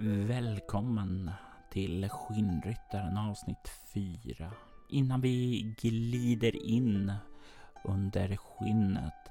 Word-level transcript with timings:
Välkommen 0.00 1.30
till 1.70 2.08
Skinnryttaren 2.08 3.16
avsnitt 3.16 3.70
4. 3.94 4.52
Innan 4.88 5.20
vi 5.20 5.62
glider 5.78 6.66
in 6.66 7.12
under 7.84 8.36
skinnet 8.36 9.30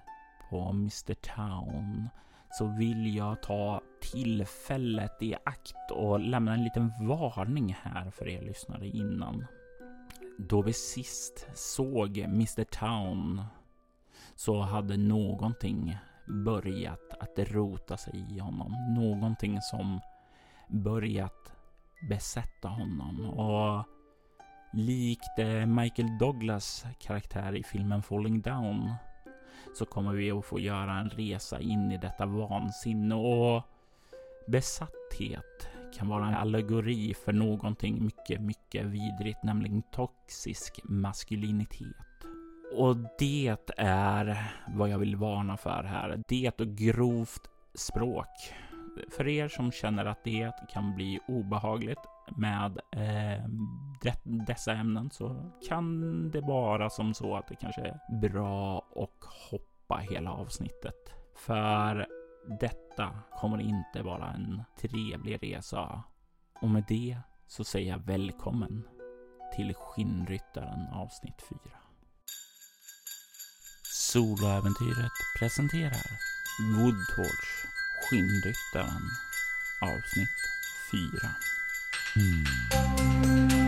på 0.50 0.70
Mr 0.70 1.14
Town 1.14 2.10
så 2.52 2.66
vill 2.66 3.16
jag 3.16 3.42
ta 3.42 3.82
tillfället 4.02 5.22
i 5.22 5.36
akt 5.36 5.92
och 5.92 6.20
lämna 6.20 6.54
en 6.54 6.64
liten 6.64 6.92
varning 7.08 7.78
här 7.82 8.12
för 8.12 8.28
er 8.28 8.42
lyssnare 8.42 8.88
innan. 8.88 9.46
Då 10.38 10.62
vi 10.62 10.74
sist 10.74 11.48
såg 11.54 12.18
Mr 12.18 12.64
Town 12.64 13.44
så 14.36 14.62
hade 14.62 14.98
någonting 14.98 15.98
börjat 16.46 17.14
att 17.20 17.40
rota 17.40 17.98
sig 17.98 18.26
i 18.30 18.40
honom. 18.40 18.96
Någonting 18.96 19.62
som 19.62 20.00
börjat 20.68 21.54
besätta 22.10 22.68
honom 22.68 23.26
och 23.26 23.86
likt 24.74 25.40
eh, 25.40 25.66
Michael 25.66 26.18
Douglas 26.18 26.86
karaktär 27.00 27.56
i 27.56 27.64
filmen 27.64 28.04
Falling 28.04 28.42
Down 28.42 28.94
så 29.78 29.86
kommer 29.86 30.14
vi 30.14 30.32
att 30.32 30.46
få 30.46 30.60
göra 30.60 31.00
en 31.00 31.10
resa 31.10 31.60
in 31.60 31.92
i 31.92 31.98
detta 31.98 32.26
vansinne 32.26 33.16
och 33.16 33.64
besatthet 34.48 35.70
kan 35.94 36.08
vara 36.08 36.28
en 36.28 36.34
allegori 36.34 37.14
för 37.14 37.34
någonting 37.34 38.04
mycket, 38.04 38.42
mycket 38.42 38.86
vidrigt, 38.86 39.44
nämligen 39.44 39.82
toxisk 39.82 40.80
maskulinitet. 40.84 41.96
Och 42.74 42.98
det 43.20 43.58
är 43.78 44.52
vad 44.68 44.90
jag 44.90 44.98
vill 44.98 45.16
varna 45.16 45.58
för 45.58 45.84
här. 45.84 46.24
Det 46.28 46.62
och 46.62 46.68
grovt 46.68 47.50
språk. 47.74 48.28
För 49.12 49.28
er 49.28 49.48
som 49.48 49.72
känner 49.72 50.06
att 50.06 50.24
det 50.24 50.52
kan 50.70 50.96
bli 50.96 51.20
obehagligt 51.28 52.00
med 52.38 52.80
eh, 52.92 53.46
dessa 54.48 54.74
ämnen 54.74 55.10
så 55.12 55.52
kan 55.70 56.32
det 56.32 56.42
vara 56.42 56.90
som 56.90 57.14
så 57.14 57.36
att 57.36 57.48
det 57.48 57.56
kanske 57.56 57.82
är 57.82 58.22
bra 58.22 58.78
att 58.96 59.26
hoppa 59.52 59.98
hela 59.98 60.32
avsnittet. 60.32 61.14
För 61.36 62.08
detta 62.60 63.10
kommer 63.32 63.62
inte 63.62 64.02
vara 64.02 64.32
en 64.32 64.64
trevlig 64.82 65.44
resa. 65.44 66.04
Och 66.62 66.70
med 66.70 66.84
det 66.88 67.18
så 67.48 67.64
säger 67.64 67.92
jag 67.92 68.00
välkommen 68.00 68.88
till 69.56 69.74
Skinnryttaren 69.74 70.88
avsnitt 70.94 71.42
4. 71.50 71.60
Soloäventyret 73.84 75.12
presenterar 75.40 76.08
Woodtorch 76.76 77.77
Skinnryttaren 78.08 79.12
avsnitt 79.82 80.30
4. 80.92 81.36
Mm. 82.16 83.67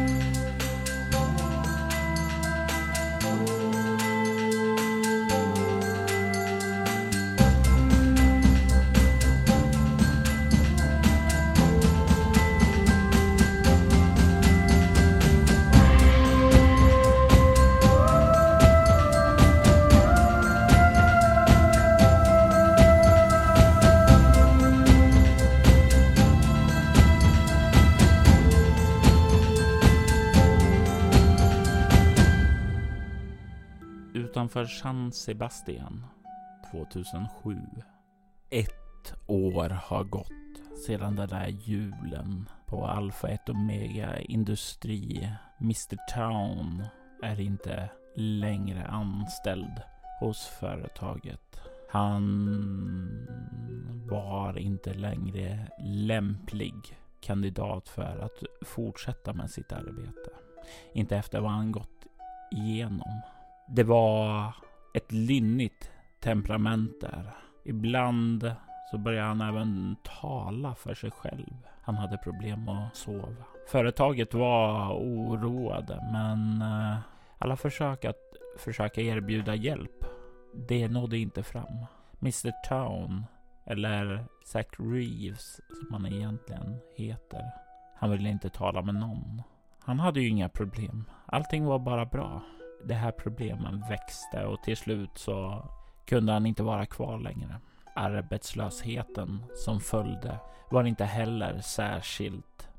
San 34.81 35.11
Sebastian 35.11 36.05
2007. 36.71 37.57
Ett 38.49 39.13
år 39.27 39.69
har 39.69 40.03
gått 40.03 40.77
sedan 40.85 41.15
den 41.15 41.29
där 41.29 41.47
julen 41.47 42.49
på 42.65 42.85
Alpha 42.87 43.27
1 43.27 43.49
Omega 43.49 44.19
Industri. 44.19 45.29
Mr 45.61 45.97
Town 46.13 46.83
är 47.23 47.39
inte 47.39 47.89
längre 48.15 48.87
anställd 48.87 49.81
hos 50.19 50.45
företaget. 50.45 51.61
Han 51.89 52.25
var 54.09 54.57
inte 54.57 54.93
längre 54.93 55.67
lämplig 55.79 56.97
kandidat 57.21 57.89
för 57.89 58.19
att 58.19 58.67
fortsätta 58.67 59.33
med 59.33 59.51
sitt 59.51 59.71
arbete. 59.71 60.31
Inte 60.93 61.17
efter 61.17 61.39
vad 61.39 61.51
han 61.51 61.71
gått 61.71 62.05
igenom. 62.51 63.21
Det 63.67 63.83
var 63.83 64.53
ett 64.93 65.11
lynnigt 65.11 65.91
temperament 66.19 67.01
där. 67.01 67.35
Ibland 67.63 68.51
så 68.91 68.97
började 68.97 69.27
han 69.27 69.41
även 69.41 69.95
tala 70.21 70.75
för 70.75 70.93
sig 70.93 71.11
själv. 71.11 71.53
Han 71.81 71.95
hade 71.95 72.17
problem 72.17 72.69
att 72.69 72.95
sova. 72.95 73.35
Företaget 73.67 74.33
var 74.33 74.93
oroade, 74.93 76.09
men 76.11 76.61
eh, 76.61 76.97
alla 77.37 77.55
försök 77.55 78.05
att 78.05 78.33
försöka 78.57 79.01
erbjuda 79.01 79.55
hjälp, 79.55 80.05
det 80.67 80.87
nådde 80.87 81.17
inte 81.17 81.43
fram. 81.43 81.85
Mr 82.21 82.51
Town, 82.69 83.25
eller 83.65 84.25
Zack 84.45 84.75
Reeves 84.79 85.61
som 85.69 85.93
han 85.93 86.05
egentligen 86.05 86.77
heter, 86.95 87.41
han 87.95 88.11
ville 88.11 88.29
inte 88.29 88.49
tala 88.49 88.81
med 88.81 88.95
någon. 88.95 89.41
Han 89.79 89.99
hade 89.99 90.21
ju 90.21 90.27
inga 90.27 90.49
problem. 90.49 91.09
Allting 91.25 91.65
var 91.65 91.79
bara 91.79 92.05
bra 92.05 92.41
de 92.83 92.93
här 92.93 93.11
problemen 93.11 93.83
växte 93.89 94.45
och 94.45 94.63
till 94.63 94.77
slut 94.77 95.17
så 95.17 95.65
kunde 96.05 96.33
han 96.33 96.45
inte 96.45 96.63
vara 96.63 96.85
kvar 96.85 97.19
längre. 97.19 97.55
Arbetslösheten 97.95 99.45
som 99.55 99.79
följde 99.79 100.39
var 100.71 100.83
inte 100.83 101.05
heller 101.05 101.61
särskilt 101.61 102.69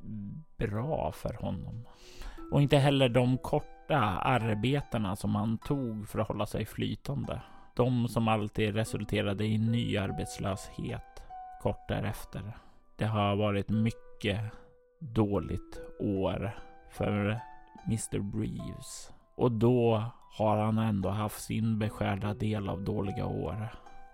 bra 0.57 1.13
för 1.13 1.35
honom. 1.35 1.87
Och 2.53 2.63
inte 2.63 2.77
heller 2.77 3.09
de 3.09 3.39
korta 3.39 3.99
arbetena 4.19 5.17
som 5.17 5.35
han 5.35 5.59
tog 5.59 6.09
för 6.09 6.19
att 6.19 6.29
hålla 6.29 6.47
sig 6.47 6.67
flytande. 6.67 7.43
De 7.77 8.09
som 8.09 8.29
alltid 8.29 8.75
resulterade 8.75 9.45
i 9.45 9.59
ny 9.59 9.97
arbetslöshet 9.97 11.23
kort 11.63 11.89
därefter. 11.89 12.57
Det 12.97 13.05
har 13.05 13.37
varit 13.37 13.69
mycket 13.69 14.41
dåligt 14.99 15.81
år 16.01 16.59
för 16.91 17.41
Mr. 17.87 18.19
Breeves. 18.19 19.13
Och 19.41 19.53
då 19.53 20.05
har 20.33 20.57
han 20.57 20.79
ändå 20.79 21.09
haft 21.09 21.43
sin 21.43 21.79
beskärda 21.79 22.35
del 22.35 22.69
av 22.69 22.85
dåliga 22.85 23.27
år 23.27 23.69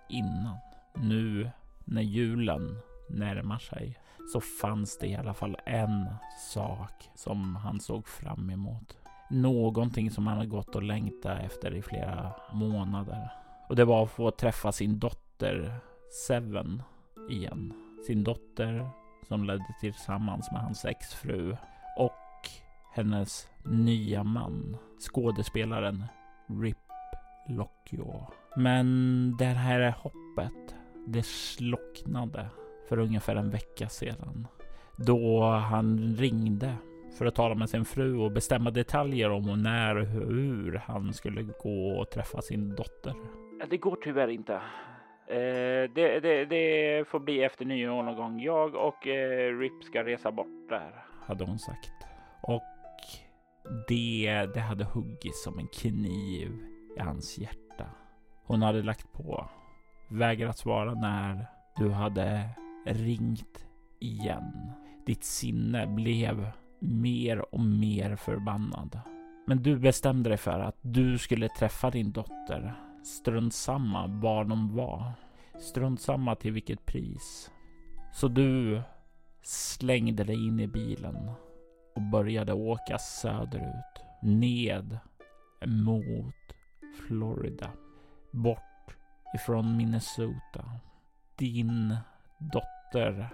innan. 0.09 0.57
Nu 0.95 1.51
när 1.85 2.01
julen 2.01 2.79
närmar 3.09 3.57
sig 3.57 3.99
så 4.33 4.41
fanns 4.41 4.97
det 4.97 5.07
i 5.07 5.15
alla 5.15 5.33
fall 5.33 5.57
en 5.65 6.05
sak 6.53 7.09
som 7.15 7.55
han 7.55 7.79
såg 7.79 8.07
fram 8.07 8.49
emot. 8.49 8.97
Någonting 9.29 10.11
som 10.11 10.27
han 10.27 10.37
har 10.37 10.45
gått 10.45 10.75
och 10.75 10.83
längtat 10.83 11.39
efter 11.43 11.75
i 11.75 11.81
flera 11.81 12.31
månader. 12.53 13.29
Och 13.69 13.75
det 13.75 13.85
var 13.85 14.03
att 14.03 14.11
få 14.11 14.31
träffa 14.31 14.71
sin 14.71 14.99
dotter 14.99 15.79
Seven 16.27 16.83
igen. 17.29 17.73
Sin 18.07 18.23
dotter 18.23 18.89
som 19.27 19.43
ledde 19.43 19.75
tillsammans 19.81 20.51
med 20.51 20.61
hans 20.61 20.85
exfru 20.85 21.57
och 21.97 22.49
hennes 22.93 23.47
nya 23.69 24.23
man, 24.23 24.77
skådespelaren 24.99 26.03
Rip 26.61 26.77
Lockjaw. 27.49 28.25
Men 28.55 28.87
det 29.37 29.45
här 29.45 29.91
hoppet, 29.91 30.75
det 31.07 31.25
slocknade 31.25 32.49
för 32.89 32.99
ungefär 32.99 33.35
en 33.35 33.49
vecka 33.49 33.89
sedan 33.89 34.47
då 34.97 35.41
han 35.43 36.15
ringde 36.17 36.73
för 37.17 37.25
att 37.25 37.35
tala 37.35 37.55
med 37.55 37.69
sin 37.69 37.85
fru 37.85 38.17
och 38.17 38.31
bestämma 38.31 38.71
detaljer 38.71 39.29
om 39.29 39.63
när 39.63 39.95
och 39.97 40.05
hur 40.05 40.81
han 40.85 41.13
skulle 41.13 41.43
gå 41.43 41.89
och 41.89 42.09
träffa 42.09 42.41
sin 42.41 42.75
dotter. 42.75 43.13
Det 43.69 43.77
går 43.77 43.97
tyvärr 44.03 44.27
inte. 44.27 44.53
Eh, 45.27 45.91
det, 45.95 46.19
det, 46.19 46.45
det, 46.45 47.07
får 47.07 47.19
bli 47.19 47.43
efter 47.43 47.65
nyår 47.65 48.03
någon 48.03 48.15
gång. 48.15 48.41
Jag 48.41 48.75
och 48.75 49.07
eh, 49.07 49.59
Rip 49.59 49.83
ska 49.83 50.03
resa 50.03 50.31
bort 50.31 50.69
där, 50.69 51.05
hade 51.25 51.43
hon 51.43 51.59
sagt. 51.59 51.91
Och 52.41 52.63
det, 53.87 54.45
det 54.53 54.59
hade 54.59 54.83
huggit 54.83 55.35
som 55.35 55.59
en 55.59 55.67
kniv 55.67 56.51
i 56.97 56.99
hans 56.99 57.37
hjärta. 57.37 57.85
Hon 58.45 58.61
hade 58.61 58.83
lagt 58.83 59.13
på, 59.13 59.49
vägrat 60.09 60.57
svara 60.57 60.93
när 60.93 61.45
du 61.77 61.89
hade 61.89 62.49
ringt 62.85 63.65
igen. 63.99 64.71
Ditt 65.05 65.23
sinne 65.23 65.87
blev 65.87 66.51
mer 66.79 67.55
och 67.55 67.59
mer 67.59 68.15
förbannad. 68.15 68.99
Men 69.47 69.63
du 69.63 69.79
bestämde 69.79 70.29
dig 70.29 70.37
för 70.37 70.59
att 70.59 70.77
du 70.81 71.17
skulle 71.17 71.49
träffa 71.49 71.89
din 71.89 72.11
dotter. 72.11 72.73
Strunt 73.03 73.53
samma 73.53 74.07
var 74.07 74.45
de 74.45 74.75
var. 74.75 75.11
Strunt 75.59 76.01
samma 76.01 76.35
till 76.35 76.51
vilket 76.51 76.85
pris. 76.85 77.51
Så 78.13 78.27
du 78.27 78.81
slängde 79.41 80.23
dig 80.23 80.47
in 80.47 80.59
i 80.59 80.67
bilen 80.67 81.31
och 81.97 82.03
började 82.03 82.53
åka 82.53 82.97
söderut, 82.97 84.03
ned 84.21 84.99
mot 85.65 86.33
Florida, 87.07 87.71
bort 88.31 88.95
ifrån 89.35 89.77
Minnesota. 89.77 90.71
Din 91.37 91.97
dotter, 92.37 93.29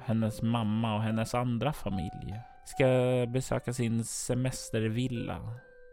hennes 0.00 0.42
mamma 0.42 0.94
och 0.94 1.02
hennes 1.02 1.34
andra 1.34 1.72
familj 1.72 2.40
ska 2.64 2.86
besöka 3.28 3.72
sin 3.72 4.04
semestervilla 4.04 5.40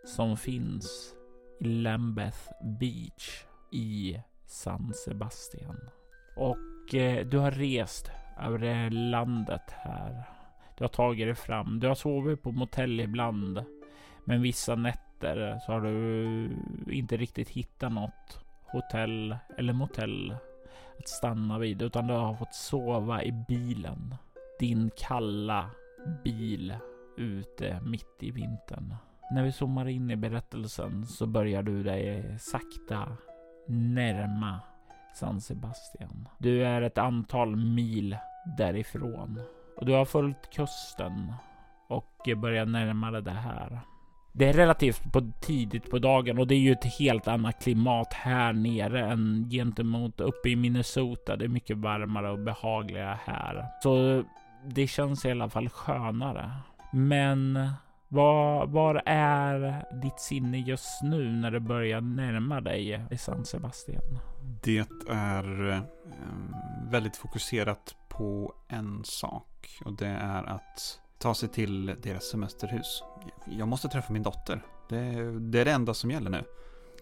som 0.06 0.38
finns 0.38 1.16
i 1.60 1.64
Lambeth 1.64 2.52
Beach 2.80 3.46
i 3.72 4.18
San 4.46 4.94
Sebastian. 4.94 5.90
Och 6.38 6.96
eh, 6.96 7.26
du 7.26 7.38
har 7.38 7.52
rest 7.52 8.12
över 8.40 8.90
landet 8.90 9.72
här. 9.72 10.41
Du 10.82 10.86
har 10.86 10.90
tagit 10.90 11.28
dig 11.28 11.36
fram. 11.36 11.80
Du 11.80 11.88
har 11.88 11.96
sovit 11.96 12.44
på 12.44 12.52
motell 12.52 13.00
ibland. 13.00 13.64
Men 14.26 14.42
vissa 14.42 14.76
nätter 14.76 15.60
så 15.60 15.72
har 15.72 15.82
du 15.82 16.50
inte 16.92 17.18
riktigt 17.18 17.50
hittat 17.50 17.92
något 17.92 18.46
hotell 18.64 19.36
eller 19.58 19.74
motell 19.74 20.36
att 21.00 21.10
stanna 21.10 21.60
vid, 21.60 21.82
utan 21.82 22.08
du 22.08 22.14
har 22.14 22.34
fått 22.34 22.54
sova 22.54 23.24
i 23.24 23.32
bilen. 23.32 24.16
Din 24.60 24.92
kalla 24.98 25.70
bil 26.24 26.76
ute 27.18 27.82
mitt 27.86 28.18
i 28.20 28.32
vintern. 28.32 28.96
När 29.32 29.44
vi 29.44 29.52
zoomar 29.52 29.88
in 29.88 30.12
i 30.12 30.16
berättelsen 30.16 31.06
så 31.06 31.28
börjar 31.28 31.64
du 31.64 31.84
dig 31.84 32.36
sakta 32.40 33.18
närma 33.68 34.60
San 35.16 35.42
Sebastian. 35.42 36.28
Du 36.38 36.66
är 36.66 36.82
ett 36.82 36.98
antal 36.98 37.56
mil 37.56 38.18
därifrån 38.58 39.42
och 39.78 39.86
du 39.86 39.94
har 39.94 40.06
följt 40.06 40.50
kusten 40.54 41.34
och 41.88 42.38
börjar 42.38 42.66
närma 42.66 43.12
dig 43.12 43.22
det 43.22 43.32
här. 43.32 43.80
Det 44.34 44.50
är 44.50 44.54
relativt 44.54 45.14
på 45.14 45.32
tidigt 45.42 45.92
på 45.92 46.00
dagen 46.00 46.40
och 46.40 46.48
det 46.48 46.56
är 46.56 46.60
ju 46.60 46.72
ett 46.72 47.00
helt 47.00 47.28
annat 47.28 47.64
klimat 47.64 48.14
här 48.14 48.54
nere 48.54 49.12
än 49.12 49.50
gentemot 49.52 50.20
uppe 50.20 50.50
i 50.50 50.56
Minnesota. 50.56 51.36
Det 51.36 51.46
är 51.46 51.50
mycket 51.50 51.78
varmare 51.78 52.32
och 52.32 52.40
behagligare 52.40 53.18
här. 53.26 53.66
Så 53.84 54.24
det 54.66 54.88
känns 54.88 55.26
i 55.26 55.32
alla 55.32 55.50
fall 55.50 55.70
skönare. 55.70 56.52
Men 56.92 57.70
var, 58.08 58.68
var 58.68 59.02
är 59.06 59.86
ditt 60.02 60.20
sinne 60.20 60.58
just 60.58 61.02
nu 61.04 61.30
när 61.32 61.52
du 61.52 61.60
börjar 61.60 62.02
närma 62.02 62.62
dig 62.62 63.06
i 63.12 63.18
San 63.18 63.46
Sebastian? 63.46 64.04
Det 64.64 64.88
är 65.10 65.70
eh, 65.70 65.82
väldigt 66.92 67.18
fokuserat 67.18 67.96
på 68.22 68.54
en 68.68 69.04
sak 69.04 69.82
och 69.86 69.94
det 69.94 70.08
är 70.08 70.44
att 70.44 71.00
ta 71.18 71.34
sig 71.36 71.50
till 71.50 71.86
deras 72.02 72.24
semesterhus. 72.24 73.04
Jag 73.46 73.68
måste 73.68 73.88
träffa 73.88 74.14
min 74.14 74.24
dotter. 74.24 74.66
Det, 74.90 75.00
det 75.40 75.60
är 75.60 75.66
det 75.66 75.72
enda 75.72 75.94
som 75.94 76.12
gäller 76.12 76.30
nu. 76.30 76.44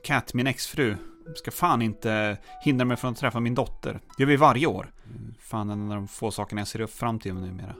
Kat, 0.04 0.34
min 0.34 0.48
exfru, 0.48 0.98
ska 1.36 1.52
fan 1.52 1.82
inte 1.82 2.38
hindra 2.62 2.86
mig 2.86 2.98
från 2.98 3.12
att 3.12 3.18
träffa 3.18 3.40
min 3.40 3.56
dotter. 3.56 4.00
Det 4.18 4.24
gör 4.24 4.28
vi 4.28 4.36
varje 4.36 4.68
år. 4.68 4.92
Fan, 5.40 5.70
en 5.70 5.92
av 5.92 5.96
de 5.96 6.08
få 6.08 6.32
sakerna 6.32 6.62
jag 6.62 6.68
ser 6.68 6.82
upp 6.82 6.94
fram 6.94 7.20
till 7.20 7.34
numera. 7.34 7.76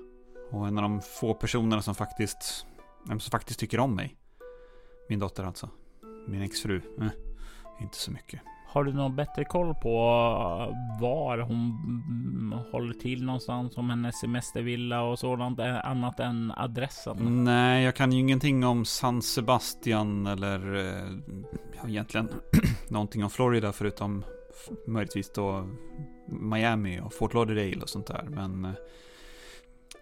Och 0.52 0.68
en 0.68 0.78
av 0.78 0.82
de 0.82 1.02
få 1.02 1.34
personerna 1.34 1.82
som 1.82 1.96
faktiskt, 1.96 2.66
som 3.08 3.20
faktiskt 3.20 3.60
tycker 3.60 3.80
om 3.80 3.96
mig. 3.96 4.16
Min 5.10 5.20
dotter 5.20 5.44
alltså. 5.44 5.70
Min 6.28 6.42
exfru, 6.42 6.82
eh, 7.02 7.08
inte 7.82 7.98
så 7.98 8.12
mycket. 8.12 8.42
Har 8.72 8.84
du 8.84 8.94
någon 8.94 9.16
bättre 9.16 9.46
koll 9.46 9.74
på 9.74 9.90
eh, 9.90 11.02
var 11.02 11.38
hon 11.38 11.78
mm, 12.08 12.60
håller 12.72 12.94
till 12.94 13.26
någonstans? 13.26 13.78
Om 13.78 13.90
hennes 13.90 14.20
semestervilla 14.20 15.02
och 15.02 15.20
sådant 15.20 15.60
annat 15.60 16.20
än 16.20 16.54
adressen? 16.58 17.44
Nej, 17.44 17.84
jag 17.84 17.96
kan 17.96 18.12
ju 18.12 18.20
ingenting 18.20 18.66
om 18.66 18.86
San 18.86 19.22
Sebastian 19.22 20.28
eller 20.28 20.76
eh, 20.76 21.36
ja, 21.82 21.90
egentligen 21.90 22.30
någonting 22.90 23.24
om 23.24 23.30
Florida 23.30 23.72
förutom 23.72 24.24
möjligtvis 24.88 25.34
då 25.34 25.70
Miami 26.28 27.00
och 27.00 27.14
Fort 27.14 27.34
Lauderdale 27.34 27.82
och 27.82 27.90
sånt 27.90 28.08
där. 28.08 28.28
Men 28.30 28.66
eh, 28.66 28.72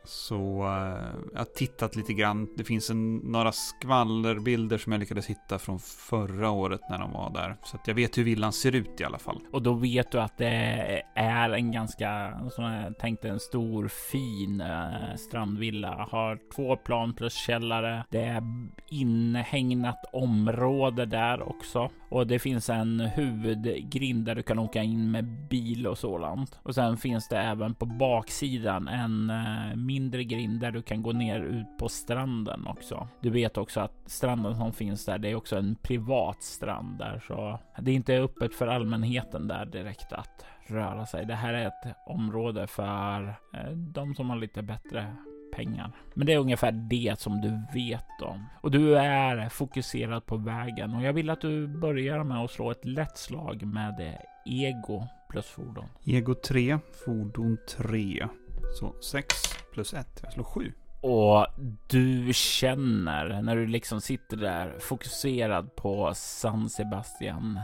så 0.08 0.62
eh, 0.64 1.20
jag 1.34 1.40
har 1.40 1.46
tittat 1.56 1.96
lite 1.96 2.14
grann. 2.14 2.48
Det 2.58 2.64
finns 2.64 2.90
en, 2.90 3.16
några 3.16 3.52
skvallerbilder 3.52 4.78
som 4.78 4.92
jag 4.92 5.00
lyckades 5.00 5.28
hitta 5.28 5.60
från 5.60 5.80
förra 5.80 6.50
året 6.50 6.82
när 6.90 6.98
de 6.98 7.14
var 7.14 7.30
där. 7.30 7.56
Så 7.64 7.78
att 7.78 7.88
jag 7.88 7.96
vet 7.96 8.18
hur 8.18 8.24
villan 8.24 8.54
ser 8.54 8.76
ut 8.76 9.02
i 9.02 9.04
alla 9.04 9.20
fall. 9.20 9.40
Och 9.52 9.62
då 9.62 9.74
vet 9.74 10.12
du 10.12 10.22
att 10.22 10.38
det 10.38 11.04
är 11.16 11.50
en 11.50 11.72
ganska, 11.72 12.40
som 12.52 12.64
jag 12.64 12.98
tänkte, 12.98 13.30
en 13.30 13.40
stor 13.40 13.88
fin 13.88 14.62
eh, 14.62 15.16
strandvilla. 15.16 16.08
Har 16.12 16.40
två 16.56 16.78
plan 16.78 17.14
plus 17.14 17.34
källare. 17.34 18.06
Det 18.10 18.24
är 18.24 18.44
inhägnat 18.90 20.06
område 20.14 21.06
där 21.06 21.50
också. 21.50 21.90
Och 22.10 22.28
det 22.28 22.40
finns 22.40 22.70
en 22.70 23.00
huvudgrind 23.00 24.26
där 24.26 24.36
du 24.36 24.44
kan 24.44 24.60
åka 24.60 24.84
in 24.84 25.12
med 25.12 25.26
bil 25.50 25.88
och 25.88 25.98
sådant. 25.98 26.60
Och 26.64 26.76
sen 26.76 26.98
finns 26.98 27.28
det 27.30 27.38
även 27.38 27.76
på 27.76 27.86
baksidan 27.86 28.88
en 28.88 29.32
mindre 29.76 29.97
mindre 30.00 30.24
grind 30.24 30.60
där 30.60 30.72
du 30.72 30.82
kan 30.82 31.02
gå 31.04 31.12
ner 31.12 31.40
ut 31.40 31.78
på 31.80 31.90
stranden 31.90 32.68
också. 32.68 33.08
Du 33.22 33.30
vet 33.30 33.58
också 33.58 33.80
att 33.80 33.94
stranden 34.06 34.56
som 34.56 34.74
finns 34.74 35.06
där, 35.06 35.18
det 35.18 35.32
är 35.32 35.36
också 35.36 35.56
en 35.56 35.76
privat 35.76 36.44
strand 36.44 36.98
där, 36.98 37.24
så 37.28 37.60
det 37.80 37.92
är 37.92 37.96
inte 37.96 38.18
öppet 38.18 38.54
för 38.54 38.68
allmänheten 38.68 39.48
där 39.48 39.66
direkt 39.66 40.14
att 40.14 40.46
röra 40.68 41.06
sig. 41.06 41.26
Det 41.26 41.36
här 41.36 41.54
är 41.54 41.68
ett 41.68 41.96
område 42.06 42.68
för 42.68 43.28
eh, 43.28 43.72
de 43.72 44.16
som 44.16 44.30
har 44.30 44.38
lite 44.38 44.62
bättre 44.62 45.16
pengar. 45.56 45.92
Men 46.14 46.28
det 46.28 46.34
är 46.34 46.38
ungefär 46.38 46.72
det 46.72 47.20
som 47.20 47.42
du 47.42 47.80
vet 47.80 48.22
om. 48.22 48.46
Och 48.62 48.72
du 48.72 48.98
är 48.98 49.50
fokuserad 49.50 50.26
på 50.26 50.38
vägen 50.38 50.94
och 50.94 51.02
jag 51.02 51.14
vill 51.14 51.30
att 51.30 51.42
du 51.42 51.68
börjar 51.68 52.24
med 52.24 52.38
att 52.38 52.52
slå 52.52 52.72
ett 52.72 52.86
lätt 52.86 53.18
slag 53.18 53.66
med 53.66 54.18
ego 54.46 55.04
plus 55.30 55.46
fordon. 55.46 55.86
Ego 56.06 56.34
3, 56.34 56.80
fordon 57.06 57.58
3. 57.78 58.28
Så 58.74 58.96
6 59.02 59.36
plus 59.74 59.94
1. 59.94 60.20
Jag 60.24 60.34
slår 60.34 60.44
7. 60.44 60.74
Och 61.02 61.48
du 61.88 62.34
känner 62.34 63.42
när 63.42 63.56
du 63.56 63.68
liksom 63.68 64.02
sitter 64.02 64.38
där 64.38 64.80
fokuserad 64.80 65.76
på 65.76 66.12
San 66.16 66.70
Sebastian 66.70 67.60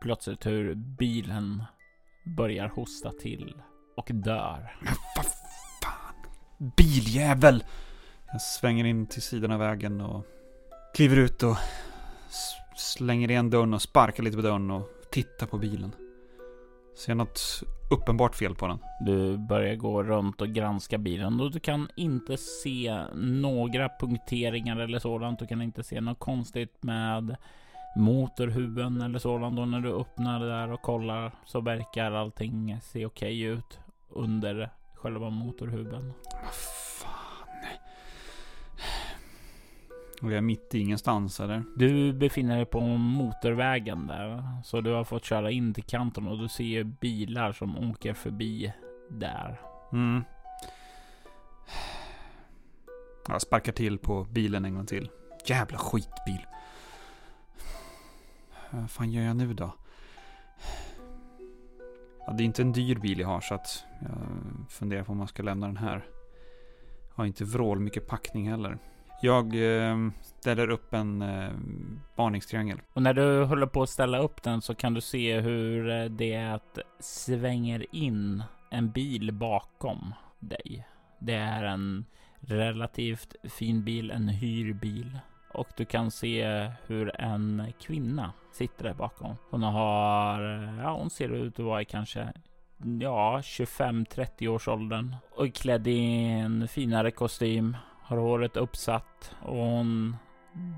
plötsligt 0.00 0.46
hur 0.46 0.74
bilen 0.74 1.64
börjar 2.36 2.68
hosta 2.68 3.12
till 3.12 3.54
och 3.96 4.10
dör. 4.10 4.76
Men 4.80 4.94
vad 5.16 5.26
fan! 5.82 6.14
Biljävel! 6.76 7.64
Jag 8.32 8.40
svänger 8.40 8.84
in 8.84 9.06
till 9.06 9.22
sidan 9.22 9.52
av 9.52 9.58
vägen 9.58 10.00
och 10.00 10.26
kliver 10.94 11.16
ut 11.16 11.42
och 11.42 11.56
slänger 12.76 13.30
igen 13.30 13.50
dörren 13.50 13.74
och 13.74 13.82
sparkar 13.82 14.22
lite 14.22 14.36
på 14.36 14.42
dörren 14.42 14.70
och 14.70 14.90
tittar 15.10 15.46
på 15.46 15.58
bilen. 15.58 15.92
Ser 16.98 17.14
något 17.14 17.62
uppenbart 17.90 18.34
fel 18.34 18.54
på 18.54 18.66
den. 18.66 18.78
Du 19.00 19.36
börjar 19.36 19.74
gå 19.74 20.02
runt 20.02 20.40
och 20.40 20.48
granska 20.48 20.98
bilen 20.98 21.40
och 21.40 21.50
du 21.50 21.60
kan 21.60 21.88
inte 21.96 22.36
se 22.36 23.04
några 23.14 23.88
punkteringar 24.00 24.76
eller 24.76 24.98
sådant. 24.98 25.38
Du 25.38 25.46
kan 25.46 25.62
inte 25.62 25.82
se 25.82 26.00
något 26.00 26.18
konstigt 26.18 26.82
med 26.82 27.36
motorhuven 27.96 29.00
eller 29.00 29.18
sådant. 29.18 29.58
Och 29.58 29.68
när 29.68 29.80
du 29.80 29.92
öppnar 29.92 30.40
det 30.40 30.48
där 30.48 30.72
och 30.72 30.82
kollar 30.82 31.32
så 31.46 31.60
verkar 31.60 32.12
allting 32.12 32.80
se 32.82 33.06
okej 33.06 33.46
okay 33.46 33.58
ut 33.58 33.80
under 34.08 34.70
själva 34.94 35.30
motorhuven. 35.30 36.12
Och 40.22 40.30
jag 40.30 40.38
är 40.38 40.40
mitt 40.40 40.74
i 40.74 40.78
ingenstans 40.78 41.40
eller? 41.40 41.64
Du 41.76 42.12
befinner 42.12 42.56
dig 42.56 42.66
på 42.66 42.80
motorvägen 42.80 44.06
där. 44.06 44.44
Så 44.64 44.80
du 44.80 44.92
har 44.92 45.04
fått 45.04 45.24
köra 45.24 45.50
in 45.50 45.74
till 45.74 45.84
kanten 45.84 46.28
och 46.28 46.38
du 46.38 46.48
ser 46.48 46.84
bilar 46.84 47.52
som 47.52 47.90
åker 47.90 48.14
förbi 48.14 48.72
där. 49.10 49.60
Mm. 49.92 50.24
Jag 53.28 53.42
sparkar 53.42 53.72
till 53.72 53.98
på 53.98 54.24
bilen 54.24 54.64
en 54.64 54.74
gång 54.74 54.86
till. 54.86 55.10
Jävla 55.46 55.78
skitbil. 55.78 56.46
Vad 58.70 58.90
fan 58.90 59.10
gör 59.10 59.22
jag 59.22 59.36
nu 59.36 59.54
då? 59.54 59.74
Ja, 62.26 62.32
det 62.32 62.42
är 62.42 62.44
inte 62.44 62.62
en 62.62 62.72
dyr 62.72 62.96
bil 62.96 63.20
jag 63.20 63.28
har 63.28 63.40
så 63.40 63.54
att 63.54 63.84
jag 64.00 64.70
funderar 64.70 65.02
på 65.02 65.12
om 65.12 65.18
man 65.18 65.28
ska 65.28 65.42
lämna 65.42 65.66
den 65.66 65.76
här. 65.76 66.04
Jag 67.08 67.16
har 67.16 67.26
inte 67.26 67.44
vrål 67.44 67.80
mycket 67.80 68.06
packning 68.06 68.50
heller. 68.50 68.78
Jag 69.20 69.54
ehm, 69.54 70.12
ställer 70.22 70.70
upp 70.70 70.94
en 70.94 71.22
eh, 71.22 71.50
varningstriangel. 72.16 72.80
Och 72.92 73.02
när 73.02 73.14
du 73.14 73.44
håller 73.44 73.66
på 73.66 73.82
att 73.82 73.90
ställa 73.90 74.18
upp 74.18 74.42
den 74.42 74.62
så 74.62 74.74
kan 74.74 74.94
du 74.94 75.00
se 75.00 75.40
hur 75.40 75.90
eh, 75.90 76.04
det 76.04 76.58
svänger 77.00 77.86
in 77.92 78.42
en 78.70 78.90
bil 78.90 79.32
bakom 79.32 80.14
dig. 80.38 80.86
Det 81.18 81.34
är 81.34 81.64
en 81.64 82.04
relativt 82.40 83.34
fin 83.44 83.84
bil, 83.84 84.10
en 84.10 84.28
hyrbil. 84.28 85.18
Och 85.52 85.68
du 85.76 85.84
kan 85.84 86.10
se 86.10 86.70
hur 86.86 87.20
en 87.20 87.72
kvinna 87.80 88.32
sitter 88.52 88.84
där 88.84 88.94
bakom. 88.94 89.36
Hon 89.50 89.62
har, 89.62 90.62
eh, 90.62 90.78
ja 90.82 90.96
hon 90.96 91.10
ser 91.10 91.28
ut 91.28 91.58
att 91.58 91.64
vara 91.64 91.82
i 91.82 91.84
kanske 91.84 92.32
ja, 93.00 93.40
25-30 93.42 94.48
års 94.48 94.68
åldern 94.68 95.16
och 95.30 95.46
är 95.46 95.50
klädd 95.50 95.86
i 95.86 96.24
en 96.24 96.68
finare 96.68 97.10
kostym. 97.10 97.76
Har 98.08 98.16
håret 98.16 98.56
uppsatt 98.56 99.34
och 99.42 99.56
hon 99.56 100.16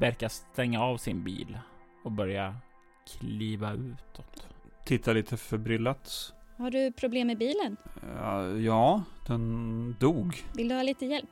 verkar 0.00 0.28
stänga 0.28 0.82
av 0.82 0.96
sin 0.96 1.24
bil 1.24 1.58
och 2.04 2.12
börja 2.12 2.56
kliva 3.18 3.72
utåt. 3.72 4.48
Tittar 4.84 5.14
lite 5.14 5.36
förbryllat. 5.36 6.32
Har 6.56 6.70
du 6.70 6.92
problem 6.92 7.26
med 7.26 7.38
bilen? 7.38 7.76
Uh, 8.04 8.64
ja, 8.64 9.02
den 9.26 9.96
dog. 10.00 10.36
Vill 10.52 10.68
du 10.68 10.74
ha 10.74 10.82
lite 10.82 11.06
hjälp? 11.06 11.30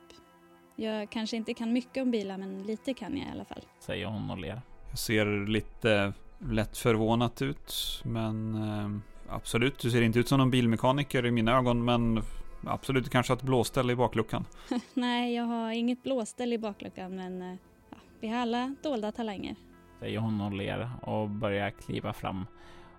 Jag 0.75 1.09
kanske 1.09 1.37
inte 1.37 1.53
kan 1.53 1.73
mycket 1.73 2.03
om 2.03 2.11
bilar, 2.11 2.37
men 2.37 2.63
lite 2.63 2.93
kan 2.93 3.17
jag 3.17 3.27
i 3.27 3.31
alla 3.31 3.45
fall. 3.45 3.61
Säger 3.79 4.05
hon 4.05 4.29
och 4.31 4.37
ler. 4.37 4.61
Jag 4.89 4.99
ser 4.99 5.47
lite 5.47 6.13
lätt 6.37 6.77
förvånat 6.77 7.41
ut, 7.41 8.01
men 8.05 8.55
uh, 8.55 8.99
absolut, 9.29 9.79
du 9.79 9.91
ser 9.91 10.01
inte 10.01 10.19
ut 10.19 10.27
som 10.27 10.37
någon 10.37 10.51
bilmekaniker 10.51 11.25
i 11.25 11.31
mina 11.31 11.57
ögon, 11.57 11.85
men 11.85 12.23
absolut, 12.65 13.03
du 13.03 13.09
kanske 13.09 13.33
ett 13.33 13.41
blåställ 13.41 13.91
i 13.91 13.95
bakluckan. 13.95 14.45
Nej, 14.93 15.35
jag 15.35 15.43
har 15.43 15.71
inget 15.71 16.03
blåställ 16.03 16.53
i 16.53 16.57
bakluckan, 16.57 17.15
men 17.15 17.41
uh, 17.41 17.55
ja, 17.89 17.97
vi 18.19 18.27
har 18.27 18.39
alla 18.39 18.75
dolda 18.83 19.11
talanger. 19.11 19.55
Säger 19.99 20.19
hon 20.19 20.41
och 20.41 20.53
ler 20.53 20.89
och 21.01 21.29
börjar 21.29 21.69
kliva 21.69 22.13
fram. 22.13 22.45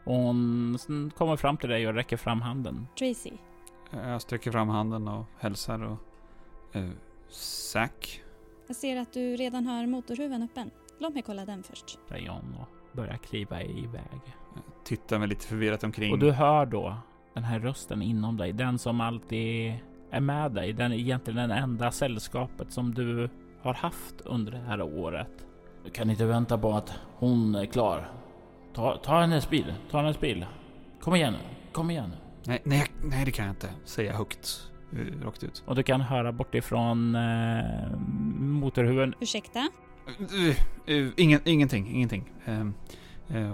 Och 0.04 0.14
hon 0.14 0.78
kommer 1.16 1.36
fram 1.36 1.56
till 1.56 1.68
dig 1.68 1.88
och 1.88 1.94
räcker 1.94 2.16
fram 2.16 2.40
handen. 2.40 2.86
Tracy. 2.98 3.32
Jag 3.90 4.22
sträcker 4.22 4.50
fram 4.52 4.68
handen 4.68 5.08
och 5.08 5.24
hälsar 5.38 5.82
och... 5.82 5.98
Uh, 6.76 6.90
Zack? 7.28 8.22
Jag 8.66 8.76
ser 8.76 8.96
att 8.96 9.12
du 9.12 9.36
redan 9.36 9.66
har 9.66 9.86
motorhuven 9.86 10.42
öppen. 10.42 10.70
Låt 10.98 11.14
mig 11.14 11.22
kolla 11.22 11.44
den 11.44 11.62
först. 11.62 11.98
Säger 12.08 12.30
hon 12.30 12.54
och 12.60 12.96
börjar 12.96 13.16
kliva 13.16 13.62
iväg. 13.62 14.20
Jag 14.54 14.84
tittar 14.84 15.18
mig 15.18 15.28
lite 15.28 15.46
förvirrat 15.46 15.84
omkring. 15.84 16.12
Och 16.12 16.18
du 16.18 16.30
hör 16.30 16.66
då 16.66 16.96
den 17.40 17.48
här 17.48 17.60
rösten 17.60 18.02
inom 18.02 18.36
dig. 18.36 18.52
Den 18.52 18.78
som 18.78 19.00
alltid 19.00 19.74
är 20.10 20.20
med 20.20 20.52
dig. 20.52 20.72
Den 20.72 20.92
egentligen 20.92 21.48
den 21.48 21.58
enda 21.58 21.90
sällskapet 21.90 22.72
som 22.72 22.94
du 22.94 23.28
har 23.62 23.74
haft 23.74 24.20
under 24.20 24.52
det 24.52 24.58
här 24.58 24.82
året. 24.82 25.46
Du 25.84 25.90
kan 25.90 26.10
inte 26.10 26.26
vänta 26.26 26.58
på 26.58 26.72
att 26.72 26.92
hon 27.16 27.54
är 27.54 27.66
klar. 27.66 28.10
Ta, 28.74 28.96
ta 28.96 29.20
hennes 29.20 29.50
bil. 29.50 29.74
Ta 29.90 29.98
hennes 29.98 30.20
bil. 30.20 30.46
Kom 31.00 31.14
igen 31.14 31.32
nu. 31.32 31.38
Kom 31.72 31.90
igen 31.90 32.10
nu. 32.10 32.16
Nej, 32.44 32.62
nej, 32.64 32.86
nej, 33.04 33.24
det 33.24 33.30
kan 33.30 33.44
jag 33.44 33.52
inte. 33.52 33.68
Säga 33.84 34.16
högt. 34.16 34.70
Uh, 34.92 35.24
rakt 35.24 35.44
ut. 35.44 35.62
Och 35.66 35.74
du 35.74 35.82
kan 35.82 36.00
höra 36.00 36.32
bortifrån 36.32 37.14
uh, 37.14 37.96
motorhuven. 38.38 39.14
Ursäkta? 39.20 39.68
Uh, 40.20 40.96
uh, 40.96 41.12
ingen, 41.16 41.40
ingenting, 41.44 41.90
ingenting. 41.94 42.32
Ehm, 42.44 42.74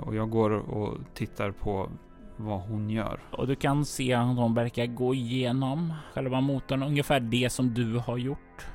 och 0.00 0.14
jag 0.14 0.30
går 0.30 0.50
och 0.50 0.98
tittar 1.14 1.50
på 1.50 1.90
vad 2.36 2.60
hon 2.60 2.90
gör. 2.90 3.20
Och 3.30 3.46
du 3.46 3.54
kan 3.54 3.84
se 3.84 4.12
att 4.12 4.36
hon 4.36 4.54
verkar 4.54 4.86
gå 4.86 5.14
igenom 5.14 5.92
själva 6.14 6.40
motorn, 6.40 6.82
ungefär 6.82 7.20
det 7.20 7.50
som 7.52 7.74
du 7.74 7.98
har 7.98 8.16
gjort. 8.16 8.66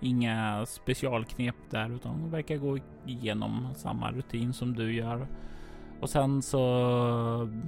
Inga 0.00 0.66
specialknep 0.66 1.54
där, 1.70 1.94
utan 1.94 2.12
hon 2.12 2.30
verkar 2.30 2.56
gå 2.56 2.78
igenom 3.06 3.68
samma 3.74 4.12
rutin 4.12 4.52
som 4.52 4.74
du 4.74 4.94
gör. 4.94 5.26
Och 6.00 6.10
sen 6.10 6.42
så 6.42 6.58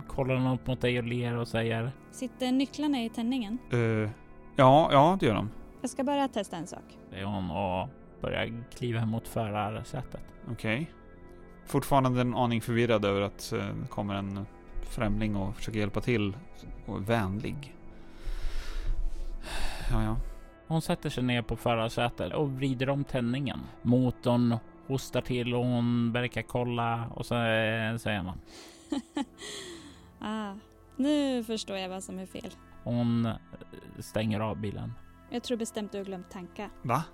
kollar 0.09 0.37
hon 0.37 0.55
upp 0.55 0.67
mot 0.67 0.81
dig 0.81 0.99
och 0.99 1.05
ler 1.05 1.37
och 1.37 1.49
säger 1.49 1.93
Sitter 2.11 2.53
nycklarna 2.53 3.05
i 3.05 3.09
tändningen? 3.09 3.59
Uh, 3.73 4.11
ja, 4.57 4.89
ja 4.93 5.17
det 5.21 5.27
gör 5.27 5.35
de. 5.35 5.51
Jag 5.81 5.91
ska 5.91 6.05
bara 6.05 6.29
testa 6.29 6.57
en 6.57 6.67
sak. 6.67 6.99
Det 7.11 7.17
är 7.17 7.25
hon 7.25 7.51
och 7.51 7.89
börjar 8.21 8.65
kliva 8.77 9.07
mot 9.07 9.29
förarsätet. 9.29 10.23
Okej. 10.51 10.75
Okay. 10.75 10.87
Fortfarande 11.67 12.21
en 12.21 12.35
aning 12.35 12.61
förvirrad 12.61 13.05
över 13.05 13.21
att 13.21 13.53
uh, 13.55 13.61
det 13.83 13.89
kommer 13.89 14.15
en 14.15 14.47
främling 14.83 15.37
och 15.37 15.57
försöker 15.57 15.79
hjälpa 15.79 16.01
till 16.01 16.37
och 16.87 16.97
är 16.97 17.01
vänlig. 17.01 17.75
Ja, 19.91 20.03
ja. 20.03 20.17
Hon 20.67 20.83
sätter 20.83 21.11
sig 21.11 21.23
ner 21.23 21.43
på 21.43 21.57
förarsätet 21.57 22.33
och 22.33 22.51
vrider 22.51 22.89
om 22.89 23.05
tändningen. 23.05 23.61
Motorn 23.83 24.57
hostar 24.87 25.21
till 25.21 25.55
och 25.55 25.65
hon 25.65 26.13
verkar 26.13 26.43
kolla 26.43 27.07
och 27.15 27.27
så 27.27 27.35
säger 27.99 28.23
man. 28.23 28.41
ah, 30.19 30.55
nu 30.97 31.45
förstår 31.45 31.77
jag 31.77 31.89
vad 31.89 32.05
som 32.05 32.19
är 32.19 32.27
fel. 32.27 32.51
Hon 32.85 33.29
stänger 33.99 34.41
av 34.41 34.57
bilen. 34.61 34.93
Jag 35.31 35.43
tror 35.43 35.59
bestämt 35.59 35.93
du 35.93 35.99
har 35.99 36.05
glömt 36.05 36.31
tanka. 36.31 36.71
Va? 36.83 37.05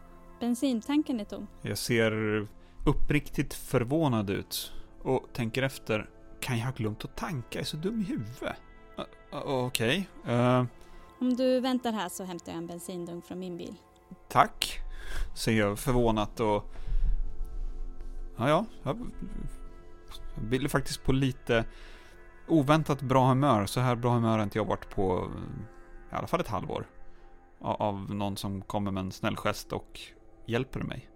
Bensintanken 0.40 1.20
är 1.20 1.24
tom. 1.24 1.46
Jag 1.62 1.78
ser 1.78 2.46
uppriktigt 2.86 3.54
förvånad 3.54 4.30
ut 4.30 4.72
och 5.02 5.28
tänker 5.32 5.62
efter. 5.62 6.10
Kan 6.44 6.58
jag 6.58 6.64
ha 6.64 6.72
glömt 6.72 7.04
att 7.04 7.16
tanka? 7.16 7.58
Jag 7.58 7.60
är 7.60 7.64
så 7.64 7.76
dum 7.76 8.00
i 8.00 8.04
huvudet. 8.04 8.56
Uh, 8.98 9.04
Okej. 9.32 10.08
Okay. 10.22 10.34
Uh, 10.34 10.40
eh. 10.40 10.64
Om 11.20 11.34
du 11.34 11.60
väntar 11.60 11.92
här 11.92 12.08
så 12.08 12.24
hämtar 12.24 12.52
jag 12.52 12.58
en 12.58 12.66
bensindunk 12.66 13.24
från 13.24 13.38
min 13.38 13.56
bil. 13.56 13.74
Tack, 14.28 14.78
säger 15.34 15.60
jag 15.60 15.78
förvånat 15.78 16.40
och 16.40 16.72
Ja, 18.36 18.48
ja. 18.48 18.66
Jag 18.82 19.10
blir 20.36 20.68
faktiskt 20.68 21.04
på 21.04 21.12
lite 21.12 21.64
oväntat 22.48 23.02
bra 23.02 23.28
humör. 23.28 23.66
Så 23.66 23.80
här 23.80 23.96
bra 23.96 24.10
humör 24.14 24.36
har 24.38 24.42
inte 24.42 24.58
jag 24.58 24.64
varit 24.64 24.90
på 24.90 25.30
i 26.12 26.14
alla 26.14 26.26
fall 26.26 26.40
ett 26.40 26.48
halvår. 26.48 26.86
Av 27.60 28.14
någon 28.14 28.36
som 28.36 28.62
kommer 28.62 28.90
med 28.90 29.00
en 29.00 29.12
snäll 29.12 29.36
gest 29.36 29.72
och 29.72 30.00
hjälper 30.46 30.80
mig. 30.80 31.10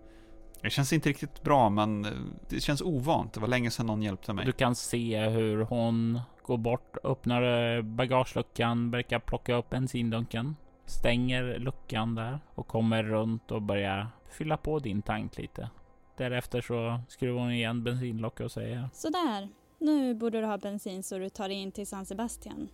Det 0.63 0.71
känns 0.71 0.93
inte 0.93 1.09
riktigt 1.09 1.43
bra, 1.43 1.71
men 1.71 2.07
det 2.49 2.61
känns 2.61 2.83
ovant. 2.83 3.33
Det 3.33 3.41
var 3.41 3.49
länge 3.49 3.71
sedan 3.71 3.87
någon 3.87 4.03
hjälpte 4.03 4.33
mig. 4.33 4.45
Du 4.47 4.53
kan 4.53 4.75
se 4.75 5.21
hur 5.29 5.63
hon 5.63 6.21
går 6.43 6.59
bort, 6.59 6.97
öppnar 7.05 7.83
bagageluckan, 7.83 8.91
verkar 8.91 9.19
plocka 9.19 9.55
upp 9.55 9.71
bensindunken, 9.71 10.57
stänger 10.85 11.59
luckan 11.59 12.15
där 12.15 12.41
och 12.55 12.67
kommer 12.67 13.03
runt 13.03 13.51
och 13.51 13.63
börjar 13.63 14.09
fylla 14.31 14.57
på 14.57 14.79
din 14.79 15.03
tank 15.03 15.39
lite. 15.39 15.71
Därefter 16.17 16.61
så 16.61 17.01
skruvar 17.09 17.41
hon 17.41 17.51
igen 17.51 17.85
bensinlocket 17.85 18.45
och 18.45 18.53
säger 18.53 18.89
Sådär, 18.93 19.49
nu 19.79 20.15
borde 20.15 20.41
du 20.41 20.47
ha 20.47 20.59
bensin 20.59 21.03
så 21.03 21.19
du 21.19 21.29
tar 21.29 21.49
dig 21.49 21.57
in 21.57 21.73
till 21.73 21.87
San 21.87 22.07
Sebastian. 22.07 22.69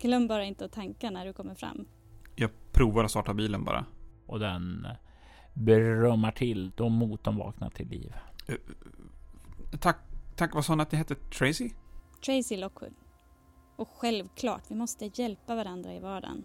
Glöm 0.00 0.28
bara 0.28 0.44
inte 0.44 0.64
att 0.64 0.72
tanka 0.72 1.10
när 1.10 1.26
du 1.26 1.32
kommer 1.32 1.54
fram. 1.54 1.86
Jag 2.36 2.50
provar 2.72 3.04
att 3.04 3.10
starta 3.10 3.34
bilen 3.34 3.64
bara. 3.64 3.84
Och 4.26 4.38
den 4.40 4.86
brummar 5.58 6.32
till 6.32 6.72
då 6.76 6.88
motorn 6.88 7.36
vaknar 7.36 7.70
till 7.70 7.88
liv. 7.88 8.14
Uh, 8.50 8.56
tack, 9.80 9.96
tack. 10.36 10.54
Vad 10.54 10.64
sa 10.64 10.74
ni 10.74 10.82
att 10.82 10.92
ni 10.92 10.98
hette? 10.98 11.14
Tracy? 11.14 11.70
Tracy 12.26 12.56
Lockwood. 12.56 12.94
Och 13.76 13.88
självklart, 13.88 14.62
vi 14.68 14.74
måste 14.74 15.10
hjälpa 15.14 15.54
varandra 15.54 15.94
i 15.94 16.00
vardagen. 16.00 16.44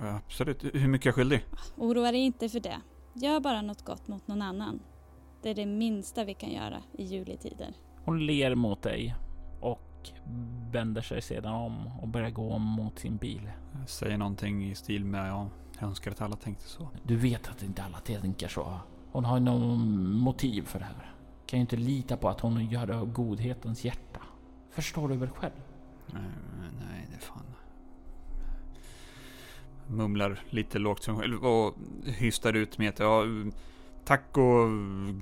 Uh, 0.00 0.16
absolut. 0.16 0.64
Hur 0.64 0.88
mycket 0.88 1.06
är 1.06 1.08
jag 1.08 1.14
skyldig? 1.14 1.44
Oroa 1.76 2.12
dig 2.12 2.20
inte 2.20 2.48
för 2.48 2.60
det. 2.60 2.80
Gör 3.14 3.40
bara 3.40 3.62
något 3.62 3.84
gott 3.84 4.08
mot 4.08 4.28
någon 4.28 4.42
annan. 4.42 4.80
Det 5.42 5.50
är 5.50 5.54
det 5.54 5.66
minsta 5.66 6.24
vi 6.24 6.34
kan 6.34 6.50
göra 6.50 6.82
i 6.98 7.04
juletider. 7.04 7.74
Hon 8.04 8.26
ler 8.26 8.54
mot 8.54 8.82
dig 8.82 9.14
och 9.60 10.10
vänder 10.72 11.02
sig 11.02 11.22
sedan 11.22 11.52
om 11.52 11.90
och 12.02 12.08
börjar 12.08 12.30
gå 12.30 12.58
mot 12.58 12.98
sin 12.98 13.16
bil. 13.16 13.50
Jag 13.80 13.88
säger 13.88 14.18
någonting 14.18 14.70
i 14.70 14.74
stil 14.74 15.04
med 15.04 15.28
ja, 15.28 15.50
jag 15.82 15.88
önskar 15.88 16.10
att 16.10 16.20
alla 16.20 16.36
tänkte 16.36 16.68
så. 16.68 16.88
Du 17.02 17.16
vet 17.16 17.48
att 17.48 17.62
inte 17.62 17.82
alla 17.82 17.98
tänker 17.98 18.48
så. 18.48 18.80
Hon 19.12 19.24
har 19.24 19.40
någon 19.40 20.12
motiv 20.18 20.62
för 20.62 20.78
det 20.78 20.84
här. 20.84 21.14
Kan 21.46 21.58
ju 21.58 21.60
inte 21.60 21.76
lita 21.76 22.16
på 22.16 22.28
att 22.28 22.40
hon 22.40 22.66
gör 22.66 22.86
det 22.86 22.96
av 22.96 23.12
godhetens 23.12 23.84
hjärta. 23.84 24.20
Förstår 24.70 25.08
du 25.08 25.16
väl 25.16 25.28
själv? 25.28 25.52
Nej, 26.06 26.22
nej 26.80 27.06
det 27.10 27.16
är 27.16 27.20
fan. 27.20 27.42
Mumlar 29.86 30.40
lite 30.50 30.78
lågt 30.78 31.08
och 31.42 31.74
hystar 32.04 32.52
ut 32.52 32.78
med 32.78 32.88
att 32.88 32.98
ja, 32.98 33.24
Tack 34.04 34.36
och 34.38 34.68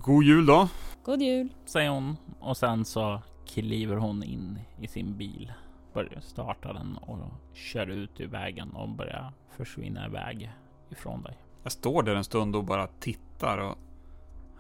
god 0.03 0.25
jul 0.25 0.47
då. 0.47 0.69
God 1.05 1.23
jul. 1.23 1.49
Säger 1.65 1.91
hon 1.91 2.17
och 2.41 2.57
sen 2.57 2.85
så 2.85 3.23
kliver 3.47 3.97
hon 3.97 4.23
in 4.23 4.59
i 4.81 4.87
sin 4.87 5.17
bil. 5.17 5.53
Börjar 5.93 6.21
starta 6.21 6.73
den 6.73 6.97
och 6.97 7.19
kör 7.53 7.87
ut 7.87 8.21
i 8.21 8.27
vägen 8.27 8.71
och 8.71 8.89
börjar 8.89 9.33
försvinna 9.65 10.07
iväg 10.07 10.53
ifrån 10.91 11.23
dig. 11.23 11.39
Jag 11.63 11.73
står 11.73 12.03
där 12.03 12.15
en 12.15 12.25
stund 12.25 12.57
och 12.57 12.65
bara 12.65 12.87
tittar 12.87 13.59
och 13.59 13.79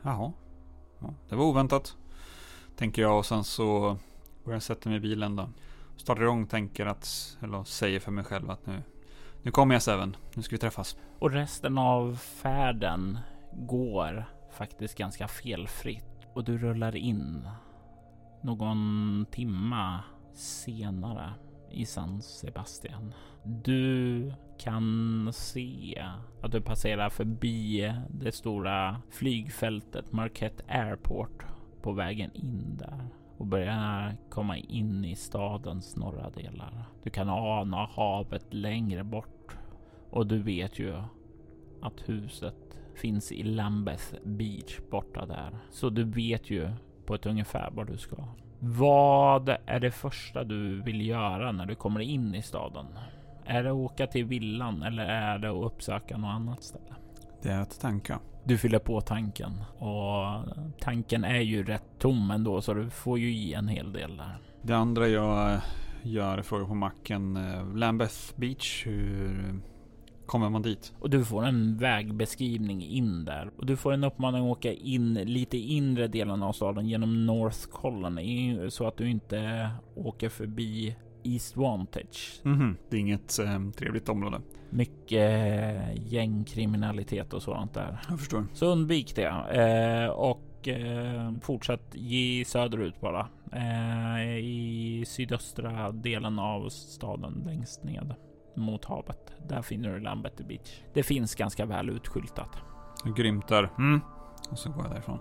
jaha, 0.02 0.32
ja, 0.98 1.14
det 1.28 1.36
var 1.36 1.44
oväntat. 1.44 1.96
Tänker 2.76 3.02
jag 3.02 3.18
och 3.18 3.26
sen 3.26 3.44
så 3.44 3.96
går 4.44 4.52
jag 4.54 4.62
sätta 4.62 4.88
mig 4.88 4.98
i 4.98 5.00
bilen 5.00 5.36
då. 5.36 5.48
Startar 5.96 6.22
igång 6.22 6.46
tänker 6.46 6.86
att, 6.86 7.38
eller 7.42 7.64
säger 7.64 8.00
för 8.00 8.12
mig 8.12 8.24
själv 8.24 8.50
att 8.50 8.66
nu, 8.66 8.82
nu 9.42 9.50
kommer 9.50 9.74
jag 9.74 9.82
Seven. 9.82 10.16
Nu 10.34 10.42
ska 10.42 10.54
vi 10.54 10.60
träffas. 10.60 10.96
Och 11.18 11.30
resten 11.30 11.78
av 11.78 12.16
färden 12.16 13.18
går 13.52 14.24
faktiskt 14.52 14.98
ganska 14.98 15.28
felfritt 15.28 16.26
och 16.34 16.44
du 16.44 16.58
rullar 16.58 16.96
in 16.96 17.48
någon 18.42 19.26
timma 19.30 20.00
senare 20.34 21.34
i 21.70 21.86
San 21.86 22.22
Sebastian. 22.22 23.14
Du 23.44 24.32
kan 24.60 25.32
se 25.32 26.04
att 26.40 26.52
du 26.52 26.60
passerar 26.60 27.10
förbi 27.10 27.92
det 28.10 28.32
stora 28.32 29.02
flygfältet 29.10 30.12
Marquette 30.12 30.64
Airport 30.68 31.44
på 31.82 31.92
vägen 31.92 32.30
in 32.34 32.76
där. 32.78 33.08
och 33.38 33.46
börjar 33.46 34.16
komma 34.30 34.56
in 34.56 35.04
i 35.04 35.16
stadens 35.16 35.96
norra 35.96 36.30
delar. 36.30 36.84
Du 37.02 37.10
kan 37.10 37.28
ana 37.28 37.86
havet 37.96 38.54
längre 38.54 39.04
bort 39.04 39.56
och 40.10 40.26
du 40.26 40.42
vet 40.42 40.78
ju 40.78 40.94
att 41.82 42.08
huset 42.08 42.78
finns 42.94 43.32
i 43.32 43.42
Lambeth 43.42 44.14
Beach 44.24 44.78
borta 44.90 45.26
där. 45.26 45.58
Så 45.70 45.90
du 45.90 46.04
vet 46.04 46.50
ju 46.50 46.70
på 47.06 47.14
ett 47.14 47.26
ungefär 47.26 47.70
var 47.70 47.84
du 47.84 47.96
ska. 47.96 48.16
Vad 48.58 49.48
är 49.66 49.80
det 49.80 49.90
första 49.90 50.44
du 50.44 50.82
vill 50.82 51.06
göra 51.06 51.52
när 51.52 51.66
du 51.66 51.74
kommer 51.74 52.00
in 52.00 52.34
i 52.34 52.42
staden? 52.42 52.86
Är 53.46 53.62
det 53.62 53.70
att 53.70 53.76
åka 53.76 54.06
till 54.06 54.24
villan 54.24 54.82
eller 54.82 55.04
är 55.04 55.38
det 55.38 55.50
att 55.50 55.64
uppsöka 55.64 56.16
något 56.16 56.28
annat 56.34 56.62
ställe? 56.62 56.94
Det 57.42 57.48
är 57.48 57.60
att 57.60 57.80
tanka. 57.80 58.20
Du 58.44 58.58
fyller 58.58 58.78
på 58.78 59.00
tanken 59.00 59.52
och 59.78 60.44
tanken 60.80 61.24
är 61.24 61.40
ju 61.40 61.64
rätt 61.64 61.98
tom 61.98 62.30
ändå 62.30 62.60
så 62.60 62.74
du 62.74 62.90
får 62.90 63.18
ju 63.18 63.32
i 63.32 63.54
en 63.54 63.68
hel 63.68 63.92
del 63.92 64.16
där. 64.16 64.38
Det 64.62 64.72
andra 64.76 65.08
jag 65.08 65.60
gör 66.02 66.38
är 66.38 66.42
fråga 66.42 66.64
på 66.66 66.74
macken. 66.74 67.36
eh, 67.36 67.74
Lambeth 67.76 68.16
Beach. 68.36 68.86
Hur 68.86 69.60
kommer 70.26 70.50
man 70.50 70.62
dit? 70.62 70.92
Och 71.00 71.10
du 71.10 71.24
får 71.24 71.46
en 71.46 71.76
vägbeskrivning 71.76 72.82
in 72.82 73.24
där 73.24 73.50
och 73.56 73.66
du 73.66 73.76
får 73.76 73.92
en 73.92 74.04
uppmaning 74.04 74.42
att 74.44 74.56
åka 74.56 74.72
in 74.72 75.14
lite 75.14 75.56
inre 75.58 76.06
delen 76.08 76.42
av 76.42 76.52
staden 76.52 76.88
genom 76.88 77.26
North 77.26 77.68
Colony 77.70 78.70
så 78.70 78.86
att 78.86 78.96
du 78.96 79.10
inte 79.10 79.70
åker 79.94 80.28
förbi 80.28 80.96
East 81.22 81.56
Vantage. 81.56 82.40
Mhm. 82.42 82.76
Det 82.90 82.96
är 82.96 83.00
inget 83.00 83.38
eh, 83.38 83.70
trevligt 83.76 84.08
område. 84.08 84.40
Mycket 84.70 85.30
gängkriminalitet 85.96 87.32
och 87.32 87.42
sådant 87.42 87.74
där. 87.74 87.98
Jag 88.08 88.18
förstår. 88.18 88.46
Så 88.54 88.66
undvik 88.66 89.16
det 89.16 89.26
eh, 89.52 90.10
och 90.10 90.68
eh, 90.68 91.32
fortsätt 91.40 91.82
ge 91.94 92.44
söderut 92.44 93.00
bara. 93.00 93.28
Eh, 93.52 94.36
I 94.38 95.04
sydöstra 95.06 95.92
delen 95.92 96.38
av 96.38 96.68
staden 96.68 97.42
längst 97.46 97.84
ned 97.84 98.14
mot 98.56 98.84
havet. 98.84 99.32
Där 99.48 99.62
finner 99.62 99.92
du 99.92 100.00
Lambeth 100.00 100.46
Beach. 100.46 100.80
Det 100.94 101.02
finns 101.02 101.34
ganska 101.34 101.66
väl 101.66 101.88
utskyltat. 101.90 102.50
Grymt 103.16 103.48
där. 103.48 103.70
Mm. 103.78 104.00
Och 104.50 104.58
så 104.58 104.70
går 104.70 104.82
jag 104.84 104.92
därifrån. 104.92 105.18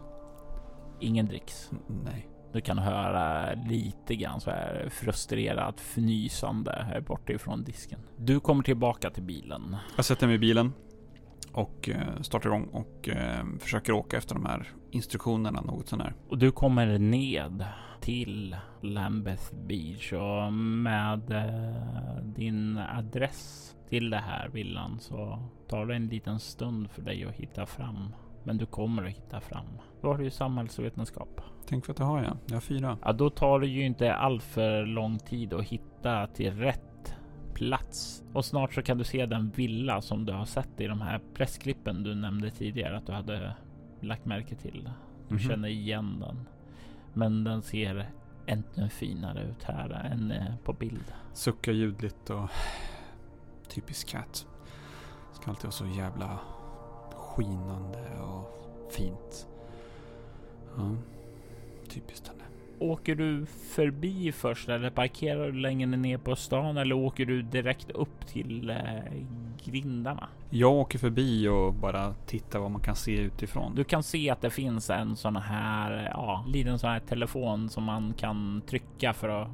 Ingen 1.00 1.26
dricks. 1.26 1.70
N- 1.72 1.80
Nej. 2.06 2.28
Du 2.54 2.62
kan 2.62 2.78
höra 2.78 3.54
lite 3.54 4.16
grann 4.16 4.42
så 4.42 4.50
här 4.50 4.90
frustrerat 4.92 5.80
fnysande 5.80 6.86
här 6.88 7.02
borta 7.02 7.34
ifrån 7.34 7.64
disken. 7.64 8.00
Du 8.18 8.40
kommer 8.40 8.64
tillbaka 8.64 9.10
till 9.10 9.24
bilen. 9.24 9.76
Jag 9.96 10.06
sätter 10.06 10.28
mig 10.28 10.36
i 10.36 10.40
bilen 10.40 10.74
och 11.52 11.90
eh, 11.90 12.22
startar 12.22 12.50
igång 12.50 12.64
och 12.64 13.10
eh, 13.10 13.46
försöker 13.60 13.94
åka 13.94 14.18
efter 14.18 14.36
de 14.36 14.46
här 14.46 14.68
instruktionerna 14.92 15.62
något 15.62 15.88
sånär. 15.88 16.16
Och 16.30 16.38
du 16.38 16.52
kommer 16.52 16.98
ned 16.98 17.66
till 18.02 18.56
Lambeth 18.82 19.56
Beach 19.68 20.14
och 20.14 20.54
med 20.54 21.32
eh, 21.32 22.24
din 22.24 22.78
adress 22.78 23.76
till 23.90 24.10
det 24.10 24.18
här 24.18 24.50
villan 24.50 25.00
så 25.00 25.40
tar 25.68 25.86
det 25.86 25.96
en 25.96 26.08
liten 26.08 26.40
stund 26.40 26.92
för 26.92 27.02
dig 27.02 27.26
att 27.26 27.36
hitta 27.36 27.66
fram. 27.66 28.16
Men 28.44 28.58
du 28.58 28.66
kommer 28.66 29.04
att 29.04 29.12
hitta 29.12 29.42
fram. 29.42 29.66
Då 30.02 30.08
har 30.08 30.18
du 30.18 30.24
ju 30.24 30.30
samhällsvetenskap. 30.30 31.42
Tänk 31.70 31.86
för 31.86 31.94
att 31.94 31.98
det 31.98 32.04
har 32.04 32.24
jag. 32.24 32.38
Jag 32.46 32.56
har 32.56 32.62
fyra. 32.62 32.98
Ja, 33.04 33.12
då 33.14 33.30
tar 33.30 33.60
det 33.60 33.68
ju 33.68 33.86
inte 33.86 34.14
allt 34.14 34.44
för 34.44 34.86
lång 34.86 35.20
tid 35.20 35.54
att 35.54 35.64
hitta 35.66 36.28
till 36.28 36.54
rätt 36.54 37.14
plats. 37.54 38.24
Och 38.34 38.46
snart 38.46 38.74
så 38.74 38.82
kan 38.82 38.98
du 38.98 39.04
se 39.04 39.26
den 39.26 39.50
villa 39.50 40.02
som 40.02 40.26
du 40.26 40.34
har 40.34 40.46
sett 40.46 40.82
i 40.82 40.88
de 40.88 41.02
här 41.02 41.22
pressklippen 41.34 42.04
du 42.04 42.16
nämnde 42.16 42.52
tidigare 42.52 42.98
att 42.98 43.06
du 43.06 43.12
hade 43.14 43.56
lagt 44.02 44.26
märke 44.26 44.56
till. 44.56 44.90
Du 45.28 45.34
Mhm. 45.36 45.40
känner 45.40 45.68
igen 45.70 46.20
den. 46.20 46.48
Men 47.14 47.44
den 47.44 47.62
ser 47.62 48.10
ännu 48.46 48.90
finare 48.90 49.44
ut 49.44 49.64
här 49.64 49.90
än 50.12 50.32
eh, 50.32 50.56
på 50.64 50.74
bild. 50.74 51.14
Suckar 51.34 51.72
ljudligt 51.72 52.30
och 52.30 52.50
typisk 53.68 54.08
katt. 54.10 54.48
Ska 55.34 55.50
alltid 55.50 55.64
vara 55.64 55.72
så 55.72 55.86
jävla 55.88 56.40
skinande 57.16 58.20
och 58.22 58.52
fint. 58.92 59.48
Ja, 60.78 60.96
typiskt 61.90 62.28
henne. 62.28 62.44
Åker 62.80 63.16
du 63.16 63.46
förbi 63.46 64.32
först 64.32 64.70
eller 64.70 64.90
parkerar 64.90 65.46
du 65.46 65.60
längre 65.60 65.98
ner 65.98 66.18
på 66.18 66.36
stan 66.36 66.78
eller 66.78 66.96
åker 66.96 67.26
du 67.26 67.42
direkt 67.42 67.92
upp 67.92 68.28
till 68.28 68.70
eh, 68.70 68.78
grindarna? 69.66 70.28
Jag 70.50 70.72
åker 70.72 71.00
förbi 71.00 71.48
och 71.48 71.74
bara 71.74 72.14
tittar 72.14 72.60
vad 72.60 72.72
man 72.72 72.82
kan 72.82 72.96
se 72.96 73.18
utifrån. 73.18 73.76
Du 73.76 73.84
kan 73.84 74.04
se 74.04 74.30
att 74.30 74.42
det 74.42 74.50
finns 74.50 74.90
en 74.90 75.16
sån 75.16 75.36
här, 75.36 76.10
ja, 76.14 76.46
liten 76.48 76.80
sån 76.80 76.90
här 76.90 77.00
telefon 77.00 77.70
som 77.70 77.84
man 77.84 78.14
kan 78.14 78.62
trycka 78.68 79.14
för 79.14 79.30
att 79.30 79.50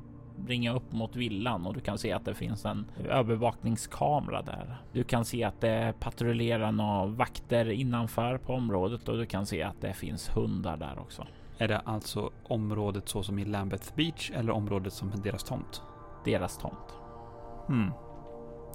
ringa 0.47 0.73
upp 0.73 0.91
mot 0.91 1.15
villan 1.15 1.65
och 1.65 1.73
du 1.73 1.79
kan 1.79 1.97
se 1.97 2.11
att 2.11 2.25
det 2.25 2.33
finns 2.33 2.65
en 2.65 2.85
övervakningskamera 3.09 4.41
där. 4.41 4.77
Du 4.93 5.03
kan 5.03 5.25
se 5.25 5.43
att 5.43 5.61
det 5.61 5.93
patrullerar 5.99 6.71
några 6.71 7.05
vakter 7.05 7.69
innanför 7.71 8.37
på 8.37 8.53
området 8.53 9.09
och 9.09 9.17
du 9.17 9.25
kan 9.25 9.45
se 9.45 9.63
att 9.63 9.81
det 9.81 9.93
finns 9.93 10.29
hundar 10.29 10.77
där 10.77 10.99
också. 10.99 11.27
Är 11.57 11.67
det 11.67 11.77
alltså 11.77 12.31
området 12.43 13.09
så 13.09 13.23
som 13.23 13.39
i 13.39 13.45
Lambeth 13.45 13.95
Beach 13.95 14.31
eller 14.35 14.53
området 14.53 14.93
som 14.93 15.11
är 15.11 15.17
deras 15.17 15.43
tomt? 15.43 15.81
Deras 16.25 16.57
tomt. 16.57 16.97
Hmm. 17.67 17.91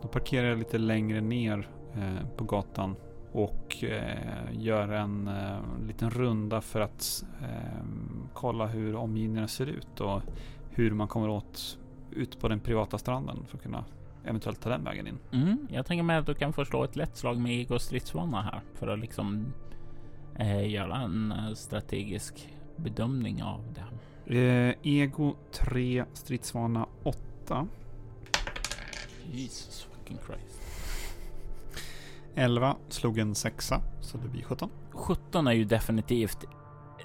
Då 0.03 0.09
parkerar 0.09 0.47
jag 0.47 0.59
lite 0.59 0.79
längre 0.79 1.21
ner 1.21 1.69
eh, 1.95 2.27
på 2.37 2.45
gatan 2.45 2.97
och 3.33 3.85
eh, 3.85 4.53
gör 4.53 4.89
en 4.89 5.29
eh, 5.29 5.87
liten 5.87 6.11
runda 6.11 6.61
för 6.61 6.81
att 6.81 7.25
eh, 7.43 7.85
kolla 8.35 8.67
hur 8.67 8.97
omgivningarna 8.97 9.49
ser 9.49 9.67
ut 9.67 10.01
och 10.01 10.23
hur 10.71 10.91
man 10.91 11.09
kommer 11.09 11.29
åt 11.29 11.79
ut 12.11 12.41
på 12.41 12.49
den 12.49 12.61
privata 12.61 12.99
stranden 12.99 13.47
för 13.47 13.57
att 13.57 13.63
kunna 13.63 13.85
eventuellt 14.25 14.61
ta 14.61 14.71
den 14.71 14.85
vägen 14.85 15.07
in. 15.07 15.19
Mm, 15.33 15.69
jag 15.71 15.87
tänker 15.87 16.03
mig 16.03 16.17
att 16.17 16.27
du 16.27 16.35
kan 16.35 16.53
förstå 16.53 16.85
ett 16.85 16.97
lätt 16.97 17.17
slag 17.17 17.39
med 17.39 17.53
ego 17.53 17.79
stridsvana 17.79 18.43
här 18.43 18.61
för 18.75 18.89
att 18.89 18.99
liksom 18.99 19.53
eh, 20.39 20.71
göra 20.71 20.97
en 20.97 21.33
eh, 21.33 21.55
strategisk 21.55 22.49
bedömning 22.81 23.43
av 23.43 23.61
det. 23.75 23.85
Eh, 24.37 24.75
Ego 24.83 25.37
3, 25.53 26.05
stridsvana 26.13 26.87
8. 27.03 27.69
Jesus 29.33 29.89
fucking 29.93 30.19
Christ. 30.27 30.61
11 32.35 32.77
slog 32.89 33.19
en 33.19 33.35
sexa 33.35 33.81
så 34.01 34.19
det 34.19 34.29
blir 34.29 34.43
17. 34.43 34.71
17 34.91 35.47
är 35.47 35.53
ju 35.53 35.65
definitivt 35.65 36.45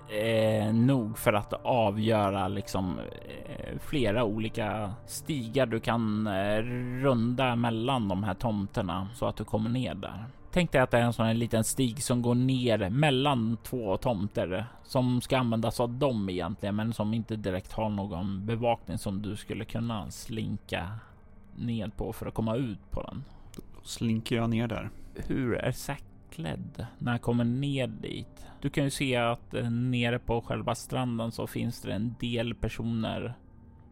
eh, 0.10 0.74
nog 0.74 1.18
för 1.18 1.34
att 1.34 1.54
avgöra 1.64 2.48
liksom 2.48 3.00
eh, 3.00 3.80
flera 3.80 4.24
olika 4.24 4.94
stigar 5.08 5.66
du 5.66 5.80
kan 5.80 6.28
eh, 6.28 6.58
runda 7.02 7.56
mellan 7.56 8.08
de 8.08 8.24
här 8.24 8.34
tomterna 8.34 9.08
så 9.16 9.26
att 9.26 9.36
du 9.36 9.44
kommer 9.44 9.70
ner 9.70 9.96
där. 9.96 10.26
Tänk 10.56 10.72
dig 10.72 10.82
att 10.82 10.92
det 10.92 10.98
är 10.98 11.02
en 11.02 11.14
sån 11.14 11.26
här 11.26 11.34
liten 11.34 11.64
stig 11.64 12.04
som 12.04 12.22
går 12.22 12.36
ner 12.36 12.90
mellan 12.90 13.58
två 13.64 13.98
tomter 13.98 14.66
som 14.84 15.22
ska 15.22 15.38
användas 15.38 15.80
av 15.80 15.94
dem 15.94 16.30
egentligen, 16.30 16.76
men 16.76 16.94
som 16.94 17.14
inte 17.14 17.36
direkt 17.36 17.72
har 17.72 17.90
någon 17.90 18.46
bevakning 18.46 18.98
som 18.98 19.22
du 19.22 19.36
skulle 19.36 19.66
kunna 19.66 20.12
slinka 20.12 20.90
ned 21.56 21.98
på 21.98 22.14
för 22.14 22.26
att 22.26 22.34
komma 22.34 22.56
ut 22.56 22.92
på 22.92 23.02
den. 23.02 23.24
Då 23.56 23.62
slinker 23.84 24.36
jag 24.36 24.50
ner 24.50 24.68
där. 24.68 24.90
Hur 25.16 25.56
är 25.56 25.72
Zack 25.72 26.04
klädd 26.32 26.86
när 26.98 27.12
han 27.12 27.20
kommer 27.20 27.46
ner 27.46 27.88
dit? 27.88 28.48
Du 28.62 28.70
kan 28.70 28.84
ju 28.84 28.90
se 28.90 29.16
att 29.16 29.54
eh, 29.54 29.70
nere 29.70 30.20
på 30.20 30.42
själva 30.42 30.76
stranden 30.76 31.32
så 31.32 31.48
finns 31.48 31.82
det 31.82 31.94
en 31.94 32.16
del 32.20 32.56
personer. 32.56 33.34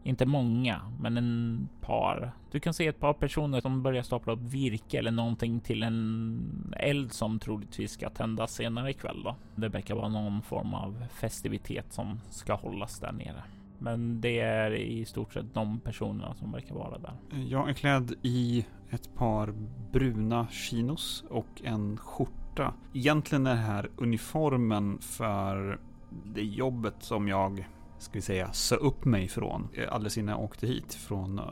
Inte 0.06 0.26
många, 0.26 0.80
men 1.00 1.16
en 1.16 1.68
par. 1.80 2.32
Du 2.50 2.60
kan 2.60 2.74
se 2.74 2.86
ett 2.86 3.00
par 3.00 3.12
personer 3.12 3.60
som 3.60 3.82
börjar 3.82 4.02
stapla 4.02 4.32
upp 4.32 4.40
virke 4.40 4.98
eller 4.98 5.10
någonting 5.10 5.60
till 5.60 5.82
en 5.82 6.74
eld 6.78 7.12
som 7.12 7.38
troligtvis 7.38 7.92
ska 7.92 8.10
tändas 8.10 8.54
senare 8.54 8.90
ikväll. 8.90 9.22
Då. 9.24 9.36
Det 9.56 9.68
verkar 9.68 9.94
vara 9.94 10.08
någon 10.08 10.42
form 10.42 10.74
av 10.74 11.06
festivitet 11.20 11.92
som 11.92 12.20
ska 12.30 12.54
hållas 12.54 13.00
där 13.00 13.12
nere. 13.12 13.42
Men 13.78 14.20
det 14.20 14.40
är 14.40 14.74
i 14.74 15.04
stort 15.04 15.32
sett 15.32 15.54
de 15.54 15.80
personerna 15.80 16.34
som 16.34 16.52
verkar 16.52 16.74
vara 16.74 16.98
där. 16.98 17.14
Jag 17.48 17.68
är 17.68 17.72
klädd 17.72 18.14
i 18.22 18.66
ett 18.90 19.14
par 19.14 19.54
bruna 19.92 20.46
chinos 20.50 21.24
och 21.30 21.62
en 21.64 21.96
skjorta. 21.96 22.74
Egentligen 22.92 23.46
är 23.46 23.54
det 23.54 23.60
här 23.60 23.90
uniformen 23.96 24.98
för 24.98 25.80
det 26.24 26.44
jobbet 26.44 26.94
som 26.98 27.28
jag, 27.28 27.66
ska 28.04 28.12
vi 28.12 28.22
säga, 28.22 28.52
sa 28.52 28.76
upp 28.76 29.04
mig 29.04 29.28
från 29.28 29.68
eh, 29.74 29.92
alldeles 29.92 30.18
innan 30.18 30.34
jag 30.34 30.44
åkte 30.44 30.66
hit 30.66 30.94
från 30.94 31.38
uh, 31.38 31.44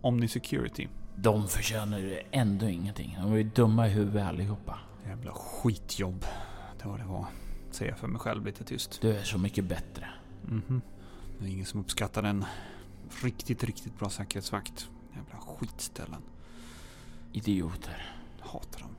Omni 0.00 0.28
Security. 0.28 0.88
De 1.16 1.48
förtjänar 1.48 1.98
ju 1.98 2.20
ändå 2.30 2.68
ingenting. 2.68 3.16
De 3.20 3.32
är 3.32 3.36
ju 3.36 3.42
dumma 3.42 3.86
i 3.88 3.90
huvudet 3.90 4.26
allihopa. 4.26 4.78
Jävla 5.06 5.32
skitjobb. 5.32 6.24
Det 6.82 6.88
var 6.88 6.98
det 6.98 7.04
var. 7.04 7.26
Säger 7.70 7.90
jag 7.92 7.98
för 7.98 8.08
mig 8.08 8.20
själv 8.20 8.46
lite 8.46 8.64
tyst. 8.64 9.00
Du 9.00 9.16
är 9.16 9.22
så 9.22 9.38
mycket 9.38 9.64
bättre. 9.64 10.08
Mhm. 10.42 10.80
Det 11.38 11.46
är 11.46 11.50
ingen 11.50 11.66
som 11.66 11.80
uppskattar 11.80 12.22
en 12.22 12.44
riktigt, 13.22 13.64
riktigt 13.64 13.98
bra 13.98 14.10
säkerhetsvakt. 14.10 14.88
Jävla 15.14 15.38
skitställen. 15.38 16.22
Idioter. 17.32 18.14
Hatar 18.40 18.80
dem. 18.80 18.96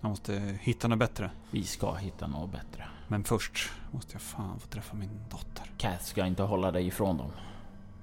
Jag 0.00 0.08
måste 0.08 0.58
hitta 0.60 0.88
något 0.88 0.98
bättre. 0.98 1.30
Vi 1.50 1.64
ska 1.64 1.94
hitta 1.94 2.26
något 2.26 2.52
bättre. 2.52 2.84
Men 3.08 3.24
först 3.24 3.72
måste 3.90 4.12
jag 4.12 4.22
fan 4.22 4.60
få 4.60 4.68
träffa 4.68 4.96
min 4.96 5.10
dotter. 5.30 5.64
Kath 5.78 6.02
ska 6.04 6.26
inte 6.26 6.42
hålla 6.42 6.70
dig 6.70 6.86
ifrån 6.86 7.16
dem. 7.18 7.30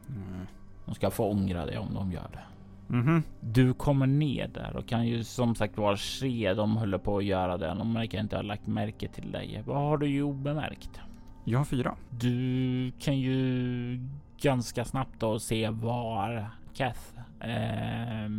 Mm. 0.10 0.48
De 0.86 0.96
ska 0.96 1.12
få 1.12 1.32
ångra 1.32 1.66
det 1.66 1.78
om 1.78 1.94
de 1.94 2.12
gör 2.12 2.28
det. 2.32 2.44
Mhm. 2.88 3.24
Du 3.40 3.74
kommer 3.74 4.08
ner 4.08 4.48
där 4.48 4.76
och 4.76 4.88
kan 4.88 5.08
ju 5.08 5.24
som 5.24 5.56
sagt 5.56 5.78
vara 5.78 5.98
se 5.98 6.54
de 6.54 6.78
håller 6.78 6.98
på 6.98 7.18
att 7.18 7.24
göra 7.24 7.58
det. 7.58 7.68
De 7.68 7.94
verkar 7.94 8.20
inte 8.20 8.36
ha 8.36 8.44
lagt 8.44 8.68
märke 8.68 9.08
till 9.08 9.32
dig. 9.32 9.64
Vad 9.66 9.78
har 9.78 9.98
du 9.98 10.08
ju 10.08 10.24
obemärkt? 10.24 11.00
Jag 11.44 11.60
har 11.60 11.66
fyra. 11.66 11.96
Du 12.10 12.92
kan 13.00 13.20
ju 13.20 14.08
ganska 14.42 14.86
snabbt 14.86 15.20
då 15.20 15.40
se 15.40 15.70
var 15.70 16.50
Kath 16.76 17.00
eh, 17.40 18.30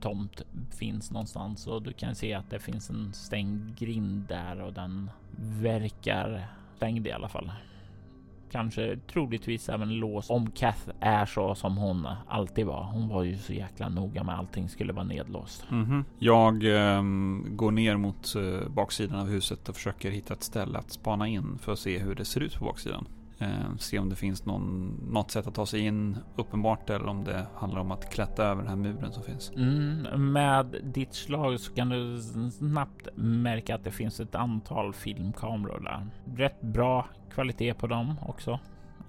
tomt 0.00 0.42
finns 0.70 1.10
någonstans 1.10 1.66
och 1.66 1.82
du 1.82 1.92
kan 1.92 2.14
se 2.14 2.34
att 2.34 2.50
det 2.50 2.58
finns 2.58 2.90
en 2.90 3.12
stängd 3.12 3.78
grind 3.78 4.24
där 4.28 4.60
och 4.60 4.72
den 4.72 5.10
verkar 5.36 6.46
stängd 6.76 7.06
i 7.06 7.12
alla 7.12 7.28
fall. 7.28 7.52
Kanske 8.50 8.98
troligtvis 9.12 9.68
även 9.68 9.94
låst 9.94 10.30
om 10.30 10.50
Kath 10.50 10.90
är 11.00 11.26
så 11.26 11.54
som 11.54 11.76
hon 11.76 12.08
alltid 12.28 12.66
var. 12.66 12.84
Hon 12.84 13.08
var 13.08 13.22
ju 13.22 13.36
så 13.36 13.52
jäkla 13.52 13.88
noga 13.88 14.24
med 14.24 14.34
allting 14.38 14.68
skulle 14.68 14.92
vara 14.92 15.04
nedlåst. 15.04 15.70
Mhm. 15.70 16.04
Jag 16.18 16.64
eh, 16.64 17.02
går 17.48 17.70
ner 17.70 17.96
mot 17.96 18.34
eh, 18.34 18.68
baksidan 18.68 19.20
av 19.20 19.28
huset 19.28 19.68
och 19.68 19.74
försöker 19.74 20.10
hitta 20.10 20.34
ett 20.34 20.42
ställe 20.42 20.78
att 20.78 20.90
spana 20.90 21.28
in 21.28 21.58
för 21.58 21.72
att 21.72 21.78
se 21.78 21.98
hur 21.98 22.14
det 22.14 22.24
ser 22.24 22.40
ut 22.40 22.58
på 22.58 22.64
baksidan. 22.64 23.06
Eh, 23.38 23.76
se 23.78 23.98
om 23.98 24.08
det 24.08 24.16
finns 24.16 24.44
någon, 24.44 25.00
något 25.10 25.30
sätt 25.30 25.46
att 25.46 25.54
ta 25.54 25.66
sig 25.66 25.80
in 25.80 26.16
uppenbart 26.36 26.90
eller 26.90 27.06
om 27.06 27.24
det 27.24 27.46
handlar 27.54 27.80
om 27.80 27.90
att 27.90 28.10
klättra 28.12 28.44
över 28.44 28.62
den 28.62 28.68
här 28.68 28.76
muren 28.76 29.12
som 29.12 29.22
finns. 29.22 29.52
Mm, 29.56 30.32
med 30.32 30.76
ditt 30.82 31.14
slag 31.14 31.60
så 31.60 31.74
kan 31.74 31.88
du 31.88 32.20
snabbt 32.50 33.08
märka 33.14 33.74
att 33.74 33.84
det 33.84 33.90
finns 33.90 34.20
ett 34.20 34.34
antal 34.34 34.92
filmkameror 34.92 35.80
där. 35.80 36.06
Rätt 36.36 36.60
bra 36.60 37.08
kvalitet 37.34 37.74
på 37.74 37.86
dem 37.86 38.14
också. 38.26 38.58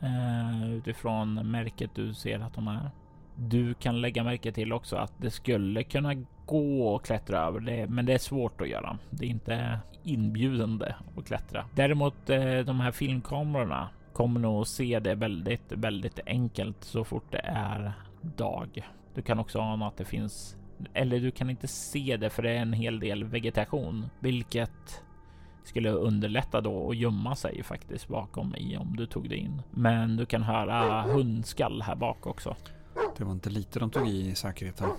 Eh, 0.01 0.73
utifrån 0.73 1.51
märket 1.51 1.91
du 1.95 2.13
ser 2.13 2.39
att 2.39 2.53
de 2.53 2.67
är. 2.67 2.89
Du 3.35 3.73
kan 3.73 4.01
lägga 4.01 4.23
märke 4.23 4.51
till 4.51 4.73
också 4.73 4.95
att 4.95 5.13
det 5.17 5.31
skulle 5.31 5.83
kunna 5.83 6.13
gå 6.45 6.87
och 6.87 7.05
klättra 7.05 7.39
över 7.39 7.59
det, 7.59 7.87
men 7.87 8.05
det 8.05 8.13
är 8.13 8.17
svårt 8.17 8.61
att 8.61 8.69
göra. 8.69 8.97
Det 9.09 9.25
är 9.25 9.29
inte 9.29 9.79
inbjudande 10.03 10.93
att 11.17 11.25
klättra. 11.27 11.65
Däremot 11.75 12.29
eh, 12.29 12.57
de 12.59 12.79
här 12.79 12.91
filmkamerorna 12.91 13.89
kommer 14.15 14.39
nog 14.39 14.67
se 14.67 14.99
det 14.99 15.15
väldigt, 15.15 15.71
väldigt 15.71 16.19
enkelt 16.25 16.83
så 16.83 17.03
fort 17.03 17.31
det 17.31 17.41
är 17.43 17.93
dag. 18.21 18.89
Du 19.13 19.21
kan 19.21 19.39
också 19.39 19.59
ana 19.59 19.87
att 19.87 19.97
det 19.97 20.05
finns, 20.05 20.55
eller 20.93 21.19
du 21.19 21.31
kan 21.31 21.49
inte 21.49 21.67
se 21.67 22.17
det 22.17 22.29
för 22.29 22.43
det 22.43 22.51
är 22.51 22.61
en 22.61 22.73
hel 22.73 22.99
del 22.99 23.23
vegetation, 23.23 24.05
vilket 24.19 25.03
skulle 25.63 25.89
underlätta 25.89 26.61
då 26.61 26.89
att 26.89 26.97
gömma 26.97 27.35
sig 27.35 27.63
faktiskt 27.63 28.07
bakom 28.07 28.55
i 28.55 28.77
om 28.77 28.95
du 28.95 29.05
tog 29.05 29.29
det 29.29 29.35
in. 29.35 29.61
Men 29.71 30.17
du 30.17 30.25
kan 30.25 30.43
höra 30.43 31.01
hundskall 31.01 31.81
här 31.81 31.95
bak 31.95 32.27
också. 32.27 32.55
Det 33.17 33.23
var 33.23 33.31
inte 33.31 33.49
lite 33.49 33.79
de 33.79 33.89
tog 33.89 34.07
i 34.07 34.29
i 34.29 34.35
säkerheten. 34.35 34.89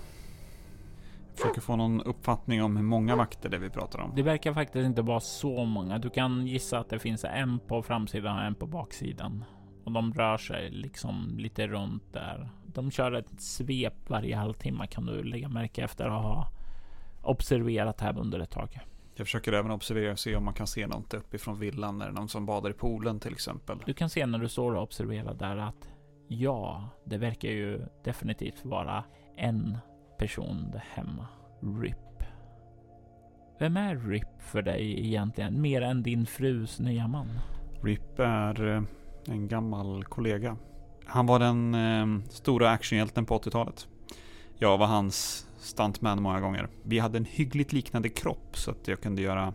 Försöker 1.37 1.61
få 1.61 1.75
någon 1.75 2.01
uppfattning 2.01 2.63
om 2.63 2.77
hur 2.77 2.83
många 2.83 3.15
vakter 3.15 3.49
det 3.49 3.57
vi 3.57 3.69
pratar 3.69 3.99
om. 3.99 4.11
Det 4.15 4.23
verkar 4.23 4.53
faktiskt 4.53 4.85
inte 4.85 5.01
vara 5.01 5.19
så 5.19 5.65
många. 5.65 5.99
Du 5.99 6.09
kan 6.09 6.47
gissa 6.47 6.79
att 6.79 6.89
det 6.89 6.99
finns 6.99 7.25
en 7.25 7.59
på 7.59 7.83
framsidan 7.83 8.37
och 8.37 8.43
en 8.43 8.55
på 8.55 8.67
baksidan. 8.67 9.43
Och 9.83 9.91
de 9.91 10.13
rör 10.13 10.37
sig 10.37 10.69
liksom 10.69 11.35
lite 11.37 11.67
runt 11.67 12.13
där. 12.13 12.49
De 12.65 12.91
kör 12.91 13.11
ett 13.11 13.41
svep 13.41 14.09
varje 14.09 14.35
halvtimme 14.35 14.87
kan 14.87 15.05
du 15.05 15.23
lägga 15.23 15.49
märke 15.49 15.83
efter 15.83 16.05
att 16.05 16.23
ha 16.23 16.51
observerat 17.21 18.01
här 18.01 18.19
under 18.19 18.39
ett 18.39 18.51
tag. 18.51 18.79
Jag 19.15 19.27
försöker 19.27 19.53
även 19.53 19.71
observera 19.71 20.11
och 20.11 20.19
se 20.19 20.35
om 20.35 20.45
man 20.45 20.53
kan 20.53 20.67
se 20.67 20.87
något 20.87 21.13
uppifrån 21.13 21.59
villan. 21.59 22.01
Är 22.01 22.05
det 22.05 22.11
någon 22.11 22.29
som 22.29 22.45
badar 22.45 22.69
i 22.69 22.73
poolen 22.73 23.19
till 23.19 23.33
exempel? 23.33 23.77
Du 23.85 23.93
kan 23.93 24.09
se 24.09 24.25
när 24.25 24.39
du 24.39 24.49
står 24.49 24.75
och 24.75 24.83
observerar 24.83 25.33
där 25.33 25.57
att 25.57 25.89
ja, 26.27 26.89
det 27.05 27.17
verkar 27.17 27.49
ju 27.49 27.81
definitivt 28.03 28.65
vara 28.65 29.03
en 29.37 29.77
person 30.17 30.69
där 30.71 30.83
hemma. 30.93 31.27
RIP. 31.81 32.23
Vem 33.59 33.77
är 33.77 33.95
RIP 33.95 34.41
för 34.41 34.61
dig 34.61 35.05
egentligen? 35.07 35.61
Mer 35.61 35.81
än 35.81 36.03
din 36.03 36.25
frus 36.25 36.79
nya 36.79 37.07
man? 37.07 37.27
RIP 37.83 38.19
är 38.19 38.75
eh, 38.75 38.83
en 39.27 39.47
gammal 39.47 40.03
kollega. 40.03 40.57
Han 41.05 41.25
var 41.25 41.39
den 41.39 41.75
eh, 41.75 42.29
stora 42.29 42.69
actionhjälten 42.69 43.25
på 43.25 43.37
80-talet. 43.39 43.87
Jag 44.55 44.77
var 44.77 44.87
hans 44.87 45.47
stuntman 45.59 46.21
många 46.21 46.39
gånger. 46.39 46.69
Vi 46.83 46.99
hade 46.99 47.17
en 47.17 47.25
hyggligt 47.25 47.73
liknande 47.73 48.09
kropp 48.09 48.57
så 48.57 48.71
att 48.71 48.87
jag 48.87 49.01
kunde 49.01 49.21
göra 49.21 49.53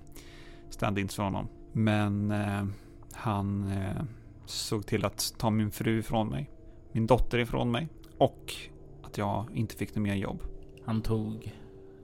stand-ins 0.70 1.16
för 1.16 1.22
honom. 1.22 1.48
Men 1.72 2.31
eh, 2.31 2.64
han 3.12 3.72
eh, 3.72 4.03
såg 4.46 4.87
till 4.87 5.05
att 5.05 5.35
ta 5.38 5.51
min 5.51 5.70
fru 5.70 5.98
ifrån 5.98 6.29
mig, 6.29 6.51
min 6.92 7.07
dotter 7.07 7.38
ifrån 7.38 7.70
mig 7.70 7.88
och 8.18 8.55
att 9.03 9.18
jag 9.18 9.46
inte 9.55 9.77
fick 9.77 9.94
något 9.94 10.03
mer 10.03 10.14
jobb. 10.14 10.42
Han 10.85 11.03
tog 11.03 11.53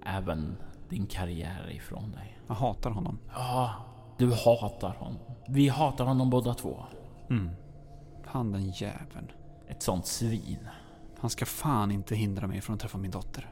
även 0.04 0.56
din 0.88 1.06
karriär 1.06 1.70
ifrån 1.70 2.12
dig. 2.12 2.38
Jag 2.46 2.54
hatar 2.54 2.90
honom. 2.90 3.18
Ja, 3.34 3.74
du 4.18 4.32
hatar 4.32 4.94
honom. 4.98 5.18
Vi 5.48 5.68
hatar 5.68 6.04
honom 6.04 6.30
båda 6.30 6.54
två. 6.54 6.84
Mm. 7.30 7.50
Han 8.26 8.52
den 8.52 8.70
jäveln. 8.70 9.32
Ett 9.66 9.82
sånt 9.82 10.06
svin. 10.06 10.68
Han 11.18 11.30
ska 11.30 11.46
fan 11.46 11.90
inte 11.90 12.16
hindra 12.16 12.46
mig 12.46 12.60
från 12.60 12.74
att 12.74 12.80
träffa 12.80 12.98
min 12.98 13.10
dotter. 13.10 13.50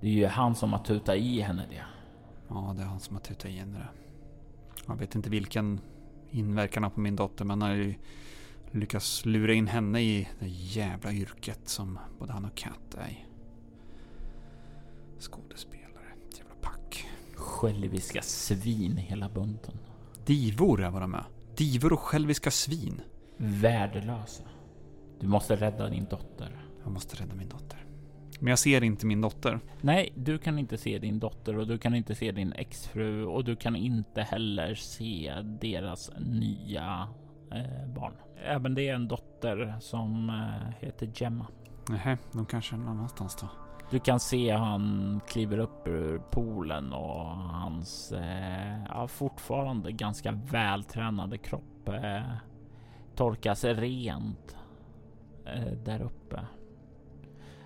Det 0.00 0.06
är 0.06 0.12
ju 0.12 0.26
han 0.26 0.54
som 0.54 0.72
har 0.72 0.84
tutat 0.84 1.16
i 1.16 1.40
henne 1.40 1.66
det. 1.70 1.82
Ja, 2.48 2.74
det 2.76 2.82
är 2.82 2.86
han 2.86 3.00
som 3.00 3.16
har 3.16 3.22
tutat 3.22 3.50
i 3.50 3.58
henne 3.58 3.78
det. 3.78 3.88
Jag 4.86 4.96
vet 4.96 5.14
inte 5.14 5.30
vilken 5.30 5.80
inverkan 6.30 6.82
han 6.82 6.92
på 6.92 7.00
min 7.00 7.16
dotter, 7.16 7.44
men 7.44 7.62
han 7.62 7.70
har 7.70 7.76
ju 7.76 7.94
lyckats 8.70 9.24
lura 9.24 9.52
in 9.52 9.66
henne 9.66 10.00
i 10.00 10.28
det 10.40 10.48
jävla 10.48 11.12
yrket 11.12 11.68
som 11.68 11.98
både 12.18 12.32
han 12.32 12.44
och 12.44 12.54
Kat 12.54 12.94
är 12.98 13.08
i. 13.08 13.24
Skådespelare, 15.18 16.14
jävla 16.38 16.54
pack. 16.54 17.06
Själviska 17.34 18.22
svin 18.22 18.96
hela 18.96 19.28
bunten. 19.28 19.78
Divor 20.26 20.82
är 20.82 20.90
vad 20.90 21.02
de 21.02 21.14
är. 21.14 21.24
Divor 21.56 21.92
och 21.92 22.00
själviska 22.00 22.50
svin. 22.50 23.00
Värdelösa. 23.36 24.42
Du 25.20 25.26
måste 25.26 25.56
rädda 25.56 25.88
din 25.88 26.04
dotter. 26.10 26.66
Jag 26.82 26.92
måste 26.92 27.22
rädda 27.22 27.34
min 27.34 27.48
dotter. 27.48 27.84
Men 28.40 28.50
jag 28.50 28.58
ser 28.58 28.84
inte 28.84 29.06
min 29.06 29.20
dotter. 29.20 29.60
Nej, 29.80 30.12
du 30.16 30.38
kan 30.38 30.58
inte 30.58 30.78
se 30.78 30.98
din 30.98 31.18
dotter 31.18 31.58
och 31.58 31.66
du 31.66 31.78
kan 31.78 31.94
inte 31.94 32.14
se 32.14 32.32
din 32.32 32.52
exfru 32.52 33.24
och 33.24 33.44
du 33.44 33.56
kan 33.56 33.76
inte 33.76 34.22
heller 34.22 34.74
se 34.74 35.34
deras 35.60 36.10
nya 36.18 37.08
eh, 37.52 37.88
barn. 37.94 38.12
Även 38.44 38.74
det 38.74 38.88
är 38.88 38.94
en 38.94 39.08
dotter 39.08 39.76
som 39.80 40.30
eh, 40.30 40.86
heter 40.86 41.10
Gemma. 41.14 41.46
Nej, 41.88 42.16
de 42.32 42.46
kanske 42.46 42.74
är 42.74 42.78
någon 42.78 42.88
annanstans 42.88 43.36
då. 43.40 43.48
Du 43.90 43.98
kan 43.98 44.20
se 44.20 44.50
han 44.50 45.20
kliver 45.26 45.58
upp 45.58 45.88
ur 45.88 46.18
poolen 46.18 46.92
och 46.92 47.26
hans 47.36 48.12
eh, 48.12 48.84
ja, 48.88 49.08
fortfarande 49.08 49.92
ganska 49.92 50.32
vältränade 50.32 51.38
kropp 51.38 51.88
eh, 51.88 52.32
torkas 53.14 53.64
rent 53.64 54.56
eh, 55.46 55.72
där 55.84 56.02
uppe. 56.02 56.40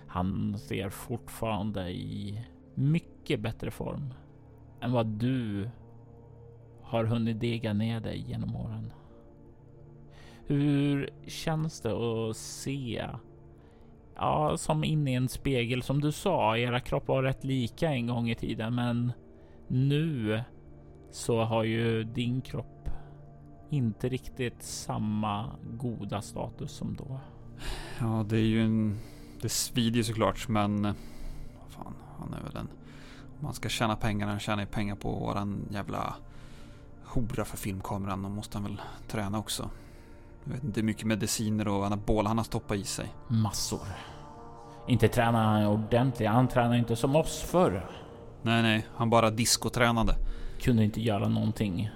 Han 0.07 0.57
ser 0.57 0.89
fortfarande 0.89 1.89
i 1.89 2.45
mycket 2.75 3.39
bättre 3.39 3.71
form 3.71 4.13
än 4.81 4.91
vad 4.91 5.05
du 5.07 5.69
har 6.81 7.03
hunnit 7.05 7.39
dega 7.39 7.73
ner 7.73 7.99
dig 7.99 8.17
genom 8.27 8.55
åren. 8.55 8.93
Hur 10.47 11.09
känns 11.27 11.81
det 11.81 11.91
att 11.91 12.37
se 12.37 13.07
ja, 14.19 14.57
som 14.57 14.83
in 14.83 15.07
i 15.07 15.13
en 15.13 15.29
spegel. 15.29 15.83
Som 15.83 16.01
du 16.01 16.11
sa, 16.11 16.57
era 16.57 16.79
kroppar 16.79 17.13
var 17.13 17.23
rätt 17.23 17.43
lika 17.43 17.89
en 17.89 18.07
gång 18.07 18.29
i 18.29 18.35
tiden, 18.35 18.75
men 18.75 19.11
nu 19.67 20.41
så 21.11 21.43
har 21.43 21.63
ju 21.63 22.03
din 22.03 22.41
kropp 22.41 22.89
inte 23.69 24.09
riktigt 24.09 24.63
samma 24.63 25.55
goda 25.77 26.21
status 26.21 26.71
som 26.71 26.95
då. 26.95 27.19
Ja, 27.99 28.25
det 28.29 28.37
är 28.37 28.45
ju 28.45 28.61
en... 28.61 28.99
Det 29.41 29.49
svider 29.49 29.97
ju 29.97 30.03
såklart, 30.03 30.47
men... 30.47 30.85
Eh, 30.85 30.93
vad 31.61 31.71
fan, 31.71 31.93
han 32.19 32.33
är 32.33 32.43
väl 32.43 32.55
en... 32.55 32.69
Om 33.39 33.45
man 33.45 33.53
ska 33.53 33.69
tjäna 33.69 33.95
pengar, 33.95 34.27
han 34.27 34.39
tjänar 34.39 34.63
ju 34.63 34.67
pengar 34.67 34.95
på 34.95 35.11
våran 35.11 35.67
jävla 35.71 36.15
hora 37.03 37.45
för 37.45 37.57
filmkameran. 37.57 38.23
Då 38.23 38.29
måste 38.29 38.57
han 38.57 38.63
väl 38.63 38.81
träna 39.07 39.39
också. 39.39 39.69
Jag 40.43 40.51
vet 40.51 40.63
inte 40.63 40.79
hur 40.79 40.85
mycket 40.85 41.07
mediciner 41.07 41.67
och 41.67 41.85
anabola 41.85 42.29
han 42.29 42.37
har 42.37 42.45
stoppat 42.45 42.77
i 42.77 42.83
sig. 42.83 43.05
Massor. 43.27 43.87
Inte 44.87 45.07
tränar 45.07 45.43
han 45.43 45.65
ordentligt. 45.65 46.29
Han 46.29 46.47
tränar 46.47 46.75
inte 46.75 46.95
som 46.95 47.15
oss 47.15 47.41
förr. 47.41 47.89
Nej, 48.41 48.61
nej, 48.61 48.85
han 48.95 49.09
bara 49.09 49.31
diskotränade. 49.31 50.15
Kunde 50.59 50.83
inte 50.83 51.01
göra 51.01 51.27
någonting 51.27 51.89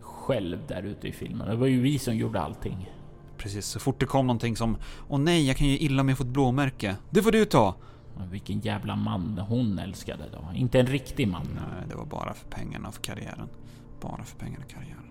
själv 0.00 0.58
där 0.68 0.82
ute 0.82 1.08
i 1.08 1.12
filmen. 1.12 1.48
Det 1.48 1.56
var 1.56 1.66
ju 1.66 1.80
vi 1.80 1.98
som 1.98 2.16
gjorde 2.16 2.40
allting. 2.40 2.90
Precis, 3.36 3.66
så 3.66 3.80
fort 3.80 4.00
det 4.00 4.06
kom 4.06 4.26
någonting 4.26 4.56
som 4.56 4.76
Åh 5.08 5.20
nej, 5.20 5.46
jag 5.46 5.56
kan 5.56 5.66
ju 5.66 5.78
illa 5.78 6.02
om 6.02 6.08
jag 6.08 6.18
får 6.18 6.24
ett 6.24 6.30
blåmärke. 6.30 6.96
Det 7.10 7.22
får 7.22 7.32
du 7.32 7.44
ta! 7.44 7.76
Och 8.14 8.34
Vilken 8.34 8.60
jävla 8.60 8.96
man 8.96 9.38
hon 9.48 9.78
älskade 9.78 10.24
då. 10.32 10.44
Inte 10.54 10.80
en 10.80 10.86
riktig 10.86 11.28
man. 11.28 11.46
Nej, 11.54 11.88
det 11.88 11.94
var 11.94 12.04
bara 12.04 12.34
för 12.34 12.48
pengarna 12.48 12.88
och 12.88 12.94
för 12.94 13.02
karriären. 13.02 13.48
Bara 14.00 14.24
för 14.24 14.38
pengarna 14.38 14.64
och 14.64 14.70
karriären. 14.70 15.10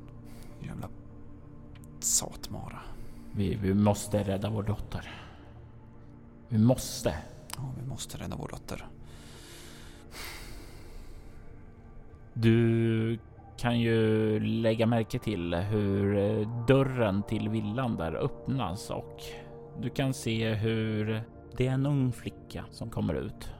Jävla 0.59 0.87
satmara. 2.03 2.79
Vi, 3.31 3.55
vi 3.55 3.73
måste 3.73 4.23
rädda 4.23 4.49
vår 4.49 4.63
dotter. 4.63 5.11
Vi 6.47 6.57
måste. 6.57 7.13
Ja, 7.57 7.69
vi 7.81 7.89
måste 7.89 8.17
rädda 8.17 8.35
vår 8.35 8.47
dotter. 8.47 8.87
Du 12.33 13.19
kan 13.57 13.79
ju 13.79 14.39
lägga 14.39 14.85
märke 14.85 15.19
till 15.19 15.53
hur 15.55 16.17
eh, 16.17 16.65
dörren 16.67 17.23
till 17.23 17.49
villan 17.49 17.95
där 17.95 18.13
öppnas 18.13 18.89
och 18.89 19.23
du 19.81 19.89
kan 19.89 20.13
se 20.13 20.53
hur 20.53 21.23
det 21.57 21.67
är 21.67 21.71
en 21.71 21.85
ung 21.85 22.11
flicka 22.11 22.65
som 22.71 22.89
kommer 22.89 23.13
ut. 23.13 23.53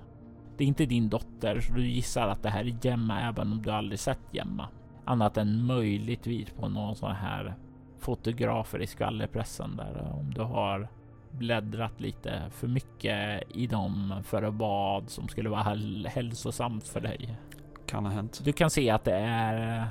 Det 0.57 0.63
är 0.63 0.67
inte 0.67 0.85
din 0.85 1.09
dotter, 1.09 1.61
så 1.61 1.73
du 1.73 1.87
gissar 1.87 2.27
att 2.27 2.43
det 2.43 2.49
här 2.49 2.65
är 2.65 2.77
Gemma 2.81 3.21
även 3.21 3.51
om 3.51 3.61
du 3.61 3.71
aldrig 3.71 3.99
sett 3.99 4.19
Gemma. 4.31 4.67
Annat 5.05 5.37
än 5.37 5.65
möjligtvis 5.65 6.49
på 6.49 6.69
någon 6.69 6.95
sån 6.95 7.15
här 7.15 7.55
fotografer 7.99 8.81
i 8.81 8.87
skvallerpressen 8.87 9.75
där 9.77 10.11
om 10.13 10.33
du 10.33 10.41
har 10.41 10.87
bläddrat 11.31 11.99
lite 11.99 12.41
för 12.51 12.67
mycket 12.67 13.43
i 13.55 13.67
dem 13.67 14.13
för 14.23 14.43
vad 14.43 15.09
som 15.09 15.27
skulle 15.27 15.49
vara 15.49 15.63
hälsosamt 16.07 16.87
för 16.87 16.99
dig. 16.99 17.37
Kan 17.85 18.05
ha 18.05 18.11
hänt. 18.11 18.41
Du 18.43 18.51
kan 18.51 18.69
se 18.69 18.89
att 18.89 19.03
det 19.03 19.15
är 19.15 19.87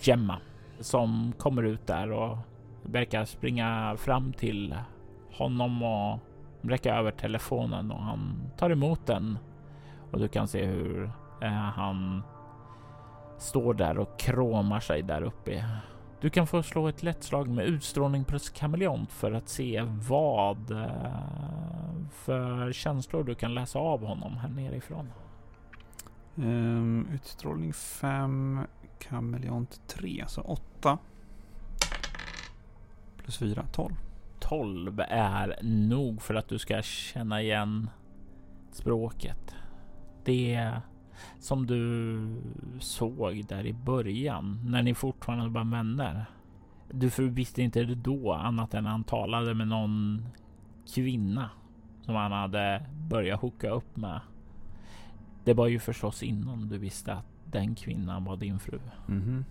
Gemma 0.00 0.38
som 0.80 1.32
kommer 1.38 1.62
ut 1.62 1.86
där 1.86 2.12
och 2.12 2.38
verkar 2.82 3.24
springa 3.24 3.96
fram 3.98 4.32
till 4.32 4.74
honom 5.32 5.82
och 5.82 6.18
räcka 6.62 6.94
över 6.94 7.10
telefonen 7.10 7.90
och 7.90 8.02
han 8.02 8.50
tar 8.56 8.70
emot 8.70 9.06
den. 9.06 9.38
Och 10.10 10.18
du 10.18 10.28
kan 10.28 10.48
se 10.48 10.66
hur 10.66 11.10
eh, 11.42 11.48
han 11.48 12.22
står 13.38 13.74
där 13.74 13.98
och 13.98 14.18
kramar 14.18 14.80
sig 14.80 15.02
där 15.02 15.22
uppe. 15.22 15.64
Du 16.22 16.30
kan 16.30 16.46
få 16.46 16.62
slå 16.62 16.88
ett 16.88 17.02
lätt 17.02 17.24
slag 17.24 17.48
med 17.48 17.66
utstrålning 17.66 18.24
plus 18.24 18.50
kameleont 18.50 19.12
för 19.12 19.32
att 19.32 19.48
se 19.48 19.82
vad 20.08 20.70
eh, 20.70 20.86
för 22.10 22.72
känslor 22.72 23.24
du 23.24 23.34
kan 23.34 23.54
läsa 23.54 23.78
av 23.78 24.06
honom 24.06 24.36
här 24.36 24.48
nerifrån. 24.48 25.12
Um, 26.34 27.08
utstrålning 27.12 27.72
5, 27.72 28.60
kameleont 28.98 29.80
3, 29.86 30.24
så 30.28 30.40
8. 30.40 30.98
Plus 33.16 33.38
4, 33.38 33.66
12. 33.72 33.94
12 34.40 35.00
är 35.08 35.58
nog 35.62 36.22
för 36.22 36.34
att 36.34 36.48
du 36.48 36.58
ska 36.58 36.82
känna 36.82 37.42
igen 37.42 37.90
språket. 38.72 39.54
Det 40.24 40.70
som 41.38 41.66
du 41.66 42.18
såg 42.80 43.44
där 43.48 43.66
i 43.66 43.72
början 43.72 44.60
när 44.64 44.82
ni 44.82 44.94
fortfarande 44.94 45.48
var 45.48 45.64
vänner. 45.64 46.24
Du 46.90 47.10
visste 47.28 47.62
inte 47.62 47.84
det 47.84 47.94
då 47.94 48.32
annat 48.32 48.74
än 48.74 48.86
han 48.86 49.04
talade 49.04 49.54
med 49.54 49.68
någon 49.68 50.26
kvinna 50.94 51.50
som 52.02 52.14
han 52.14 52.32
hade 52.32 52.86
börjat 53.08 53.40
hooka 53.40 53.70
upp 53.70 53.96
med. 53.96 54.20
Det 55.44 55.54
var 55.54 55.66
ju 55.66 55.78
förstås 55.78 56.22
innan 56.22 56.68
du 56.68 56.78
visste 56.78 57.12
att 57.14 57.26
den 57.44 57.74
kvinnan 57.74 58.24
var 58.24 58.36
din 58.36 58.58
fru. 58.58 58.80
Mm 59.08 59.22
-hmm. 59.22 59.44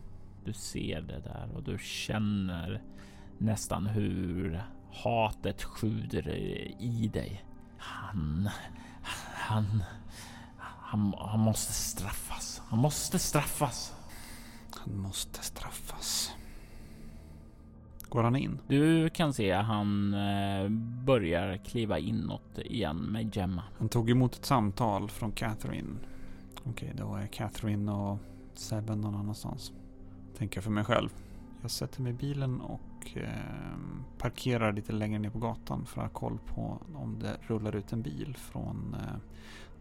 Du 0.46 0.54
ser 0.54 1.02
det 1.02 1.20
där 1.20 1.50
och 1.56 1.64
du 1.64 1.78
känner 1.82 2.82
nästan 3.38 3.86
hur 3.86 4.64
hatet 4.92 5.64
sjuder 5.64 6.30
i 6.80 7.10
dig. 7.14 7.44
Han, 7.78 8.50
han, 9.34 9.84
han, 10.92 11.14
han 11.18 11.40
måste 11.40 11.74
straffas. 11.74 12.62
Han 12.68 12.80
måste 12.80 13.20
straffas. 13.20 13.94
Han 14.72 14.98
måste 14.98 15.44
straffas. 15.44 16.32
Går 18.10 18.24
han 18.24 18.36
in? 18.36 18.60
Du 18.68 19.10
kan 19.10 19.34
se 19.34 19.52
han 19.52 20.14
eh, 20.14 20.70
börjar 21.06 21.58
kliva 21.58 22.00
inåt 22.00 22.58
igen 22.58 22.98
med 22.98 23.36
Gemma. 23.36 23.64
Han 23.78 23.90
tog 23.90 24.10
emot 24.10 24.36
ett 24.36 24.46
samtal 24.46 25.10
från 25.10 25.32
Catherine. 25.32 25.96
Okej, 26.64 26.94
då 26.98 27.16
är 27.16 27.28
Catherine 27.28 27.92
och 27.92 28.18
Seven 28.54 29.02
någon 29.02 29.16
annanstans. 29.16 29.72
Tänker 30.38 30.62
för 30.62 30.72
mig 30.72 30.84
själv. 30.84 31.10
Jag 31.62 31.72
sätter 31.72 32.02
mig 32.02 32.12
i 32.12 32.16
bilen 32.16 32.62
och 32.62 33.18
eh, 33.18 33.78
parkerar 34.18 34.74
lite 34.74 34.92
längre 34.92 35.20
ner 35.20 35.30
på 35.30 35.40
gatan 35.40 35.86
för 35.86 36.02
att 36.02 36.08
ha 36.12 36.20
koll 36.20 36.40
på 36.46 36.82
om 36.96 37.20
det 37.20 37.38
rullar 37.42 37.76
ut 37.76 37.94
en 37.94 38.02
bil 38.02 38.36
från 38.38 38.96
eh, 39.00 39.18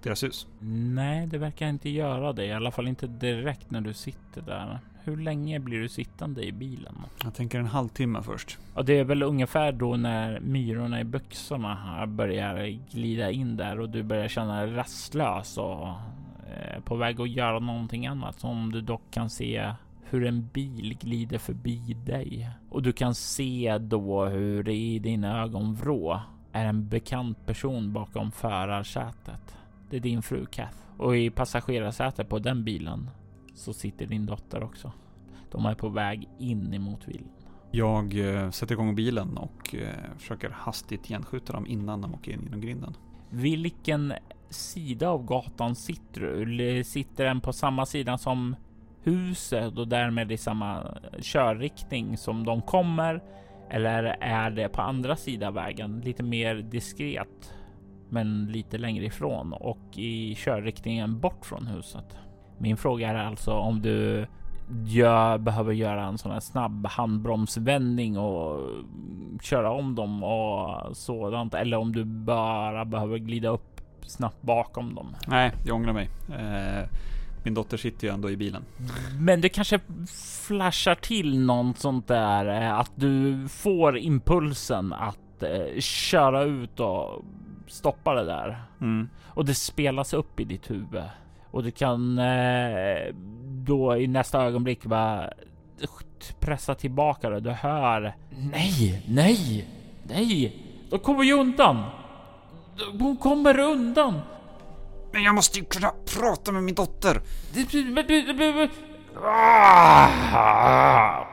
deras 0.02 0.24
hus. 0.24 0.46
Nej, 0.94 1.26
det 1.26 1.38
verkar 1.38 1.68
inte 1.68 1.90
göra 1.90 2.32
det. 2.32 2.46
I 2.46 2.52
alla 2.52 2.70
fall 2.70 2.88
inte 2.88 3.06
direkt 3.06 3.70
när 3.70 3.80
du 3.80 3.92
sitter 3.92 4.42
där. 4.42 4.78
Hur 5.04 5.16
länge 5.16 5.60
blir 5.60 5.78
du 5.80 5.88
sittande 5.88 6.46
i 6.46 6.52
bilen? 6.52 6.94
Jag 7.24 7.34
tänker 7.34 7.58
en 7.58 7.66
halvtimme 7.66 8.22
först. 8.22 8.58
Ja, 8.74 8.82
det 8.82 8.98
är 8.98 9.04
väl 9.04 9.22
ungefär 9.22 9.72
då 9.72 9.96
när 9.96 10.40
myrorna 10.40 11.00
i 11.00 11.04
byxorna 11.04 12.06
börjar 12.06 12.78
glida 12.92 13.30
in 13.30 13.56
där 13.56 13.80
och 13.80 13.88
du 13.88 14.02
börjar 14.02 14.28
känna 14.28 14.60
dig 14.60 14.74
rastlös 14.74 15.58
och 15.58 15.88
eh, 15.88 16.80
på 16.84 16.96
väg 16.96 17.20
att 17.20 17.30
göra 17.30 17.58
någonting 17.58 18.06
annat 18.06 18.40
som 18.40 18.72
du 18.72 18.80
dock 18.80 19.02
kan 19.10 19.30
se 19.30 19.72
hur 20.04 20.26
en 20.26 20.48
bil 20.52 20.96
glider 21.00 21.38
förbi 21.38 21.96
dig 22.06 22.50
och 22.70 22.82
du 22.82 22.92
kan 22.92 23.14
se 23.14 23.78
då 23.78 24.24
hur 24.24 24.62
det 24.62 24.74
i 24.74 24.98
dina 24.98 25.42
ögonvrå 25.42 26.20
är 26.52 26.64
en 26.66 26.88
bekant 26.88 27.46
person 27.46 27.92
bakom 27.92 28.32
förarsätet. 28.32 29.56
Det 29.90 29.96
är 29.96 30.00
din 30.00 30.22
fru 30.22 30.46
Kath 30.46 30.78
och 30.96 31.16
i 31.16 31.30
passagerarsätet 31.30 32.28
på 32.28 32.38
den 32.38 32.64
bilen 32.64 33.10
så 33.54 33.72
sitter 33.72 34.06
din 34.06 34.26
dotter 34.26 34.62
också. 34.62 34.92
De 35.50 35.66
är 35.66 35.74
på 35.74 35.88
väg 35.88 36.28
in 36.38 36.74
emot 36.74 37.08
villan. 37.08 37.28
Jag 37.70 38.18
eh, 38.18 38.50
sätter 38.50 38.72
igång 38.72 38.94
bilen 38.94 39.36
och 39.36 39.74
eh, 39.74 40.18
försöker 40.18 40.50
hastigt 40.50 41.08
genskjuta 41.08 41.52
dem 41.52 41.66
innan 41.66 42.00
de 42.00 42.14
åker 42.14 42.32
in 42.32 42.42
genom 42.44 42.60
grinden. 42.60 42.96
Vilken 43.30 44.12
sida 44.50 45.08
av 45.08 45.24
gatan 45.24 45.74
sitter 45.74 46.20
du? 46.20 46.84
Sitter 46.84 47.24
den 47.24 47.40
på 47.40 47.52
samma 47.52 47.86
sida 47.86 48.18
som 48.18 48.56
huset 49.02 49.78
och 49.78 49.88
därmed 49.88 50.32
i 50.32 50.36
samma 50.36 50.98
körriktning 51.20 52.16
som 52.16 52.44
de 52.44 52.62
kommer? 52.62 53.22
Eller 53.70 54.04
är 54.20 54.50
det 54.50 54.68
på 54.68 54.82
andra 54.82 55.16
sidan 55.16 55.54
vägen, 55.54 56.00
lite 56.00 56.22
mer 56.22 56.54
diskret, 56.54 57.54
men 58.10 58.46
lite 58.46 58.78
längre 58.78 59.04
ifrån 59.04 59.52
och 59.52 59.98
i 59.98 60.34
körriktningen 60.34 61.20
bort 61.20 61.46
från 61.46 61.66
huset? 61.66 62.16
Min 62.58 62.76
fråga 62.76 63.08
är 63.08 63.14
alltså 63.14 63.52
om 63.52 63.82
du 63.82 64.26
jag 64.86 65.40
behöver 65.40 65.72
göra 65.72 66.04
en 66.04 66.18
sån 66.18 66.32
här 66.32 66.40
snabb 66.40 66.86
handbromsvändning 66.86 68.18
och 68.18 68.60
köra 69.42 69.70
om 69.70 69.94
dem 69.94 70.24
och 70.24 70.96
sådant 70.96 71.54
eller 71.54 71.76
om 71.76 71.92
du 71.92 72.04
bara 72.04 72.84
behöver 72.84 73.18
glida 73.18 73.48
upp 73.48 73.80
snabbt 74.06 74.42
bakom 74.42 74.94
dem. 74.94 75.16
Nej, 75.26 75.52
jag 75.66 75.76
ångrar 75.76 75.92
mig. 75.92 76.08
Eh, 76.28 76.88
min 77.44 77.54
dotter 77.54 77.76
sitter 77.76 78.06
ju 78.06 78.14
ändå 78.14 78.30
i 78.30 78.36
bilen. 78.36 78.64
Men 79.20 79.40
det 79.40 79.48
kanske 79.48 79.80
flashar 80.46 80.94
till 80.94 81.38
något 81.38 81.78
sånt 81.78 82.08
där 82.08 82.62
eh, 82.62 82.78
att 82.78 82.92
du 82.94 83.48
får 83.48 83.98
impulsen 83.98 84.92
att 84.92 85.42
eh, 85.42 85.80
köra 85.80 86.42
ut 86.42 86.80
och 86.80 87.24
stoppa 87.70 88.14
det 88.14 88.24
där. 88.24 88.62
Mm. 88.80 89.08
Och 89.26 89.44
det 89.44 89.54
spelas 89.54 90.12
upp 90.12 90.40
i 90.40 90.44
ditt 90.44 90.70
huvud 90.70 91.04
och 91.50 91.62
du 91.62 91.70
kan 91.70 92.18
eh, 92.18 93.14
då 93.44 93.96
i 93.96 94.06
nästa 94.06 94.42
ögonblick 94.42 94.84
bara 94.84 95.30
pressa 96.40 96.74
tillbaka 96.74 97.30
det. 97.30 97.40
Du 97.40 97.50
hör 97.50 98.14
nej, 98.30 99.04
nej, 99.08 99.68
nej. 100.02 100.56
De 100.90 100.98
kommer 100.98 101.24
ju 101.24 101.32
undan. 101.32 101.84
Hon 102.98 103.16
kommer 103.16 103.58
undan. 103.58 104.20
Men 105.12 105.22
jag 105.22 105.34
måste 105.34 105.58
ju 105.58 105.64
kunna 105.64 105.92
prata 106.18 106.52
med 106.52 106.62
min 106.62 106.74
dotter. 106.74 107.22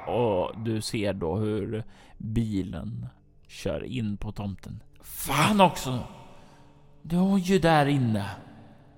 Och 0.07 0.59
du 0.63 0.81
ser 0.81 1.13
då 1.13 1.35
hur 1.35 1.83
bilen 2.17 3.07
kör 3.47 3.83
in 3.83 4.17
på 4.17 4.31
tomten. 4.31 4.83
Fan 5.01 5.61
också! 5.61 5.99
Du 7.09 7.17
är 7.17 7.37
ju 7.37 7.59
där 7.59 7.85
inne. 7.85 8.29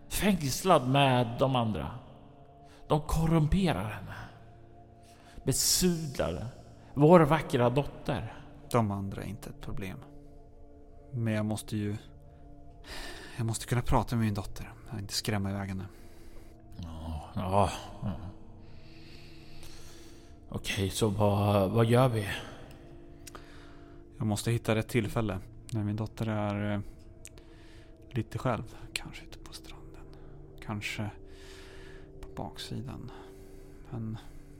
Fängslad 0.08 0.90
med 0.90 1.36
de 1.40 1.56
andra. 1.56 1.92
De 2.88 3.02
korrumperar 3.02 3.90
henne. 3.90 4.16
Besudlar 5.44 6.46
vår 6.94 7.20
vackra 7.20 7.70
dotter. 7.70 8.34
De 8.72 8.92
andra 8.92 9.24
är 9.24 9.28
inte 9.28 9.50
ett 9.50 9.62
problem. 9.62 9.98
Men 11.12 11.34
jag 11.34 11.46
måste 11.46 11.78
ju... 11.78 11.98
Jag 13.38 13.46
måste 13.46 13.66
kunna 13.66 13.82
prata 13.82 14.16
med 14.16 14.26
min 14.26 14.34
dotter. 14.34 14.74
Jag 14.92 15.00
inte 15.00 15.14
skrämma 15.14 15.50
iväg 15.50 15.70
henne. 15.70 15.86
Ja, 16.78 17.30
ja. 17.36 17.70
ja. 18.02 18.12
Okej, 20.50 20.90
så 20.90 21.08
vad, 21.08 21.72
vad 21.72 21.86
gör 21.86 22.08
vi? 22.08 22.28
Jag 24.18 24.28
måste 24.28 24.52
hitta 24.52 24.76
rätt 24.76 24.88
tillfälle. 24.88 25.40
När 25.72 25.84
min 25.84 25.96
dotter 25.96 26.28
är 26.28 26.74
eh, 26.74 26.80
lite 28.10 28.38
själv. 28.38 28.76
Kanske 28.94 29.26
ute 29.26 29.40
på 29.40 29.54
stranden. 29.54 30.02
Kanske 30.66 31.10
på 32.22 32.28
baksidan. 32.36 33.12
Men... 33.90 34.18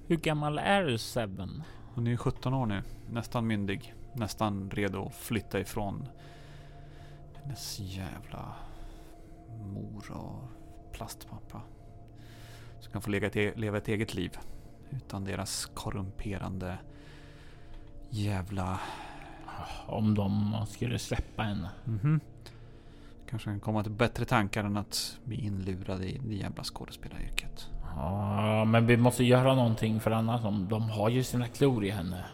Hur 0.08 0.18
gammal 0.18 0.60
är 0.60 0.84
du 0.84 0.98
Seven? 0.98 1.64
Hon 1.94 2.08
är 2.08 2.12
ju 2.12 2.18
17 2.18 2.54
år 2.54 2.66
nu. 2.66 2.84
Nästan 3.10 3.48
myndig. 3.48 3.94
Nästan 4.14 4.72
redo 4.72 5.06
att 5.06 5.16
flytta 5.16 5.60
ifrån 5.60 6.08
hennes 7.36 7.80
jävla 7.80 8.54
mor 9.74 10.12
och 10.12 10.44
plastpappa. 10.94 11.62
Som 12.80 12.92
kan 12.92 13.02
få 13.02 13.10
leva 13.10 13.28
ett, 13.28 13.36
e- 13.36 13.54
leva 13.56 13.78
ett 13.78 13.88
eget 13.88 14.14
liv. 14.14 14.38
Utan 14.90 15.24
deras 15.24 15.66
korrumperande 15.66 16.78
jävla... 18.10 18.80
Om 19.88 20.16
de 20.16 20.56
skulle 20.68 21.00
släppa 21.00 21.44
henne. 21.44 21.70
Mhm. 21.86 22.20
Kanske 23.30 23.50
kan 23.50 23.60
komma 23.60 23.84
till 23.84 23.92
bättre 23.92 24.26
tankar 24.26 24.64
än 24.64 24.78
att 24.78 25.18
bli 25.24 25.46
inlurad 25.46 26.04
i 26.04 26.22
det 26.26 26.36
jävla 26.36 26.64
skådespelaryrket. 26.64 27.68
Ja, 27.96 28.66
men 28.66 28.86
vi 28.86 28.98
måste 28.98 29.24
göra 29.24 29.56
någonting 29.56 30.00
för 30.00 30.12
annars. 30.12 30.42
De 30.70 30.90
har 30.90 31.10
ju 31.10 31.24
sina 31.24 31.48
klor 31.48 31.86
i 31.86 31.90
henne. 31.90 32.26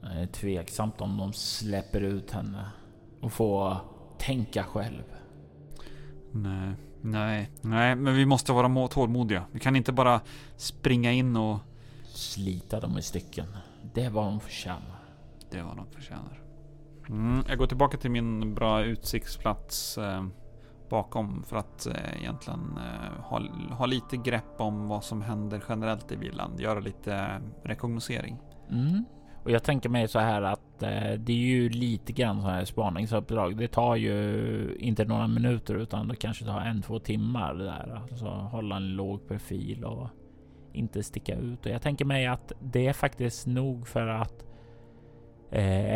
Det 0.00 0.06
är 0.06 0.26
tveksamt 0.26 1.00
om 1.00 1.16
de 1.16 1.32
släpper 1.32 2.00
ut 2.00 2.30
henne 2.30 2.70
och 3.20 3.32
får 3.32 3.76
tänka 4.18 4.64
själv. 4.64 5.02
Nej, 6.32 6.74
nej, 7.00 7.50
nej, 7.60 7.96
men 7.96 8.14
vi 8.14 8.26
måste 8.26 8.52
vara 8.52 8.88
tålmodiga. 8.88 9.44
Vi 9.52 9.60
kan 9.60 9.76
inte 9.76 9.92
bara 9.92 10.20
springa 10.56 11.12
in 11.12 11.36
och... 11.36 11.58
Slita 12.04 12.80
dem 12.80 12.98
i 12.98 13.02
stycken. 13.02 13.46
Det 13.94 14.04
är 14.04 14.10
vad 14.10 14.24
de 14.24 14.40
förtjänar. 14.40 15.00
Det 15.50 15.58
är 15.58 15.62
vad 15.62 15.76
de 15.76 15.86
förtjänar. 15.86 16.39
Mm, 17.10 17.44
jag 17.48 17.58
går 17.58 17.66
tillbaka 17.66 17.96
till 17.96 18.10
min 18.10 18.54
bra 18.54 18.84
utsiktsplats 18.84 19.98
eh, 19.98 20.24
bakom 20.90 21.42
för 21.42 21.56
att 21.56 21.86
eh, 21.86 22.20
egentligen 22.20 22.78
eh, 22.78 23.22
ha, 23.22 23.40
ha 23.76 23.86
lite 23.86 24.16
grepp 24.16 24.60
om 24.60 24.88
vad 24.88 25.04
som 25.04 25.22
händer 25.22 25.62
generellt 25.68 26.12
i 26.12 26.16
villan. 26.16 26.58
Göra 26.58 26.80
lite 26.80 27.40
rekognosering. 27.64 28.36
Mm. 28.70 29.04
Och 29.44 29.50
jag 29.50 29.62
tänker 29.62 29.88
mig 29.88 30.08
så 30.08 30.18
här 30.18 30.42
att 30.42 30.82
eh, 30.82 31.12
det 31.18 31.32
är 31.32 31.46
ju 31.46 31.68
lite 31.68 32.12
grann 32.12 32.42
så 32.42 32.48
här 32.48 32.64
spaningsuppdrag. 32.64 33.56
Det 33.56 33.68
tar 33.68 33.96
ju 33.96 34.76
inte 34.78 35.04
några 35.04 35.26
minuter 35.26 35.74
utan 35.74 36.08
det 36.08 36.16
kanske 36.16 36.44
tar 36.44 36.60
en, 36.60 36.82
två 36.82 36.98
timmar 36.98 37.54
där. 37.54 38.02
Alltså 38.02 38.26
hålla 38.26 38.76
en 38.76 38.96
låg 38.96 39.28
profil 39.28 39.84
och 39.84 40.08
inte 40.72 41.02
sticka 41.02 41.34
ut. 41.34 41.66
Och 41.66 41.72
jag 41.72 41.82
tänker 41.82 42.04
mig 42.04 42.26
att 42.26 42.52
det 42.60 42.86
är 42.86 42.92
faktiskt 42.92 43.46
nog 43.46 43.88
för 43.88 44.06
att 44.06 44.44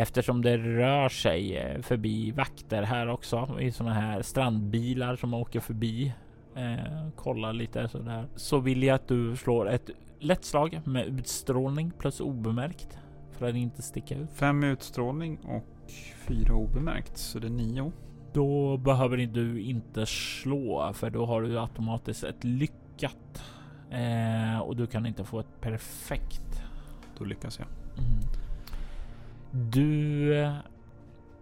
eftersom 0.01 0.41
det 0.41 0.57
rör 0.57 1.09
sig 1.09 1.57
eh, 1.57 1.81
förbi 1.81 2.31
vakter 2.31 2.83
här 2.83 3.07
också 3.07 3.57
i 3.59 3.71
sådana 3.71 3.95
här 3.95 4.21
strandbilar 4.21 5.15
som 5.15 5.33
åker 5.33 5.59
förbi. 5.59 6.13
Eh, 6.55 7.09
kollar 7.15 7.53
lite 7.53 7.87
sådär. 7.87 8.27
Så 8.35 8.59
vill 8.59 8.83
jag 8.83 8.95
att 8.95 9.07
du 9.07 9.35
slår 9.35 9.69
ett 9.69 9.89
lätt 10.19 10.45
slag 10.45 10.81
med 10.85 11.07
utstrålning 11.07 11.91
plus 11.99 12.19
obemärkt 12.19 12.99
för 13.31 13.49
att 13.49 13.55
inte 13.55 13.81
sticka 13.81 14.15
ut. 14.15 14.29
Fem 14.31 14.63
utstrålning 14.63 15.37
och 15.37 15.91
fyra 16.27 16.55
obemärkt, 16.55 17.17
så 17.17 17.39
det 17.39 17.47
är 17.47 17.51
nio. 17.51 17.91
Då 18.33 18.77
behöver 18.77 19.17
du 19.17 19.61
inte 19.61 20.05
slå 20.05 20.91
för 20.93 21.09
då 21.09 21.25
har 21.25 21.41
du 21.41 21.59
automatiskt 21.59 22.23
ett 22.23 22.43
lyckat 22.43 23.43
eh, 23.91 24.59
och 24.59 24.75
du 24.75 24.87
kan 24.87 25.05
inte 25.05 25.23
få 25.23 25.39
ett 25.39 25.61
perfekt. 25.61 26.63
Då 27.17 27.25
lyckas 27.25 27.59
jag. 27.59 27.67
Mm. 27.97 28.44
Du 29.51 30.39
eh, 30.39 30.53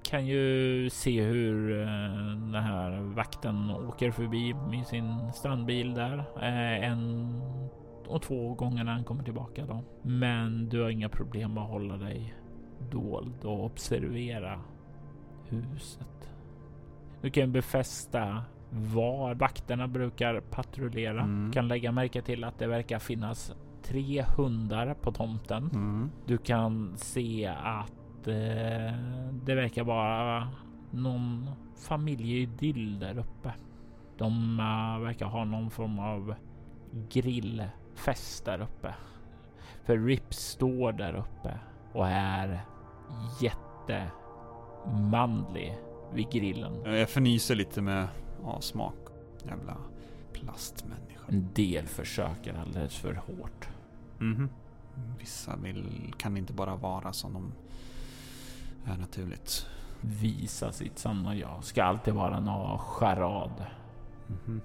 kan 0.04 0.26
ju 0.26 0.89
se 0.89 1.22
hur 1.22 1.82
eh, 1.82 1.88
den 2.52 2.63
här 2.63 3.02
vakten 3.02 3.70
åker 3.70 4.12
förbi 4.12 4.54
med 4.54 4.88
sin 4.88 5.34
strandbil 5.34 5.94
där. 5.94 6.18
Eh, 6.42 6.89
en 6.89 7.34
och 8.08 8.22
två 8.22 8.54
gånger 8.54 8.84
när 8.84 8.92
han 8.92 9.04
kommer 9.04 9.24
tillbaka 9.24 9.66
då. 9.66 9.84
Men 10.02 10.70
du 10.70 10.82
har 10.82 10.89
inga 10.89 11.10
problem 11.10 11.58
att 11.58 11.70
hålla 11.70 11.98
dig 11.98 12.36
dold 12.92 13.46
och 13.46 13.66
observera 13.66 14.62
huset. 15.50 16.30
Du 17.22 17.30
kan 17.30 17.52
befästa 17.52 18.44
var 18.70 19.36
vakterna 19.36 19.88
brukar 19.88 20.39
patrullera. 20.39 21.22
Mm. 21.22 21.52
Kan 21.52 21.68
lägga 21.68 21.92
märke 21.92 22.22
till 22.22 22.44
att 22.44 22.60
det 22.60 22.68
verkar 22.68 23.00
finnas 23.00 23.54
tre 23.84 24.26
hundar 24.38 24.93
på 24.93 25.12
tomten. 25.12 25.69
Mm. 25.74 26.12
Du 26.26 26.38
kan 26.38 26.98
se 26.98 27.48
att 27.48 28.28
eh, 28.28 28.93
det 29.46 29.56
verkar 29.56 29.84
vara 29.84 30.48
någon 30.91 31.50
familjeidyll 31.76 33.00
där 33.00 33.17
uppe. 33.17 33.54
De 34.17 34.60
eh, 34.60 35.00
verkar 35.04 35.26
ha 35.26 35.46
någon 35.46 35.69
form 35.69 36.00
av 36.00 36.36
grillfest 37.10 38.46
där 38.46 38.62
uppe. 38.62 38.96
För 39.84 39.98
Rips 39.98 40.38
står 40.38 40.91
där 40.91 41.15
uppe 41.15 41.60
och 41.93 42.08
är 42.08 42.62
jättemanlig 43.41 45.78
vid 46.13 46.32
grillen. 46.32 46.74
Jag 46.86 47.10
förnyser 47.10 47.56
lite 47.56 47.82
med 47.82 48.08
avsmak. 48.43 48.96
Jävla 49.46 49.78
plastmänniska. 50.34 51.26
En 51.28 51.50
del 51.54 51.86
försöker 51.86 52.54
alldeles 52.54 52.96
för 52.96 53.13
hårt. 53.13 53.69
Mhm. 54.19 54.49
Vissa 55.19 55.56
vill, 55.56 56.13
kan 56.17 56.38
inte 56.38 56.54
bara 56.54 56.76
vara 56.76 57.13
som 57.13 57.34
de 57.34 57.54
är 58.91 58.97
naturligt. 58.97 59.67
Visa 60.02 60.71
sitt 60.71 60.99
sanna 60.99 61.36
jag. 61.36 61.63
Ska 61.63 61.84
alltid 61.84 62.13
vara 62.13 62.39
någon 62.39 62.80
charad. 62.80 63.65
Mhm. 64.28 64.62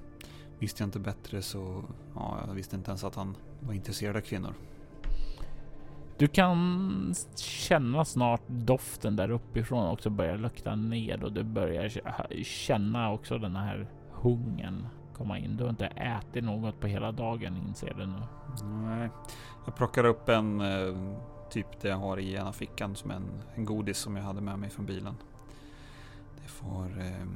Visste 0.59 0.83
jag 0.83 0.89
inte 0.89 0.99
bättre 0.99 1.43
så... 1.43 1.85
Ja, 2.15 2.39
jag 2.47 2.55
visste 2.55 2.77
inte 2.77 2.91
ens 2.91 3.05
att 3.05 3.15
han 3.15 3.37
var 3.61 3.75
intresserad 3.75 4.17
av 4.17 4.21
kvinnor. 4.21 4.55
Du 6.19 6.29
kan 6.29 7.15
känna 7.37 8.05
snart 8.05 8.43
doften 8.47 9.17
där 9.17 9.31
uppifrån 9.31 9.89
också 9.89 10.11
börjar 10.11 10.39
lukta 10.39 10.75
ned 10.75 11.25
och 11.25 11.33
du 11.33 11.43
börjar 11.43 11.89
känna 12.45 13.13
också 13.13 13.39
den 13.39 13.57
här 13.57 13.87
hungern 14.13 14.87
komma 15.15 15.39
in. 15.39 15.57
Du 15.57 15.65
har 15.65 15.71
inte 15.71 15.87
ätit 15.87 16.45
något 16.45 16.81
på 16.81 16.87
hela 16.87 17.13
dagen 17.13 17.57
inser 17.57 17.95
du 17.95 18.07
nu. 18.07 18.23
Nej. 18.65 19.09
Jag 19.65 19.77
plockar 19.77 20.05
upp 20.05 20.29
en 20.29 20.61
eh, 20.61 20.95
typ 21.51 21.81
det 21.81 21.89
jag 21.89 21.97
har 21.97 22.19
i 22.19 22.35
ena 22.35 22.53
fickan 22.53 22.97
som 22.97 23.11
en, 23.11 23.43
en 23.55 23.65
godis 23.65 23.99
som 23.99 24.17
jag 24.17 24.23
hade 24.23 24.41
med 24.41 24.59
mig 24.59 24.71
från 24.71 24.87
bilen. 24.87 25.15
Det 26.43 26.49
får 26.49 27.01
eh, 27.01 27.27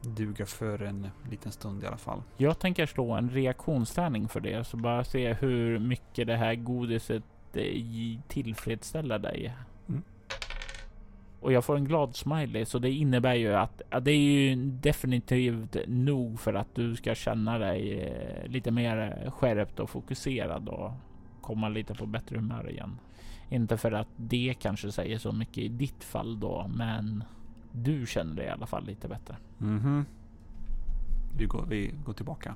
duga 0.00 0.46
för 0.46 0.82
en 0.82 1.08
liten 1.30 1.52
stund 1.52 1.82
i 1.82 1.86
alla 1.86 1.96
fall. 1.96 2.22
Jag 2.36 2.58
tänker 2.58 2.86
slå 2.86 3.12
en 3.12 3.30
reaktionstärning 3.30 4.28
för 4.28 4.40
det 4.40 4.64
så 4.64 4.76
bara 4.76 5.04
se 5.04 5.32
hur 5.32 5.78
mycket 5.78 6.26
det 6.26 6.36
här 6.36 6.54
godiset 6.54 7.22
eh, 7.52 8.18
tillfredsställer 8.28 9.18
dig. 9.18 9.54
Mm. 11.42 11.46
Och 11.46 11.52
jag 11.52 11.64
får 11.64 11.76
en 11.76 11.84
glad 11.84 12.16
smiley 12.16 12.64
så 12.64 12.78
det 12.78 12.90
innebär 12.90 13.34
ju 13.34 13.54
att 13.54 13.82
ja, 13.90 14.00
det 14.00 14.10
är 14.10 14.18
ju 14.18 14.56
definitivt 14.56 15.76
nog 15.86 16.40
för 16.40 16.54
att 16.54 16.74
du 16.74 16.96
ska 16.96 17.14
känna 17.14 17.58
dig 17.58 18.00
eh, 18.00 18.50
lite 18.50 18.70
mer 18.70 19.30
skärpt 19.30 19.80
och 19.80 19.90
fokuserad 19.90 20.68
och 20.68 20.92
komma 21.40 21.68
lite 21.68 21.94
på 21.94 22.06
bättre 22.06 22.36
humör 22.36 22.70
igen. 22.70 22.98
Inte 23.48 23.76
för 23.76 23.92
att 23.92 24.08
det 24.16 24.54
kanske 24.60 24.92
säger 24.92 25.18
så 25.18 25.32
mycket 25.32 25.58
i 25.58 25.68
ditt 25.68 26.04
fall 26.04 26.40
då, 26.40 26.70
men 26.74 27.24
du 27.72 28.06
känner 28.06 28.34
dig 28.34 28.46
i 28.46 28.50
alla 28.50 28.66
fall 28.66 28.86
lite 28.86 29.08
bättre. 29.08 29.36
Mhm. 29.58 30.06
Vi, 31.38 31.46
går, 31.46 31.66
vi 31.68 31.94
går 32.04 32.12
tillbaka. 32.12 32.54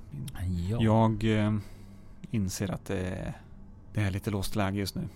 Ja. 0.71 0.79
Jag 0.81 1.45
eh, 1.45 1.55
inser 2.31 2.71
att 2.71 2.85
det 2.85 2.99
är, 2.99 3.33
det 3.93 4.01
är 4.01 4.11
lite 4.11 4.31
låst 4.31 4.57
läge 4.57 4.79
just 4.79 4.95
nu. 4.95 5.09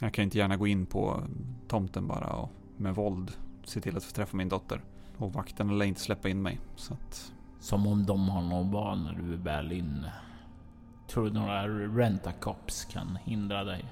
Jag 0.00 0.12
kan 0.12 0.24
inte 0.24 0.38
gärna 0.38 0.56
gå 0.56 0.66
in 0.66 0.86
på 0.86 1.22
tomten 1.68 2.06
bara 2.06 2.26
och 2.26 2.50
med 2.78 2.94
våld 2.94 3.32
se 3.64 3.80
till 3.80 3.96
att 3.96 4.04
få 4.04 4.12
träffa 4.12 4.36
min 4.36 4.48
dotter. 4.48 4.84
Och 5.16 5.32
vakterna 5.32 5.72
lär 5.72 5.86
inte 5.86 6.00
släppa 6.00 6.28
in 6.28 6.42
mig. 6.42 6.60
Så 6.76 6.94
att, 6.94 7.32
Som 7.60 7.86
om 7.86 8.06
de 8.06 8.28
har 8.28 8.42
någon 8.42 8.70
val 8.70 9.02
när 9.02 9.12
du 9.12 9.32
är 9.32 9.36
väl 9.36 9.72
inne. 9.72 10.12
Tror 11.08 11.24
du 11.24 11.32
några 11.32 11.68
rentacops 11.68 12.84
kan 12.84 13.16
hindra 13.24 13.64
dig? 13.64 13.84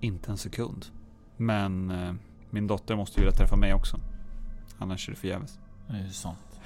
inte 0.00 0.30
en 0.30 0.38
sekund. 0.38 0.86
Men 1.36 1.90
eh, 1.90 2.14
min 2.50 2.66
dotter 2.66 2.96
måste 2.96 3.20
vilja 3.20 3.32
träffa 3.32 3.56
mig 3.56 3.74
också. 3.74 3.96
Annars 4.78 5.08
är 5.08 5.12
det 5.12 5.18
förgäves. 5.18 5.58
Det 5.88 5.96
är 5.96 6.08
sant. 6.08 6.60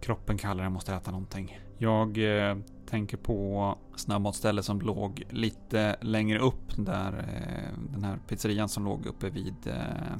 Kroppen 0.00 0.38
kallar, 0.38 0.62
jag 0.62 0.72
måste 0.72 0.94
äta 0.94 1.10
någonting. 1.10 1.60
Jag 1.78 2.18
eh, 2.48 2.56
tänker 2.86 3.16
på 3.16 3.74
snabbmatsstället 3.96 4.64
som 4.64 4.80
låg 4.80 5.22
lite 5.30 5.96
längre 6.00 6.38
upp 6.38 6.76
där 6.76 7.18
eh, 7.18 7.78
den 7.92 8.04
här 8.04 8.18
pizzerian 8.28 8.68
som 8.68 8.84
låg 8.84 9.06
uppe 9.06 9.30
vid 9.30 9.66
eh, 9.66 10.16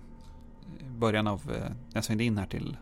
början 0.99 1.27
av, 1.27 1.43
när 1.47 1.77
jag 1.95 2.05
svängde 2.05 2.25
in 2.25 2.39
här 2.39 2.47
till 2.47 2.77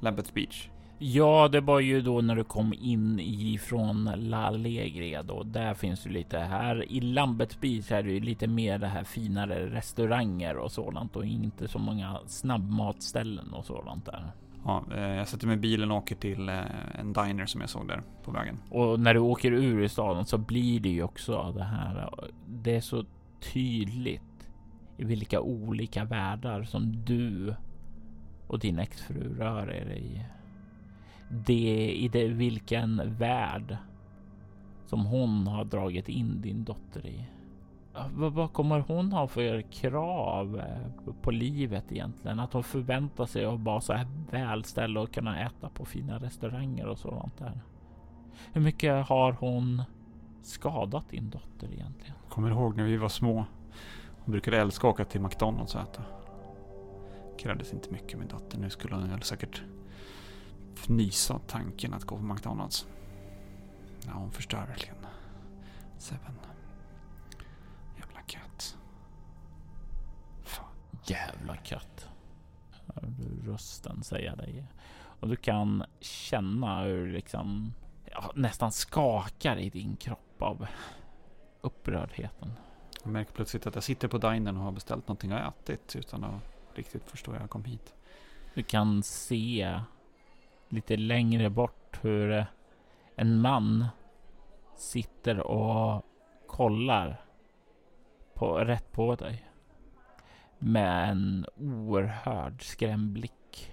Labbet 0.00 0.34
Beach. 0.34 0.68
Ja, 0.98 1.48
det 1.48 1.60
var 1.60 1.80
ju 1.80 2.00
då 2.00 2.20
när 2.20 2.36
du 2.36 2.44
kom 2.44 2.74
in 2.80 3.20
ifrån 3.20 4.10
La 4.16 4.46
Allegria 4.46 5.22
då. 5.22 5.42
Där 5.42 5.74
finns 5.74 6.02
det 6.02 6.10
lite 6.10 6.38
här 6.38 6.92
i 6.92 7.00
Lambeth 7.00 7.60
Beach 7.60 7.92
är 7.92 8.02
det 8.02 8.10
ju 8.10 8.20
lite 8.20 8.46
mer 8.46 8.78
det 8.78 8.86
här 8.86 9.04
finare 9.04 9.66
restauranger 9.66 10.56
och 10.56 10.72
sådant 10.72 11.16
och 11.16 11.24
inte 11.24 11.68
så 11.68 11.78
många 11.78 12.18
snabbmatställen 12.26 13.54
och 13.54 13.64
sådant 13.64 14.06
där. 14.06 14.32
Ja, 14.64 14.84
eh, 14.94 15.14
jag 15.14 15.28
sätter 15.28 15.46
mig 15.46 15.56
i 15.56 15.60
bilen 15.60 15.90
och 15.90 15.96
åker 15.96 16.14
till 16.14 16.48
eh, 16.48 17.00
en 17.00 17.12
diner 17.12 17.46
som 17.46 17.60
jag 17.60 17.70
såg 17.70 17.88
där 17.88 18.02
på 18.24 18.30
vägen. 18.30 18.58
Och 18.70 19.00
när 19.00 19.14
du 19.14 19.20
åker 19.20 19.52
ur 19.52 19.82
i 19.82 19.88
staden 19.88 20.24
så 20.24 20.38
blir 20.38 20.80
det 20.80 20.88
ju 20.88 21.02
också 21.02 21.52
det 21.56 21.64
här. 21.64 21.98
Eh, 21.98 22.28
det 22.46 22.76
är 22.76 22.80
så 22.80 23.04
tydligt 23.52 24.48
i 24.96 25.04
vilka 25.04 25.40
olika 25.40 26.04
världar 26.04 26.64
som 26.64 27.04
du 27.04 27.54
och 28.46 28.58
din 28.58 28.78
exfru 28.78 29.38
rör 29.38 29.70
er 29.70 29.90
i. 29.90 30.24
Det 31.28 31.92
i 31.92 32.08
det 32.08 32.28
vilken 32.28 33.16
värld 33.18 33.76
som 34.86 35.06
hon 35.06 35.46
har 35.46 35.64
dragit 35.64 36.08
in 36.08 36.40
din 36.40 36.64
dotter 36.64 37.06
i. 37.06 37.26
Vad, 38.14 38.32
vad 38.32 38.52
kommer 38.52 38.80
hon 38.80 39.12
ha 39.12 39.28
för 39.28 39.62
krav 39.62 40.58
eh, 40.58 41.14
på 41.22 41.30
livet 41.30 41.92
egentligen? 41.92 42.40
Att 42.40 42.52
hon 42.52 42.64
förväntar 42.64 43.26
sig 43.26 43.44
att 43.44 43.60
vara 43.60 43.80
så 43.80 43.92
här 43.92 44.06
välställd 44.30 44.98
och 44.98 45.14
kunna 45.14 45.40
äta 45.40 45.68
på 45.68 45.84
fina 45.84 46.18
restauranger 46.18 46.86
och 46.86 46.98
sådant 46.98 47.38
där. 47.38 47.60
Hur 48.52 48.60
mycket 48.60 49.06
har 49.06 49.32
hon 49.32 49.82
skadat 50.42 51.08
din 51.10 51.30
dotter 51.30 51.72
egentligen? 51.72 52.14
Kommer 52.28 52.50
ihåg 52.50 52.76
när 52.76 52.84
vi 52.84 52.96
var 52.96 53.08
små. 53.08 53.44
Hon 54.24 54.32
brukade 54.32 54.58
älska 54.58 54.88
att 54.88 54.94
åka 54.94 55.04
till 55.04 55.20
McDonalds 55.20 55.74
och 55.74 55.80
äta. 55.80 56.02
Krävdes 57.38 57.72
inte 57.72 57.90
mycket 57.90 58.18
min 58.18 58.28
dotter. 58.28 58.58
Nu 58.58 58.70
skulle 58.70 58.94
hon 58.94 59.20
säkert 59.20 59.62
fnysa 60.74 61.34
åt 61.34 61.48
tanken 61.48 61.94
att 61.94 62.04
gå 62.04 62.16
på 62.16 62.22
McDonalds. 62.22 62.86
Ja, 64.06 64.12
hon 64.14 64.30
förstör 64.30 64.66
verkligen. 64.66 64.96
Seven. 65.98 66.34
Katt. 68.26 68.76
Fan. 70.42 70.74
Jävla 71.04 71.56
katt. 71.56 72.08
Rösten 73.44 74.02
säga 74.02 74.36
dig. 74.36 74.66
Och 75.20 75.28
du 75.28 75.36
kan 75.36 75.84
känna 76.00 76.82
hur 76.82 77.12
liksom 77.12 77.74
ja, 78.10 78.32
nästan 78.34 78.72
skakar 78.72 79.56
i 79.56 79.70
din 79.70 79.96
kropp 79.96 80.42
av 80.42 80.66
upprördheten. 81.60 82.52
Jag 83.02 83.12
märker 83.12 83.32
plötsligt 83.32 83.66
att 83.66 83.74
jag 83.74 83.84
sitter 83.84 84.08
på 84.08 84.18
dinern 84.18 84.56
och 84.56 84.64
har 84.64 84.72
beställt 84.72 85.08
någonting 85.08 85.32
och 85.32 85.38
ätit 85.38 85.96
utan 85.96 86.24
att 86.24 86.42
riktigt 86.74 87.10
förstå 87.10 87.32
hur 87.32 87.40
jag 87.40 87.50
kom 87.50 87.64
hit. 87.64 87.94
Du 88.54 88.62
kan 88.62 89.02
se 89.02 89.80
lite 90.68 90.96
längre 90.96 91.50
bort 91.50 91.98
hur 92.02 92.46
en 93.16 93.40
man 93.40 93.86
sitter 94.76 95.40
och 95.40 96.04
kollar 96.46 97.23
på, 98.34 98.58
rätt 98.58 98.92
på 98.92 99.14
dig 99.14 99.44
med 100.58 101.10
en 101.10 101.46
oerhörd 101.56 102.62
skrämblick. 102.62 103.72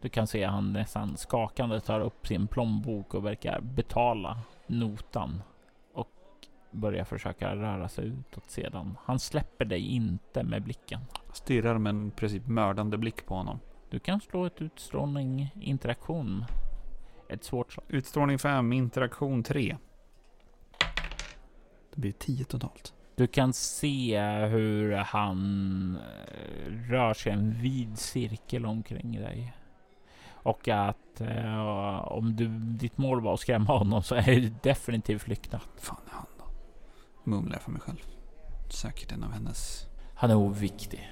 Du 0.00 0.08
kan 0.08 0.26
se 0.26 0.44
han 0.44 0.72
nästan 0.72 1.16
skakande 1.16 1.80
tar 1.80 2.00
upp 2.00 2.26
sin 2.26 2.46
plånbok 2.46 3.14
och 3.14 3.26
verkar 3.26 3.60
betala 3.60 4.38
notan 4.66 5.42
och 5.92 6.10
börjar 6.70 7.04
försöka 7.04 7.56
röra 7.56 7.88
sig 7.88 8.06
utåt 8.06 8.50
sedan. 8.50 8.98
Han 9.04 9.18
släpper 9.18 9.64
dig 9.64 9.80
inte 9.86 10.42
med 10.42 10.62
blicken. 10.62 11.00
Stirrar 11.32 11.78
med 11.78 11.90
en 11.90 12.10
princip 12.10 12.46
mördande 12.46 12.98
blick 12.98 13.26
på 13.26 13.34
honom. 13.34 13.60
Du 13.90 13.98
kan 13.98 14.20
slå 14.20 14.46
ett 14.46 14.62
utstrålning 14.62 15.54
interaktion. 15.60 16.44
Ett 17.28 17.44
svårt 17.44 17.72
slag. 17.72 17.84
Utstrålning 17.88 18.38
5, 18.38 18.72
interaktion 18.72 19.42
3. 19.42 19.76
Det 21.94 22.00
blir 22.00 22.12
10 22.12 22.44
totalt. 22.44 22.94
Du 23.14 23.26
kan 23.26 23.52
se 23.52 24.20
hur 24.46 24.92
han 24.92 25.96
eh, 25.96 26.72
rör 26.90 27.14
sig 27.14 27.32
en 27.32 27.62
vid 27.62 27.98
cirkel 27.98 28.66
omkring 28.66 29.12
dig. 29.12 29.52
Och 30.32 30.68
att 30.68 31.20
eh, 31.20 31.98
om 31.98 32.36
du, 32.36 32.48
ditt 32.58 32.98
mål 32.98 33.20
var 33.20 33.34
att 33.34 33.40
skrämma 33.40 33.78
honom 33.78 34.02
så 34.02 34.14
är 34.14 34.40
det 34.40 34.62
definitivt 34.62 35.28
lyckat. 35.28 35.68
Fan 35.76 36.00
är 36.06 36.14
han 36.14 36.26
då? 36.38 36.44
Mumlar 37.30 37.52
jag 37.52 37.62
för 37.62 37.70
mig 37.70 37.80
själv. 37.80 38.06
Säkert 38.70 39.12
en 39.12 39.24
av 39.24 39.32
hennes. 39.32 39.86
Han 40.14 40.30
är 40.30 40.36
oviktig. 40.36 41.10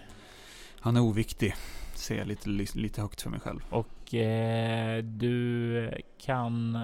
Han 0.81 0.97
är 0.97 1.01
oviktig. 1.01 1.55
Ser 1.95 2.19
jag 2.19 2.27
lite, 2.27 2.49
lite 2.49 3.01
högt 3.01 3.23
för 3.23 3.31
mig 3.31 3.41
själv. 3.41 3.61
Och 3.71 4.15
eh, 4.15 5.05
du 5.05 6.03
kan 6.19 6.79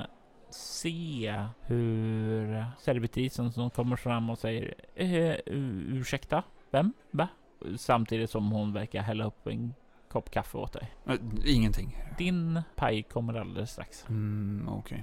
se 0.50 1.44
hur 1.60 2.64
servitrisen 2.78 3.52
som 3.52 3.70
kommer 3.70 3.96
fram 3.96 4.30
och 4.30 4.38
säger 4.38 4.74
eh, 4.94 5.36
ursäkta, 5.46 6.42
vem? 6.70 6.92
Va? 7.10 7.28
Samtidigt 7.76 8.30
som 8.30 8.52
hon 8.52 8.72
verkar 8.72 9.02
hälla 9.02 9.24
upp 9.24 9.46
en 9.46 9.74
kopp 10.08 10.30
kaffe 10.30 10.58
åt 10.58 10.72
dig. 10.72 10.94
Äh, 11.06 11.16
ingenting. 11.44 12.04
Din 12.18 12.62
paj 12.76 13.02
kommer 13.02 13.34
alldeles 13.34 13.70
strax. 13.70 14.04
Mm, 14.08 14.68
Okej. 14.68 14.78
Okay. 14.78 15.02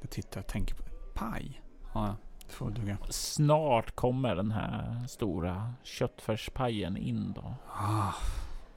Jag 0.00 0.10
tittar 0.10 0.40
och 0.40 0.46
tänker 0.46 0.74
på 0.74 0.82
paj. 1.14 1.62
Ja, 1.94 2.16
det 2.46 2.52
får 2.52 2.70
duga. 2.70 2.98
Snart 3.10 3.90
kommer 3.90 4.36
den 4.36 4.50
här 4.50 5.06
stora 5.08 5.74
köttfärspajen 5.82 6.96
in 6.96 7.32
då. 7.32 7.54
Ah, 7.68 8.14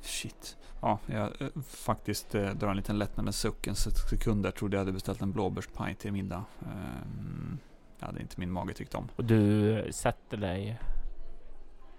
shit. 0.06 0.58
Ja, 0.82 1.00
jag 1.06 1.42
eh, 1.42 1.48
faktiskt 1.68 2.36
eh, 2.36 2.50
drar 2.50 2.70
en 2.70 2.78
liten 2.78 3.00
lättnadens 3.00 3.40
suck. 3.40 3.68
En 3.68 3.76
sekund 3.76 4.44
där 4.44 4.52
trodde 4.52 4.78
jag 4.78 4.82
hade 4.82 4.92
beställt 4.92 5.22
en 5.22 5.32
blåbärspaj 5.32 5.96
till 5.96 6.12
middag. 6.12 6.44
Eh, 6.62 6.68
det 8.00 8.06
hade 8.06 8.22
inte 8.22 8.40
min 8.40 8.52
mage 8.52 8.74
tyckt 8.74 8.96
om. 8.96 9.08
Och 9.16 9.26
du 9.26 9.88
sätter 9.92 10.38
dig 10.38 10.80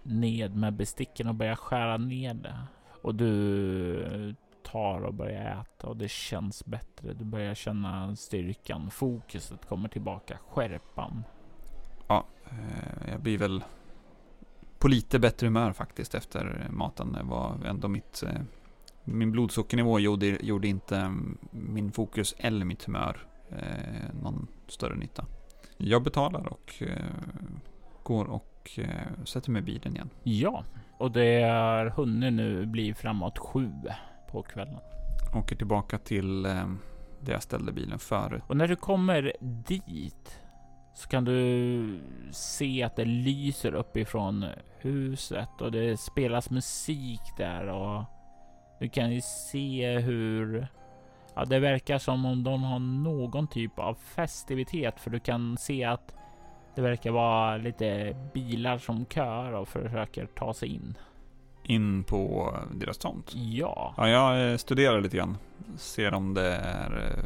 ned 0.03 0.57
med 0.57 0.73
besticken 0.73 1.29
och 1.29 1.35
börjar 1.35 1.57
skära 1.57 1.97
ner 1.97 2.35
det. 2.35 2.59
Och 3.03 3.15
du 3.15 4.35
tar 4.63 5.01
och 5.01 5.15
börjar 5.15 5.61
äta 5.61 5.87
och 5.87 5.97
det 5.97 6.11
känns 6.11 6.65
bättre. 6.65 7.13
Du 7.13 7.25
börjar 7.25 7.55
känna 7.55 8.17
styrkan, 8.17 8.91
fokuset 8.91 9.67
kommer 9.67 9.89
tillbaka, 9.89 10.39
skärpan. 10.49 11.25
Ja, 12.09 12.27
eh, 12.51 13.11
jag 13.11 13.21
blir 13.21 13.39
väl 13.39 13.65
på 14.83 14.89
lite 14.89 15.19
bättre 15.19 15.47
humör 15.47 15.73
faktiskt 15.73 16.15
efter 16.15 16.67
maten. 16.71 17.13
Det 17.13 17.23
var 17.23 17.57
ändå 17.67 17.89
mitt 17.89 18.23
eh, 18.23 18.41
min 19.05 19.33
blodsockernivå 19.33 19.99
gjorde, 19.99 20.27
gjorde 20.27 20.69
inte 20.69 20.97
mm, 20.97 21.39
min 21.51 21.93
fokus 21.93 22.35
eller 22.39 22.65
mitt 22.65 22.85
humör 22.85 23.27
eh, 23.51 24.15
någon 24.23 24.47
större 24.69 24.95
nytta. 24.95 25.27
Jag 25.77 26.03
betalar 26.03 26.47
och 26.47 26.75
eh, 26.81 26.97
går 28.03 28.25
och 28.25 28.71
eh, 28.77 29.25
sätter 29.25 29.51
mig 29.51 29.63
i 29.63 29.65
bilen 29.65 29.95
igen. 29.95 30.11
Ja, 30.23 30.65
och 30.99 31.13
det 31.13 31.43
har 31.43 31.87
hunnit 31.87 32.33
nu 32.33 32.67
bli 32.67 32.95
framåt 32.95 33.39
sju 33.39 33.73
på 34.31 34.43
kvällen. 34.43 34.79
Åker 35.35 35.57
tillbaka 35.57 35.99
till 35.99 36.47
eh, 36.47 36.73
där 37.21 37.33
jag 37.33 37.43
ställde 37.43 37.73
bilen 37.73 37.99
förut. 37.99 38.43
Och 38.47 38.57
när 38.57 38.69
du 38.69 38.77
kommer 38.77 39.33
dit 39.41 40.42
så 40.95 41.09
kan 41.09 41.25
du 41.25 42.01
se 42.31 42.83
att 42.83 42.97
det 42.97 43.05
lyser 43.05 43.75
uppifrån 43.75 44.47
huset 44.79 45.61
och 45.61 45.73
det 45.73 46.01
spelas 46.01 46.51
musik 46.51 47.21
där 47.37 47.69
och 47.69 48.05
du 48.81 48.89
kan 48.89 49.13
ju 49.13 49.21
se 49.21 49.99
hur 49.99 50.67
ja, 51.35 51.45
det 51.45 51.59
verkar 51.59 51.99
som 51.99 52.27
om 52.27 52.45
de 52.45 52.63
har 52.63 52.79
någon 52.79 53.49
typ 53.49 53.79
av 53.79 53.95
festivitet 53.95 55.01
för 55.01 55.11
du 55.11 55.21
kan 55.21 55.57
se 55.57 55.85
att 55.85 56.15
det 56.75 56.83
verkar 56.83 57.11
vara 57.11 57.57
lite 57.57 58.17
bilar 58.35 58.79
som 58.79 59.07
kör 59.07 59.53
och 59.53 59.69
försöker 59.69 60.27
ta 60.27 60.55
sig 60.55 60.69
in. 60.69 60.99
In 61.65 62.05
på 62.05 62.57
deras 62.75 62.99
tomt? 62.99 63.35
Ja. 63.35 63.95
Ja, 63.97 64.39
jag 64.39 64.61
studerar 64.61 65.01
lite 65.01 65.17
grann. 65.17 65.39
Ser 65.77 66.15
om 66.15 66.35
det 66.35 66.55
är 66.55 66.99
eh, 66.99 67.25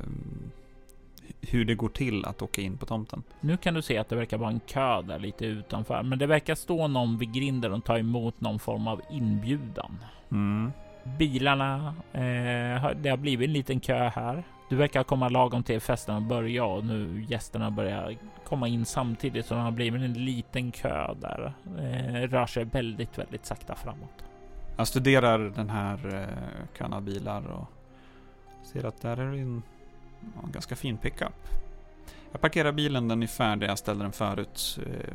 hur 1.51 1.65
det 1.65 1.75
går 1.75 1.89
till 1.89 2.25
att 2.25 2.43
åka 2.43 2.63
in 2.63 2.77
på 2.77 2.87
tomten. 2.87 3.23
Nu 3.41 3.57
kan 3.57 3.75
du 3.75 3.83
se 3.83 3.99
att 3.99 4.09
det 4.09 4.17
verkar 4.17 4.39
vara 4.39 4.51
en 4.51 4.61
kö 4.61 5.03
där 5.03 5.19
lite 5.19 5.45
utanför, 5.47 6.03
men 6.03 6.19
det 6.19 6.27
verkar 6.27 6.55
stå 6.55 6.89
någon 6.89 7.19
vid 7.19 7.33
grinden 7.33 7.73
och 7.73 7.85
ta 7.85 7.99
emot 7.99 8.41
någon 8.41 8.59
form 8.59 8.89
av 8.89 9.01
inbjudan. 9.11 9.99
Mm 10.31 10.73
bilarna. 11.19 11.95
Eh, 12.13 12.91
det 12.97 13.09
har 13.09 13.17
blivit 13.17 13.49
en 13.49 13.53
liten 13.53 13.81
kö 13.81 14.09
här. 14.09 14.43
Du 14.69 14.77
verkar 14.77 15.03
komma 15.03 15.29
lagom 15.29 15.63
till 15.63 15.81
festen 15.81 16.29
börja 16.29 16.65
och 16.65 16.85
nu 16.85 17.25
gästerna 17.29 17.71
börjar 17.71 18.17
komma 18.45 18.69
in 18.69 18.85
samtidigt 18.85 19.47
så 19.47 19.55
det 19.55 19.61
har 19.61 19.71
blivit 19.71 20.03
en 20.03 20.25
liten 20.25 20.73
kö 20.73 21.15
där. 21.21 21.55
Eh, 21.79 22.29
rör 22.29 22.47
sig 22.47 22.65
väldigt, 22.65 23.19
väldigt 23.19 23.47
sakta 23.47 23.75
framåt. 23.75 24.25
Jag 24.77 24.89
studerar 24.89 25.39
den 25.39 25.71
här 25.71 26.15
eh, 26.15 26.79
kön 26.79 26.93
av 26.93 27.03
bilar 27.03 27.47
och 27.47 27.67
ser 28.67 28.85
att 28.85 29.03
där 29.03 29.17
är 29.17 29.33
en, 29.33 29.63
en 30.45 30.53
ganska 30.53 30.77
fin 30.77 30.99
pickup. 30.99 31.49
Jag 32.33 32.41
parkerar 32.41 32.73
bilen 32.73 33.11
ungefär 33.11 33.57
där 33.57 33.67
jag 33.67 33.79
ställde 33.79 34.05
den 34.05 34.13
förut. 34.13 34.79
Eh, 34.87 35.15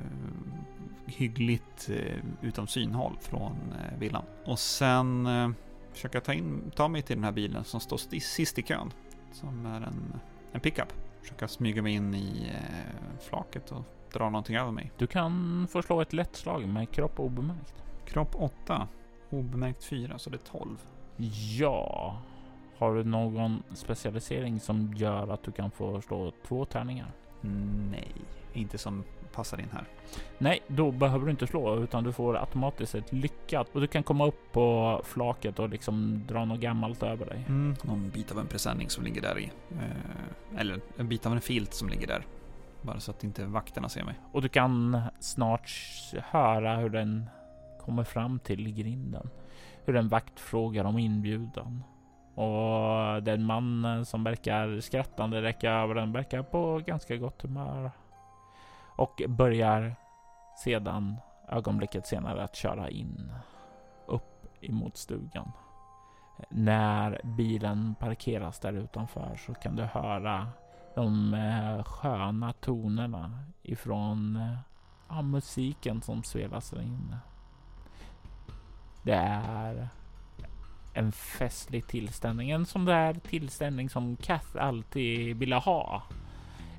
hyggligt 1.05 1.89
eh, 1.89 2.17
utom 2.41 2.67
synhåll 2.67 3.17
från 3.21 3.51
eh, 3.51 3.99
villan. 3.99 4.23
Och 4.45 4.59
sen 4.59 5.25
eh, 5.25 5.49
försöka 5.93 6.21
ta, 6.21 6.33
in, 6.33 6.71
ta 6.75 6.87
mig 6.87 7.01
till 7.01 7.15
den 7.15 7.23
här 7.23 7.31
bilen 7.31 7.63
som 7.63 7.79
står 7.79 7.97
sist 8.19 8.59
i 8.59 8.61
kön. 8.61 8.93
Som 9.31 9.65
är 9.65 9.81
en, 9.81 10.19
en 10.51 10.61
pickup. 10.61 10.93
Försöka 11.21 11.47
smyga 11.47 11.81
mig 11.81 11.93
in 11.93 12.15
i 12.15 12.51
eh, 12.53 13.19
flaket 13.29 13.71
och 13.71 13.83
dra 14.13 14.29
någonting 14.29 14.55
över 14.55 14.71
mig. 14.71 14.91
Du 14.97 15.07
kan 15.07 15.67
få 15.71 15.81
slå 15.81 16.01
ett 16.01 16.13
lätt 16.13 16.35
slag 16.35 16.67
med 16.67 16.91
kropp 16.91 17.19
obemärkt. 17.19 17.83
Kropp 18.05 18.35
8. 18.35 18.87
Obemärkt 19.29 19.83
4, 19.83 20.19
så 20.19 20.29
det 20.29 20.35
är 20.35 20.51
12. 20.51 20.77
Ja. 21.59 22.21
Har 22.81 22.95
du 22.95 23.03
någon 23.03 23.63
specialisering 23.73 24.59
som 24.59 24.93
gör 24.93 25.33
att 25.33 25.43
du 25.43 25.51
kan 25.51 25.71
få 25.71 26.01
slå 26.01 26.31
två 26.47 26.65
tärningar? 26.65 27.11
Nej, 27.91 28.11
inte 28.53 28.77
som 28.77 29.03
passar 29.33 29.59
in 29.59 29.69
här. 29.71 29.85
Nej, 30.37 30.59
då 30.67 30.91
behöver 30.91 31.25
du 31.25 31.31
inte 31.31 31.47
slå 31.47 31.83
utan 31.83 32.03
du 32.03 32.13
får 32.13 32.37
automatiskt 32.37 32.95
ett 32.95 33.13
lyckat 33.13 33.67
och 33.75 33.81
du 33.81 33.87
kan 33.87 34.03
komma 34.03 34.27
upp 34.27 34.51
på 34.51 35.01
flaket 35.03 35.59
och 35.59 35.69
liksom 35.69 36.23
dra 36.27 36.45
något 36.45 36.59
gammalt 36.59 37.03
över 37.03 37.25
dig. 37.25 37.45
Mm, 37.47 37.75
någon 37.83 38.09
bit 38.09 38.31
av 38.31 38.39
en 38.39 38.47
presenning 38.47 38.89
som 38.89 39.03
ligger 39.03 39.21
där 39.21 39.39
i. 39.39 39.51
Eh, 39.71 40.59
eller 40.59 40.81
en 40.97 41.07
bit 41.07 41.25
av 41.25 41.33
en 41.33 41.41
filt 41.41 41.73
som 41.73 41.89
ligger 41.89 42.07
där. 42.07 42.25
Bara 42.81 42.99
så 42.99 43.11
att 43.11 43.23
inte 43.23 43.45
vakterna 43.45 43.89
ser 43.89 44.03
mig. 44.03 44.19
Och 44.31 44.41
du 44.41 44.49
kan 44.49 45.01
snart 45.19 45.71
höra 46.23 46.75
hur 46.75 46.89
den 46.89 47.29
kommer 47.81 48.03
fram 48.03 48.39
till 48.39 48.73
grinden. 48.73 49.29
Hur 49.85 49.95
en 49.95 50.09
vakt 50.09 50.39
frågar 50.39 50.83
om 50.83 50.97
inbjudan. 50.97 51.83
Och 52.35 53.23
den 53.23 53.45
man 53.45 54.05
som 54.05 54.23
verkar 54.23 54.79
skrattande 54.79 55.41
räcka 55.41 55.71
över 55.71 55.95
den 55.95 56.11
verkar 56.11 56.43
på 56.43 56.81
ganska 56.85 57.17
gott 57.17 57.41
humör. 57.41 57.91
Och 58.95 59.21
börjar 59.27 59.95
sedan 60.63 61.15
ögonblicket 61.49 62.07
senare 62.07 62.43
att 62.43 62.55
köra 62.55 62.89
in 62.89 63.33
upp 64.05 64.45
emot 64.61 64.97
stugan. 64.97 65.51
När 66.49 67.21
bilen 67.23 67.95
parkeras 67.99 68.59
där 68.59 68.73
utanför 68.73 69.35
så 69.35 69.53
kan 69.53 69.75
du 69.75 69.83
höra 69.83 70.47
de 70.95 71.33
eh, 71.33 71.83
sköna 71.83 72.53
tonerna 72.53 73.43
ifrån 73.63 74.35
eh, 74.35 74.57
ja, 75.09 75.21
musiken 75.21 76.01
som 76.01 76.23
spelas 76.23 76.69
där 76.69 76.81
inne. 76.81 77.19
Det 79.03 79.13
är 79.13 79.89
en 80.93 81.11
festlig 81.11 81.87
tillställning. 81.87 82.51
En 82.51 82.65
sån 82.65 82.85
där 82.85 83.13
tillställning 83.13 83.89
som 83.89 84.15
Kath 84.15 84.57
alltid 84.59 85.37
ville 85.37 85.55
ha. 85.55 86.03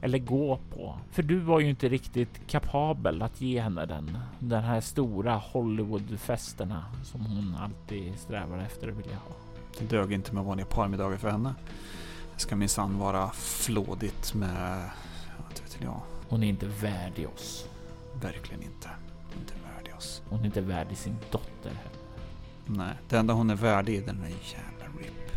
Eller 0.01 0.19
gå 0.19 0.59
på. 0.75 0.99
För 1.11 1.23
du 1.23 1.39
var 1.39 1.61
ju 1.61 1.71
inte 1.71 1.89
riktigt 1.89 2.47
kapabel 2.47 3.23
att 3.23 3.41
ge 3.41 3.61
henne 3.61 3.87
den. 3.87 4.19
Den 4.39 4.65
här 4.65 4.81
stora 4.81 5.37
Hollywoodfesterna 5.37 6.85
som 7.05 7.21
hon 7.21 7.57
alltid 7.61 8.19
strävar 8.19 8.59
efter 8.59 8.89
att 8.89 8.97
vilja 8.97 9.17
ha. 9.17 9.35
Det 9.79 9.85
dög 9.85 10.13
inte 10.13 10.35
med 10.35 10.45
vanliga 10.45 10.67
parmiddagar 10.67 11.17
för 11.17 11.31
henne. 11.31 11.55
Det 12.35 12.41
ska 12.41 12.57
minsann 12.57 12.99
vara 12.99 13.31
flådigt 13.31 14.35
med... 14.35 14.91
Vad 15.39 15.61
vet 15.61 15.79
jag. 15.83 16.01
Hon 16.29 16.43
är 16.43 16.49
inte 16.49 16.67
värdig 16.67 17.29
oss. 17.29 17.69
Verkligen 18.23 18.63
inte. 18.63 18.91
Inte 19.41 19.55
värdig 19.75 19.95
oss. 19.97 20.23
Hon 20.29 20.41
är 20.41 20.45
inte 20.45 20.61
värdig 20.61 20.97
sin 20.97 21.17
dotter 21.31 21.71
heller. 21.71 22.02
Nej, 22.77 22.95
det 23.09 23.17
enda 23.17 23.35
hon 23.35 23.51
är 23.51 23.55
värdig 23.55 23.97
är 23.97 24.07
den 24.07 24.21
där 24.21 24.29
jävla 24.29 24.99
RIP. 24.99 25.31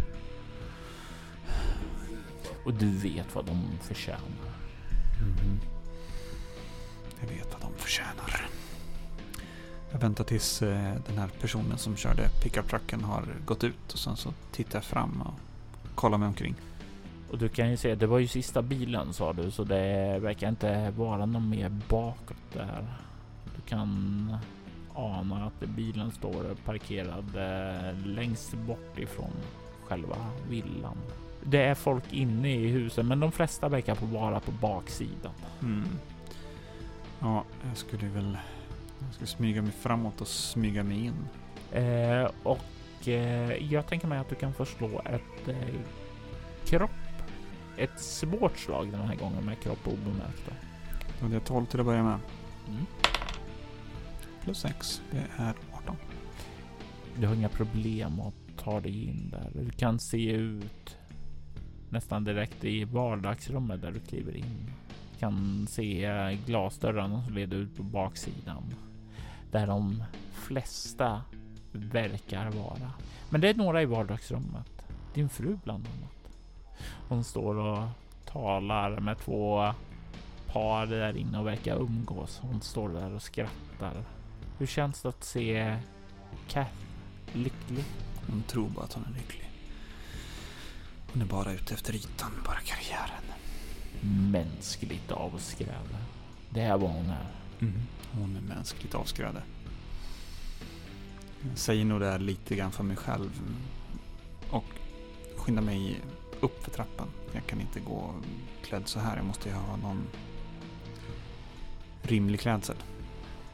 Och 2.66 2.74
du 2.74 2.98
vet 2.98 3.36
vad 3.36 3.46
de 3.46 3.78
förtjänar. 3.82 4.22
Mm. 5.22 5.60
Jag 7.22 7.28
vet 7.28 7.54
vad 7.54 7.62
de 7.62 7.78
förtjänar. 7.78 8.50
Jag 9.92 10.00
väntar 10.00 10.24
tills 10.24 10.62
eh, 10.62 10.94
den 11.08 11.18
här 11.18 11.30
personen 11.42 11.78
som 11.78 11.96
körde 11.96 12.30
pickup-trucken 12.44 13.04
har 13.04 13.26
gått 13.46 13.64
ut 13.64 13.94
och 13.94 14.00
sen 14.00 14.16
så 14.16 14.34
tittar 14.52 14.78
jag 14.78 14.84
fram 14.84 15.22
och 15.22 15.34
kollar 15.96 16.18
mig 16.18 16.28
omkring. 16.28 16.56
Och 17.32 17.38
du 17.38 17.50
kan 17.50 17.70
ju 17.72 17.78
se, 17.78 17.96
det 17.96 18.08
var 18.08 18.20
ju 18.20 18.28
sista 18.28 18.62
bilen 18.62 19.14
sa 19.14 19.34
du, 19.34 19.52
så 19.52 19.64
det 19.64 20.20
verkar 20.20 20.50
inte 20.50 20.92
vara 20.92 21.26
någon 21.26 21.50
mer 21.50 21.70
bakåt 21.70 22.38
där. 22.54 22.88
Du 23.56 23.62
kan 23.62 24.38
ana 24.96 25.46
att 25.46 25.70
bilen 25.70 26.12
står 26.12 26.56
parkerad 26.66 27.36
eh, 27.36 28.08
längst 28.08 28.54
bort 28.54 29.00
ifrån 29.00 29.32
själva 29.88 30.16
villan. 30.50 30.98
Det 31.44 31.62
är 31.62 31.76
folk 31.76 32.14
inne 32.14 32.56
i 32.56 32.68
huset, 32.68 33.06
men 33.06 33.20
de 33.20 33.32
flesta 33.32 33.70
verkar 33.70 33.96
på 33.96 34.06
vara 34.06 34.40
på 34.40 34.52
baksidan. 34.52 35.34
Mm. 35.62 35.88
Ja, 37.20 37.44
jag 37.68 37.78
skulle 37.78 38.08
väl... 38.08 38.38
Jag 39.00 39.14
ska 39.14 39.26
smyga 39.26 39.62
mig 39.62 39.72
framåt 39.72 40.22
och 40.22 40.28
smyga 40.28 40.84
mig 40.84 41.06
in. 41.06 41.28
Eh, 41.72 42.30
och 42.44 43.08
eh, 43.08 43.74
jag 43.74 43.88
tänker 43.88 44.08
mig 44.08 44.20
att 44.20 44.30
du 44.30 44.36
kan 44.36 44.54
få 44.54 44.66
slå 44.66 45.02
ett 45.06 45.48
eh, 45.48 45.76
kropp. 46.66 46.92
Ett 47.78 48.00
svårt 48.00 48.58
slag 48.58 48.92
den 48.92 49.02
här 49.02 49.16
gången 49.16 49.46
med 49.46 49.60
kropp 49.60 49.88
obemärkt. 49.88 50.52
det 51.20 51.36
är 51.36 51.40
12 51.40 51.66
till 51.66 51.80
att 51.80 51.86
börja 51.86 52.04
med. 52.04 52.20
Mm. 52.68 52.86
Plus 54.46 54.58
6, 54.58 55.02
det 55.12 55.28
är 55.38 55.54
18. 55.74 55.96
Du 57.20 57.28
har 57.28 57.36
inga 57.36 57.50
problem 57.50 58.20
att 58.20 58.34
ta 58.58 58.80
dig 58.80 59.04
in 59.04 59.30
där. 59.30 59.52
Du 59.54 59.70
kan 59.70 60.00
se 60.00 60.32
ut 60.32 60.98
nästan 61.90 62.24
direkt 62.24 62.64
i 62.64 62.84
vardagsrummet 62.84 63.82
där 63.82 63.92
du 63.92 64.00
kliver 64.00 64.38
in. 64.38 64.72
Du 65.14 65.20
kan 65.20 65.68
se 65.70 66.38
glasdörrarna 66.46 67.24
som 67.24 67.34
leder 67.34 67.58
ut 67.58 67.78
på 67.78 67.84
baksidan. 67.84 68.64
Där 69.52 69.68
de 69.68 70.04
flesta 70.32 71.22
verkar 71.72 72.52
vara. 72.52 72.92
Men 73.30 73.42
det 73.42 73.50
är 73.50 73.54
några 73.54 73.82
i 73.82 73.86
vardagsrummet. 73.86 74.86
Din 75.14 75.30
fru 75.30 75.58
bland 75.64 75.88
annat. 75.88 76.32
Hon 77.08 77.24
står 77.24 77.56
och 77.56 77.88
talar 78.26 79.00
med 79.00 79.18
två 79.18 79.74
par 80.48 80.86
där 80.86 81.18
inne 81.18 81.40
och 81.40 81.48
verkar 81.48 81.76
umgås. 81.76 82.40
Hon 82.42 82.62
står 82.62 82.90
där 82.90 83.14
och 83.14 83.22
skrattar. 83.22 83.94
Hur 84.58 84.68
känns 84.68 85.02
det 85.02 85.10
att 85.10 85.24
se 85.24 85.78
Kath 86.48 86.72
lycklig? 87.34 87.84
Hon 88.28 88.44
tror 88.44 88.70
bara 88.70 88.86
att 88.86 88.94
hon 88.94 89.06
är 89.06 89.18
lycklig. 89.18 89.50
Hon 91.14 91.22
är 91.22 91.26
bara 91.26 91.54
ute 91.54 91.74
efter 91.74 91.96
ytan, 91.96 92.32
bara 92.46 92.60
karriären. 92.60 93.24
Mänskligt 94.32 95.12
avskräd. 95.12 95.98
Det 96.50 96.62
är 96.62 96.78
vad 96.78 96.90
hon 96.92 97.10
är. 97.10 97.28
Mm. 97.60 97.82
Hon 98.12 98.36
är 98.36 98.56
mänskligt 98.56 98.96
avskräde. 98.96 99.42
Jag 101.50 101.58
säger 101.58 101.86
nog 101.86 102.00
det 102.00 102.12
här 102.12 102.20
lite 102.20 102.56
grann 102.56 102.72
för 102.72 102.84
mig 102.84 102.98
själv. 102.98 103.42
Och 104.50 104.66
skyndar 105.36 105.62
mig 105.64 106.02
upp 106.40 106.64
för 106.64 106.72
trappan. 106.72 107.08
Jag 107.32 107.46
kan 107.46 107.62
inte 107.62 107.80
gå 107.80 108.14
klädd 108.64 108.88
så 108.88 109.00
här. 109.00 109.18
Jag 109.18 109.26
måste 109.26 109.50
ju 109.50 109.56
ha 109.56 109.78
någon 109.78 110.08
rimlig 112.02 112.40
klädsel. 112.40 112.76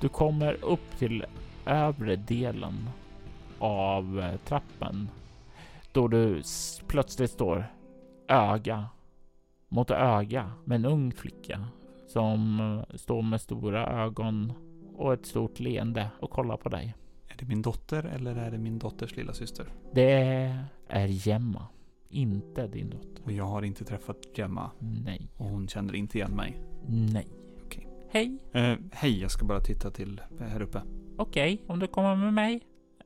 Du 0.02 0.10
kommer 0.10 0.64
upp 0.64 0.98
till 0.98 1.26
övre 1.66 2.16
delen 2.16 2.90
av 3.60 4.20
eh, 4.20 4.38
trappen 4.38 5.10
då 5.92 6.08
du 6.08 6.42
plötsligt 6.88 7.32
står 7.32 7.66
öga 8.28 8.86
mot 9.70 9.92
öga 9.92 10.52
med 10.66 10.76
en 10.76 10.86
ung 10.86 11.12
flicka 11.12 11.68
som 12.08 12.60
eh, 12.60 12.96
står 12.96 13.22
med 13.22 13.42
stora 13.42 14.04
ögon 14.04 14.54
och 14.96 15.14
ett 15.14 15.26
stort 15.26 15.60
leende 15.60 16.10
och 16.20 16.30
kollar 16.30 16.58
på 16.58 16.70
dig. 16.70 16.96
Är 17.28 17.38
det 17.38 17.46
min 17.46 17.62
dotter 17.62 18.04
eller 18.04 18.36
är 18.36 18.52
det 18.52 18.58
min 18.58 18.80
dotters 18.80 19.16
lilla 19.16 19.34
syster? 19.34 19.66
Det 19.94 20.12
är 20.88 21.08
Gemma, 21.08 21.68
inte 22.10 22.68
din 22.68 22.90
dotter. 22.90 23.24
Och 23.24 23.32
jag 23.32 23.46
har 23.46 23.62
inte 23.62 23.86
träffat 23.86 24.18
Gemma 24.36 24.72
Nej, 24.80 25.30
och 25.38 25.46
hon 25.46 25.68
känner 25.68 25.96
inte 25.96 26.18
igen 26.18 26.36
mig. 26.36 26.62
nej. 26.88 27.28
Hej, 28.14 28.38
Eh, 28.54 28.74
hej, 28.92 29.22
jag 29.22 29.32
ska 29.32 29.46
bara 29.46 29.60
titta 29.60 29.92
till 29.92 30.22
här 30.40 30.62
uppe. 30.62 30.82
okej, 31.18 31.64
om 31.68 31.80
du 31.80 31.88
kommer 31.88 32.16
med 32.16 32.34
mig 32.34 32.62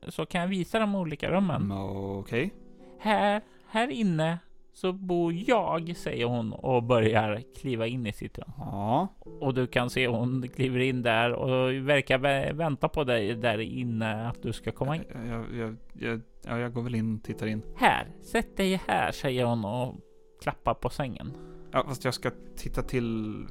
så 0.08 0.26
kan 0.26 0.40
jag 0.40 0.48
visa 0.48 0.78
de 0.78 0.94
olika 0.94 1.30
rummen. 1.30 1.62
Mm, 1.62 1.78
Okej. 2.18 2.54
Här, 2.98 3.42
här 3.68 3.88
inne 3.88 4.38
så 4.72 4.92
bor 4.92 5.32
jag, 5.46 5.96
säger 5.96 6.24
hon 6.26 6.52
och 6.52 6.82
börjar 6.82 7.42
kliva 7.60 7.86
in 7.86 8.06
i 8.06 8.12
sitt 8.12 8.38
rum. 8.38 8.52
Ja. 8.58 9.08
Och 9.40 9.54
du 9.54 9.66
kan 9.66 9.90
se 9.90 10.06
hon 10.08 10.48
kliver 10.48 10.78
in 10.80 11.02
där 11.02 11.32
och 11.32 11.72
verkar 11.88 12.18
vä- 12.18 12.52
vänta 12.52 12.88
på 12.88 13.04
dig 13.04 13.34
där 13.34 13.58
inne 13.58 14.28
att 14.28 14.42
du 14.42 14.52
ska 14.52 14.72
komma 14.72 14.96
in. 14.96 15.02
Jag, 15.28 15.44
jag, 15.54 15.76
jag, 15.92 16.20
ja, 16.44 16.58
jag 16.58 16.72
går 16.72 16.82
väl 16.82 16.94
in 16.94 17.14
och 17.16 17.22
tittar 17.24 17.46
in. 17.46 17.62
Här, 17.76 18.06
sätt 18.22 18.56
dig 18.56 18.80
här, 18.86 19.12
säger 19.12 19.44
hon 19.44 19.64
och 19.64 19.94
klappar 20.42 20.74
på 20.74 20.88
sängen. 20.88 21.32
Ja, 21.70 21.84
fast 21.88 22.04
jag 22.04 22.14
ska 22.14 22.30
titta 22.56 22.82
till 22.82 23.44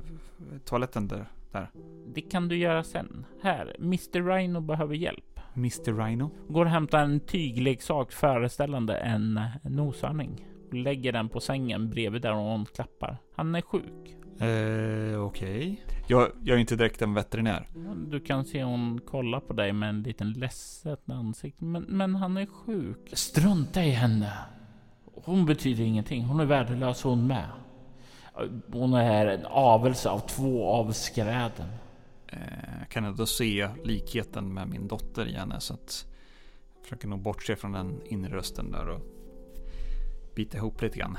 toaletten 0.66 1.08
där. 1.08 1.26
Där. 1.56 1.70
Det 2.16 2.22
kan 2.22 2.48
du 2.48 2.58
göra 2.58 2.84
sen. 2.84 3.26
Här, 3.42 3.76
Mr 3.80 4.36
Rhino 4.36 4.60
behöver 4.60 4.96
hjälp. 4.96 5.40
Mr 5.56 6.06
Rhino. 6.06 6.32
Går 6.48 6.66
och 6.66 6.72
hämtar 6.72 7.00
en 7.00 7.20
tygleksak 7.20 8.12
föreställande 8.12 8.98
en 8.98 9.40
noshörning. 9.64 10.48
Lägger 10.72 11.12
den 11.12 11.30
på 11.30 11.40
sängen 11.40 11.90
bredvid 11.90 12.22
där 12.22 12.34
hon 12.34 12.66
klappar. 12.66 13.18
Han 13.36 13.56
är 13.56 13.62
sjuk. 13.62 14.16
Eh, 14.40 15.26
okej. 15.26 15.86
Jag, 16.08 16.32
jag 16.44 16.56
är 16.56 16.60
inte 16.60 16.76
direkt 16.76 17.02
en 17.02 17.14
veterinär. 17.14 17.68
Du 18.08 18.20
kan 18.20 18.46
se 18.46 18.64
hon 18.64 19.00
kollar 19.02 19.40
på 19.40 19.54
dig 19.54 19.74
med 19.74 19.90
en 19.90 20.04
liten 20.04 20.32
ledset 20.34 21.10
ansikte. 21.10 21.66
Men, 21.66 21.84
men 21.84 22.16
han 22.16 22.38
är 22.38 22.46
sjuk. 22.46 23.10
Strunta 23.14 23.84
i 23.84 23.90
henne. 23.90 24.34
Hon 25.24 25.46
betyder 25.46 25.84
ingenting. 25.84 26.24
Hon 26.24 26.40
är 26.40 26.46
värdelös 26.46 27.04
hon 27.04 27.28
med. 27.28 27.46
Hon 28.72 28.94
är 28.94 29.26
en 29.26 29.46
avelse 29.46 30.10
av 30.10 30.20
två 30.20 30.66
avskräden. 30.66 31.70
Eh, 32.28 32.40
jag 32.80 32.90
kan 32.90 33.06
ändå 33.06 33.26
se 33.26 33.70
likheten 33.84 34.54
med 34.54 34.68
min 34.68 34.88
dotter 34.88 35.26
i 35.26 35.34
henne 35.34 35.60
så 35.60 35.74
att 35.74 36.06
jag 36.76 36.84
försöker 36.84 37.08
nog 37.08 37.20
bortse 37.20 37.56
från 37.56 37.72
den 37.72 38.02
inre 38.06 38.38
rösten 38.38 38.72
där 38.72 38.90
och 38.90 39.02
bita 40.36 40.58
ihop 40.58 40.82
lite 40.82 41.00
grann. 41.00 41.18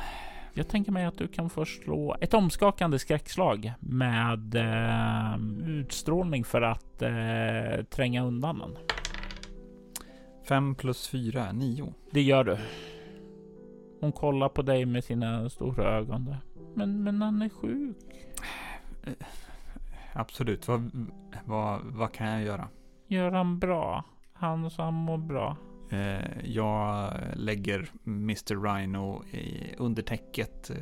Jag 0.55 0.69
tänker 0.69 0.93
mig 0.93 1.05
att 1.05 1.19
du 1.19 1.29
kan 1.29 1.51
först 1.51 1.83
slå 1.83 2.17
ett 2.21 2.35
omskakande 2.35 2.99
skräckslag 2.99 3.73
med 3.81 4.55
eh, 4.55 5.37
utstrålning 5.67 6.45
för 6.45 6.63
att 6.63 7.03
eh, 7.03 7.85
tränga 7.91 8.25
undan 8.25 8.59
den. 8.59 8.77
5 10.49 10.75
plus 10.75 11.09
4 11.09 11.47
är 11.47 11.53
9. 11.53 11.95
Det 12.11 12.23
gör 12.23 12.45
du. 12.45 12.59
Hon 14.01 14.13
kollar 14.13 14.49
på 14.49 14.63
dig 14.63 14.87
med 14.87 15.05
sina 15.05 15.51
stora 15.51 15.99
ögon. 15.99 16.35
Men, 16.77 17.05
men 17.05 17.23
han 17.23 17.43
är 17.43 17.49
sjuk. 17.49 17.97
Absolut. 20.13 20.69
Vad, 20.69 20.91
vad, 21.45 21.81
vad 21.85 22.13
kan 22.13 22.27
jag 22.27 22.43
göra? 22.43 22.69
Gör 23.07 23.33
han 23.33 23.59
bra? 23.59 24.05
Han 24.33 24.71
så 24.71 24.83
han 24.83 24.95
mår 24.95 25.19
bra. 25.19 25.57
Eh, 25.91 26.45
jag 26.45 27.13
lägger 27.35 27.91
Mr. 28.07 28.63
Rhino 28.63 29.25
i, 29.25 29.75
under 29.79 30.03
täcket 30.03 30.71
eh, 30.71 30.77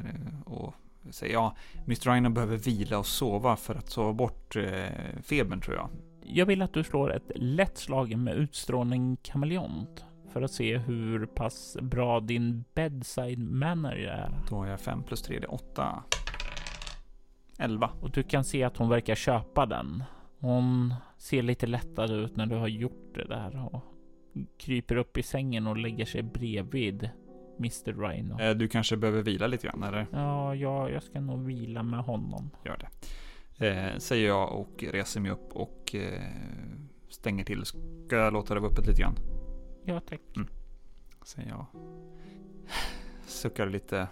och 0.44 0.74
säger 1.10 1.32
ja, 1.32 1.56
Mr. 1.84 2.10
Rhino 2.10 2.28
behöver 2.28 2.56
vila 2.56 2.98
och 2.98 3.06
sova 3.06 3.56
för 3.56 3.74
att 3.74 3.90
sova 3.90 4.12
bort 4.12 4.56
eh, 4.56 5.20
febern 5.22 5.60
tror 5.60 5.76
jag. 5.76 5.88
Jag 6.22 6.46
vill 6.46 6.62
att 6.62 6.72
du 6.72 6.84
slår 6.84 7.12
ett 7.12 7.30
lätt 7.34 7.78
slag 7.78 8.18
med 8.18 8.34
utstrålning 8.34 9.16
kameleont 9.22 10.04
för 10.34 10.42
att 10.42 10.50
se 10.50 10.78
hur 10.78 11.26
pass 11.26 11.76
bra 11.82 12.20
din 12.20 12.64
bedside 12.74 13.38
manner 13.38 13.96
är. 13.96 14.40
Då 14.50 14.56
har 14.56 14.66
jag 14.66 14.80
5 14.80 15.02
plus 15.02 15.22
3, 15.22 15.38
det 15.38 15.46
är 15.46 15.54
8. 15.54 16.02
11. 17.58 17.90
Och 18.00 18.10
du 18.10 18.22
kan 18.22 18.44
se 18.44 18.62
att 18.62 18.76
hon 18.76 18.88
verkar 18.88 19.14
köpa 19.14 19.66
den. 19.66 20.04
Hon 20.38 20.94
ser 21.18 21.42
lite 21.42 21.66
lättad 21.66 22.10
ut 22.10 22.36
när 22.36 22.46
du 22.46 22.56
har 22.56 22.68
gjort 22.68 23.14
det 23.14 23.24
där 23.24 23.68
och 23.72 23.84
kryper 24.58 24.96
upp 24.96 25.18
i 25.18 25.22
sängen 25.22 25.66
och 25.66 25.76
lägger 25.76 26.04
sig 26.04 26.22
bredvid 26.22 27.10
Mr. 27.58 27.92
Rhino. 27.92 28.40
Eh, 28.40 28.54
du 28.54 28.68
kanske 28.68 28.96
behöver 28.96 29.22
vila 29.22 29.46
lite 29.46 29.66
grann 29.66 29.82
eller? 29.82 30.06
Ja, 30.12 30.54
ja, 30.54 30.90
jag 30.90 31.02
ska 31.02 31.20
nog 31.20 31.46
vila 31.46 31.82
med 31.82 32.00
honom. 32.00 32.50
Gör 32.64 32.78
det. 32.78 32.88
Eh, 33.68 33.98
säger 33.98 34.28
jag 34.28 34.60
och 34.60 34.84
reser 34.92 35.20
mig 35.20 35.30
upp 35.30 35.52
och 35.52 35.94
eh, 35.94 36.22
stänger 37.08 37.44
till. 37.44 37.64
Ska 37.64 38.16
jag 38.16 38.32
låta 38.32 38.54
det 38.54 38.60
vara 38.60 38.70
öppet 38.72 38.86
lite 38.86 39.02
grann? 39.02 39.33
Ja, 39.84 40.00
tack. 40.00 40.20
Mm. 40.36 40.48
Säger 41.24 41.48
jag. 41.48 41.66
Suckar 43.26 43.66
lite. 43.66 44.08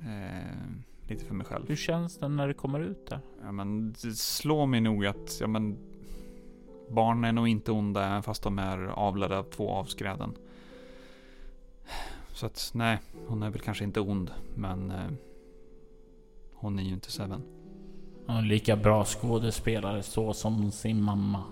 Eh, 0.00 1.08
lite 1.08 1.24
för 1.24 1.34
mig 1.34 1.46
själv. 1.46 1.68
Hur 1.68 1.76
känns 1.76 2.18
det 2.18 2.28
när 2.28 2.48
det 2.48 2.54
kommer 2.54 2.80
ut 2.80 3.06
där? 3.06 3.20
Ja, 3.42 3.52
men 3.52 3.92
det 3.92 4.14
slår 4.14 4.66
mig 4.66 4.80
nog 4.80 5.06
att 5.06 5.38
ja, 5.40 5.46
men, 5.46 5.78
barn 6.88 7.24
är 7.24 7.32
nog 7.32 7.48
inte 7.48 7.72
onda 7.72 8.06
även 8.06 8.22
fast 8.22 8.42
de 8.42 8.58
är 8.58 8.78
avlade 8.86 9.38
av 9.38 9.44
två 9.44 9.70
avskräden. 9.70 10.34
Så 12.32 12.46
att 12.46 12.70
nej, 12.74 12.98
hon 13.26 13.42
är 13.42 13.50
väl 13.50 13.60
kanske 13.60 13.84
inte 13.84 14.00
ond, 14.00 14.30
men 14.54 14.90
eh, 14.90 15.10
hon 16.54 16.78
är 16.78 16.82
ju 16.82 16.92
inte 16.92 17.10
Seven. 17.10 17.42
En 18.26 18.48
lika 18.48 18.76
bra 18.76 19.04
skådespelare 19.04 20.02
så 20.02 20.32
som 20.32 20.70
sin 20.70 21.02
mamma. 21.02 21.42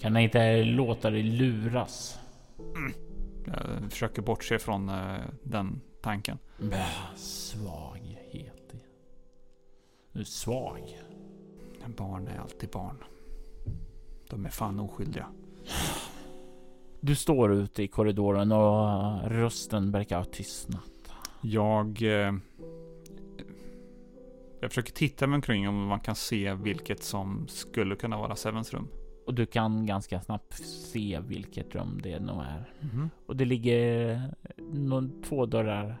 Kan 0.00 0.16
inte 0.16 0.64
låta 0.64 1.10
dig 1.10 1.22
luras. 1.22 2.18
Mm. 2.74 2.92
Jag 3.46 3.90
försöker 3.90 4.22
bortse 4.22 4.58
från 4.58 4.88
eh, 4.88 5.20
den 5.42 5.80
tanken. 6.02 6.38
Bäh, 6.58 7.14
svaghet. 7.16 8.74
Du 10.12 10.20
är 10.20 10.24
svag. 10.24 10.98
Barn 11.96 12.28
är 12.28 12.38
alltid 12.38 12.70
barn. 12.70 12.96
De 14.30 14.46
är 14.46 14.50
fan 14.50 14.80
oskyldiga. 14.80 15.26
Du 17.00 17.14
står 17.14 17.52
ute 17.52 17.82
i 17.82 17.88
korridoren 17.88 18.52
och 18.52 19.30
rösten 19.30 19.90
verkar 19.90 20.18
ha 20.18 20.24
tystnat. 20.24 21.12
Jag... 21.40 22.02
Eh, 22.02 22.34
jag 24.60 24.70
försöker 24.70 24.92
titta 24.92 25.26
mig 25.26 25.34
omkring 25.34 25.68
om 25.68 25.86
man 25.86 26.00
kan 26.00 26.14
se 26.14 26.54
vilket 26.54 27.02
som 27.02 27.48
skulle 27.48 27.96
kunna 27.96 28.18
vara 28.18 28.36
Sevens 28.36 28.72
rum. 28.72 28.88
Och 29.26 29.34
du 29.34 29.46
kan 29.46 29.86
ganska 29.86 30.20
snabbt 30.20 30.54
se 30.64 31.20
vilket 31.26 31.74
rum 31.74 32.00
det 32.02 32.20
nog 32.20 32.42
är. 32.42 32.72
Mm. 32.92 33.10
Och 33.26 33.36
det 33.36 33.44
ligger 33.44 34.20
någon, 34.72 35.22
två 35.22 35.46
dörrar 35.46 35.96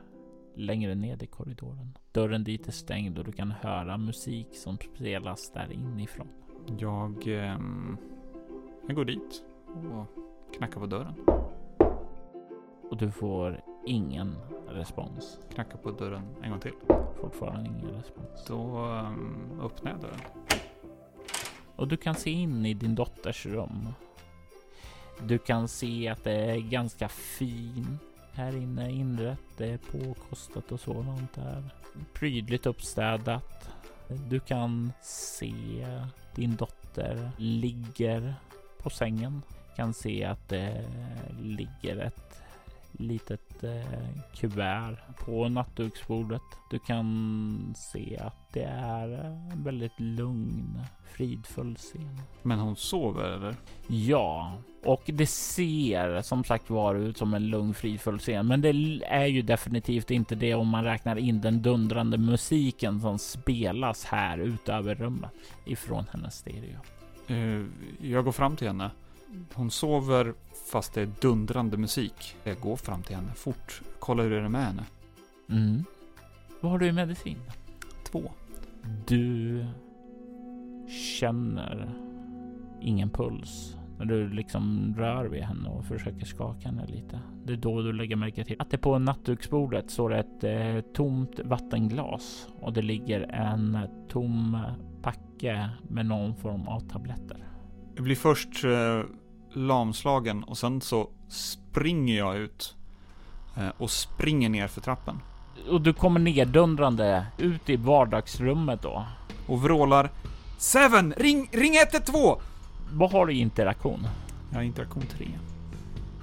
längre 0.54 0.94
ned 0.94 1.22
i 1.22 1.26
korridoren. 1.26 1.98
Dörren 2.12 2.44
dit 2.44 2.68
är 2.68 2.72
stängd 2.72 3.18
och 3.18 3.24
du 3.24 3.32
kan 3.32 3.50
höra 3.50 3.98
musik 3.98 4.48
som 4.52 4.78
spelas 4.78 5.50
där 5.50 5.72
inifrån. 5.72 6.28
Jag, 6.78 7.26
eh, 7.26 7.58
jag 8.86 8.96
går 8.96 9.04
dit 9.04 9.44
och 9.74 10.06
knackar 10.56 10.80
på 10.80 10.86
dörren. 10.86 11.14
Och 12.90 12.96
du 12.96 13.10
får 13.10 13.60
ingen 13.86 14.36
respons. 14.68 15.40
Knackar 15.54 15.78
på 15.78 15.90
dörren 15.90 16.22
en 16.42 16.50
gång 16.50 16.60
till. 16.60 16.72
Fortfarande 17.20 17.70
ingen 17.70 17.90
respons. 17.90 18.44
Då 18.48 18.78
um, 18.86 19.60
öppnar 19.62 19.90
jag 19.90 20.00
dörren. 20.00 20.20
Och 21.76 21.88
du 21.88 21.96
kan 21.96 22.14
se 22.14 22.30
in 22.30 22.66
i 22.66 22.74
din 22.74 22.94
dotters 22.94 23.46
rum. 23.46 23.94
Du 25.22 25.38
kan 25.38 25.68
se 25.68 26.08
att 26.08 26.24
det 26.24 26.32
är 26.32 26.56
ganska 26.56 27.08
fint 27.08 28.02
här 28.32 28.56
inne 28.56 28.90
inrett. 28.90 29.40
Det 29.56 29.66
är 29.66 29.78
påkostat 29.78 30.72
och 30.72 30.80
sådant 30.80 31.34
där. 31.34 31.62
Prydligt 32.12 32.66
uppstädat. 32.66 33.70
Du 34.28 34.40
kan 34.40 34.92
se 35.02 35.54
din 36.34 36.56
dotter 36.56 37.30
ligger 37.38 38.34
på 38.78 38.90
sängen. 38.90 39.42
Kan 39.76 39.94
se 39.94 40.24
att 40.24 40.48
det 40.48 40.84
ligger 41.42 41.96
ett 41.96 42.43
litet 42.98 43.64
eh, 43.64 44.08
kuvert 44.34 44.96
på 45.18 45.48
nattduksbordet. 45.48 46.42
Du 46.70 46.78
kan 46.78 47.74
se 47.76 48.18
att 48.20 48.52
det 48.52 48.64
är 48.64 49.08
en 49.52 49.64
väldigt 49.64 50.00
lugn, 50.00 50.80
fridfull 51.16 51.76
scen. 51.76 52.20
Men 52.42 52.58
hon 52.58 52.76
sover 52.76 53.24
eller? 53.24 53.54
Ja, 53.86 54.58
och 54.84 55.02
det 55.06 55.26
ser 55.26 56.22
som 56.22 56.44
sagt 56.44 56.70
var 56.70 56.94
ut 56.94 57.18
som 57.18 57.34
en 57.34 57.46
lugn, 57.46 57.74
fridfull 57.74 58.18
scen. 58.18 58.46
Men 58.46 58.60
det 58.60 58.68
är 59.04 59.26
ju 59.26 59.42
definitivt 59.42 60.10
inte 60.10 60.34
det 60.34 60.54
om 60.54 60.68
man 60.68 60.84
räknar 60.84 61.16
in 61.16 61.40
den 61.40 61.62
dundrande 61.62 62.18
musiken 62.18 63.00
som 63.00 63.18
spelas 63.18 64.04
här 64.04 64.38
utöver 64.38 64.94
rummet 64.94 65.30
ifrån 65.64 66.04
hennes 66.12 66.34
stereo. 66.34 66.78
Uh, 67.30 67.66
jag 68.00 68.24
går 68.24 68.32
fram 68.32 68.56
till 68.56 68.66
henne. 68.66 68.90
Hon 69.54 69.70
sover 69.70 70.34
fast 70.72 70.94
det 70.94 71.02
är 71.02 71.10
dundrande 71.20 71.76
musik. 71.76 72.36
Jag 72.44 72.60
går 72.60 72.76
fram 72.76 73.02
till 73.02 73.16
henne 73.16 73.34
fort. 73.34 73.82
Kollar 73.98 74.24
hur 74.24 74.30
det 74.30 74.36
är 74.36 74.48
med 74.48 74.66
henne. 74.66 74.84
Mm. 75.50 75.84
Vad 76.60 76.72
har 76.72 76.78
du 76.78 76.86
i 76.86 76.92
medicin? 76.92 77.38
Två. 78.04 78.30
Du 79.06 79.66
känner 81.18 81.94
ingen 82.80 83.10
puls 83.10 83.76
när 83.98 84.04
du 84.04 84.28
liksom 84.28 84.94
rör 84.98 85.24
vid 85.24 85.42
henne 85.42 85.68
och 85.68 85.84
försöker 85.84 86.26
skaka 86.26 86.68
henne 86.68 86.86
lite. 86.86 87.20
Det 87.44 87.52
är 87.52 87.56
då 87.56 87.82
du 87.82 87.92
lägger 87.92 88.16
märke 88.16 88.44
till 88.44 88.56
att 88.58 88.70
det 88.70 88.78
på 88.78 88.98
nattduksbordet 88.98 89.90
står 89.90 90.14
ett 90.14 90.44
eh, 90.44 90.80
tomt 90.94 91.40
vattenglas 91.44 92.48
och 92.60 92.72
det 92.72 92.82
ligger 92.82 93.20
en 93.20 93.78
tom 94.08 94.58
packe 95.02 95.70
med 95.88 96.06
någon 96.06 96.36
form 96.36 96.68
av 96.68 96.80
tabletter. 96.80 97.44
Jag 97.94 98.04
blir 98.04 98.16
först 98.16 98.64
eh, 98.64 99.00
lamslagen 99.56 100.44
och 100.44 100.58
sen 100.58 100.80
så 100.80 101.08
springer 101.28 102.18
jag 102.18 102.36
ut 102.36 102.74
eh, 103.56 103.68
och 103.78 103.90
springer 103.90 104.48
ner 104.48 104.68
för 104.68 104.80
trappen. 104.80 105.20
Och 105.70 105.80
du 105.80 105.92
kommer 105.92 106.20
neddundrande 106.20 107.26
ut 107.38 107.70
i 107.70 107.76
vardagsrummet 107.76 108.82
då. 108.82 109.04
Och 109.46 109.62
vrålar 109.62 110.10
Seven! 110.58 111.14
Ring, 111.16 111.48
ring 111.52 111.74
112! 111.92 112.40
Vad 112.92 113.12
har 113.12 113.26
du 113.26 113.32
i 113.32 113.38
interaktion? 113.38 114.06
Jag 114.50 114.58
har 114.58 114.62
interaktion 114.62 115.02
3. 115.18 115.26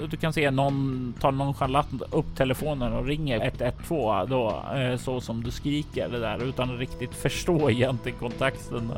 Du 0.09 0.17
kan 0.17 0.33
se 0.33 0.51
någon 0.51 1.13
tar 1.19 1.31
nonchalant 1.31 2.01
upp 2.11 2.35
telefonen 2.35 2.93
och 2.93 3.05
ringer 3.05 3.45
112 3.45 4.29
då, 4.29 4.63
eh, 4.75 4.97
så 4.97 5.21
som 5.21 5.43
du 5.43 5.51
skriker 5.51 6.09
det 6.09 6.19
där 6.19 6.43
utan 6.43 6.73
att 6.73 6.79
riktigt 6.79 7.15
förstå 7.15 7.69
egentligen 7.71 8.19
kontexten. 8.19 8.91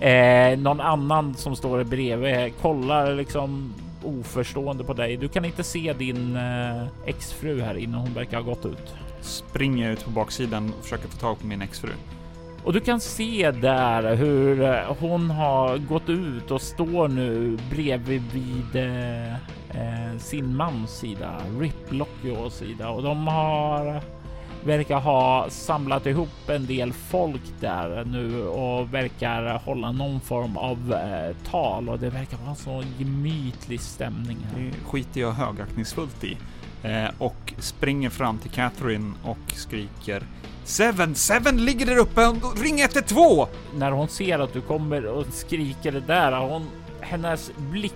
Eh, 0.00 0.58
någon 0.58 0.80
annan 0.80 1.34
som 1.34 1.56
står 1.56 1.84
bredvid 1.84 2.52
kollar 2.62 3.14
liksom 3.14 3.74
oförstående 4.02 4.84
på 4.84 4.92
dig. 4.92 5.16
Du 5.16 5.28
kan 5.28 5.44
inte 5.44 5.62
se 5.62 5.92
din 5.92 6.36
eh, 6.36 6.86
exfru 7.06 7.60
här 7.60 7.74
inne. 7.74 7.96
Hon 7.96 8.14
verkar 8.14 8.36
ha 8.36 8.44
gått 8.44 8.66
ut. 8.66 8.94
Springer 9.20 9.90
ut 9.90 10.04
på 10.04 10.10
baksidan 10.10 10.72
och 10.78 10.82
försöker 10.82 11.08
få 11.08 11.18
tag 11.18 11.40
på 11.40 11.46
min 11.46 11.62
exfru. 11.62 11.90
Och 12.64 12.72
du 12.72 12.80
kan 12.80 13.00
se 13.00 13.50
där 13.50 14.14
hur 14.14 14.62
eh, 14.62 14.96
hon 15.00 15.30
har 15.30 15.78
gått 15.78 16.08
ut 16.08 16.50
och 16.50 16.62
står 16.62 17.08
nu 17.08 17.58
bredvid 17.70 18.22
vid 18.32 18.76
eh, 18.76 20.18
sin 20.18 20.56
mans 20.56 20.98
sida, 20.98 21.40
Rip 21.60 21.92
Lockjaws 21.92 22.54
sida 22.54 22.88
och 22.88 23.02
de 23.02 23.26
har 23.26 24.02
verkar 24.64 25.00
ha 25.00 25.46
samlat 25.50 26.06
ihop 26.06 26.48
en 26.48 26.66
del 26.66 26.92
folk 26.92 27.42
där 27.60 28.04
nu 28.04 28.46
och 28.46 28.94
verkar 28.94 29.58
hålla 29.64 29.92
någon 29.92 30.20
form 30.20 30.56
av 30.56 30.92
eh, 30.92 31.36
tal 31.50 31.88
och 31.88 31.98
det 31.98 32.10
verkar 32.10 32.36
vara 32.36 32.50
en 32.50 32.56
så 32.56 32.82
gemytlig 32.98 33.80
stämning. 33.80 34.38
Här. 34.52 34.60
Det 34.60 34.88
skiter 34.90 35.20
jag 35.20 35.32
högaktningsfullt 35.32 36.24
i. 36.24 36.36
Eh, 36.82 37.10
och 37.18 37.54
springer 37.58 38.10
fram 38.10 38.38
till 38.38 38.50
Catherine 38.50 39.12
och 39.24 39.52
skriker 39.52 40.22
Seven, 40.64 41.14
Seven 41.14 41.64
ligger 41.64 41.86
där 41.86 41.96
uppe! 41.96 42.20
Ring 42.62 42.80
112! 42.80 43.46
När 43.74 43.90
hon 43.90 44.08
ser 44.08 44.38
att 44.38 44.52
du 44.52 44.60
kommer 44.60 45.06
och 45.06 45.26
skriker 45.32 45.92
det 45.92 46.00
där, 46.00 46.32
hon, 46.32 46.66
hennes 47.00 47.50
blick, 47.56 47.94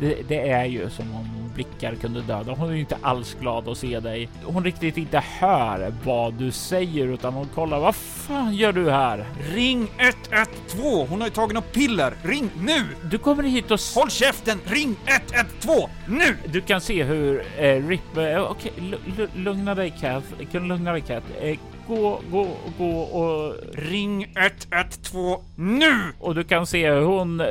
det, 0.00 0.28
det 0.28 0.48
är 0.48 0.64
ju 0.64 0.90
som 0.90 1.14
om 1.14 1.38
blickar 1.58 1.94
kunde 1.94 2.22
döda. 2.22 2.52
Hon 2.52 2.68
är 2.68 2.74
ju 2.74 2.80
inte 2.80 2.98
alls 3.02 3.36
glad 3.40 3.68
att 3.68 3.78
se 3.78 4.00
dig. 4.00 4.28
Hon 4.44 4.64
riktigt 4.64 4.96
inte 4.96 5.22
hör 5.40 5.92
vad 6.04 6.34
du 6.34 6.50
säger 6.50 7.06
utan 7.06 7.34
hon 7.34 7.48
kollar. 7.54 7.80
Vad 7.80 7.94
fan 7.94 8.54
gör 8.54 8.72
du 8.72 8.90
här? 8.90 9.24
Ring 9.54 9.88
112! 9.98 11.08
Hon 11.08 11.20
har 11.20 11.28
ju 11.28 11.34
tagit 11.34 11.54
något 11.54 11.72
piller! 11.72 12.14
Ring 12.22 12.50
nu! 12.60 12.84
Du 13.10 13.18
kommer 13.18 13.42
hit 13.42 13.70
och... 13.70 13.80
Håll 13.94 14.10
käften! 14.10 14.60
Ring 14.64 14.96
112! 15.32 15.90
Nu! 16.08 16.36
Du 16.46 16.60
kan 16.60 16.80
se 16.80 17.04
hur 17.04 17.44
eh, 17.58 17.88
Rip... 17.88 18.16
Eh, 18.16 18.42
Okej, 18.42 18.72
okay, 18.80 19.26
lugna 19.34 19.74
dig 19.74 19.94
Kath. 20.00 20.26
Kan 20.52 20.68
lugna 20.68 20.92
dig 20.92 21.00
Kath. 21.00 21.26
Eh, 21.40 21.58
gå, 21.88 22.20
gå, 22.30 22.46
gå 22.78 23.00
och... 23.00 23.54
Ring 23.74 24.34
112 24.70 25.38
nu! 25.56 26.12
Och 26.20 26.34
du 26.34 26.44
kan 26.44 26.66
se 26.66 26.90
hur 26.90 27.02
hon, 27.02 27.42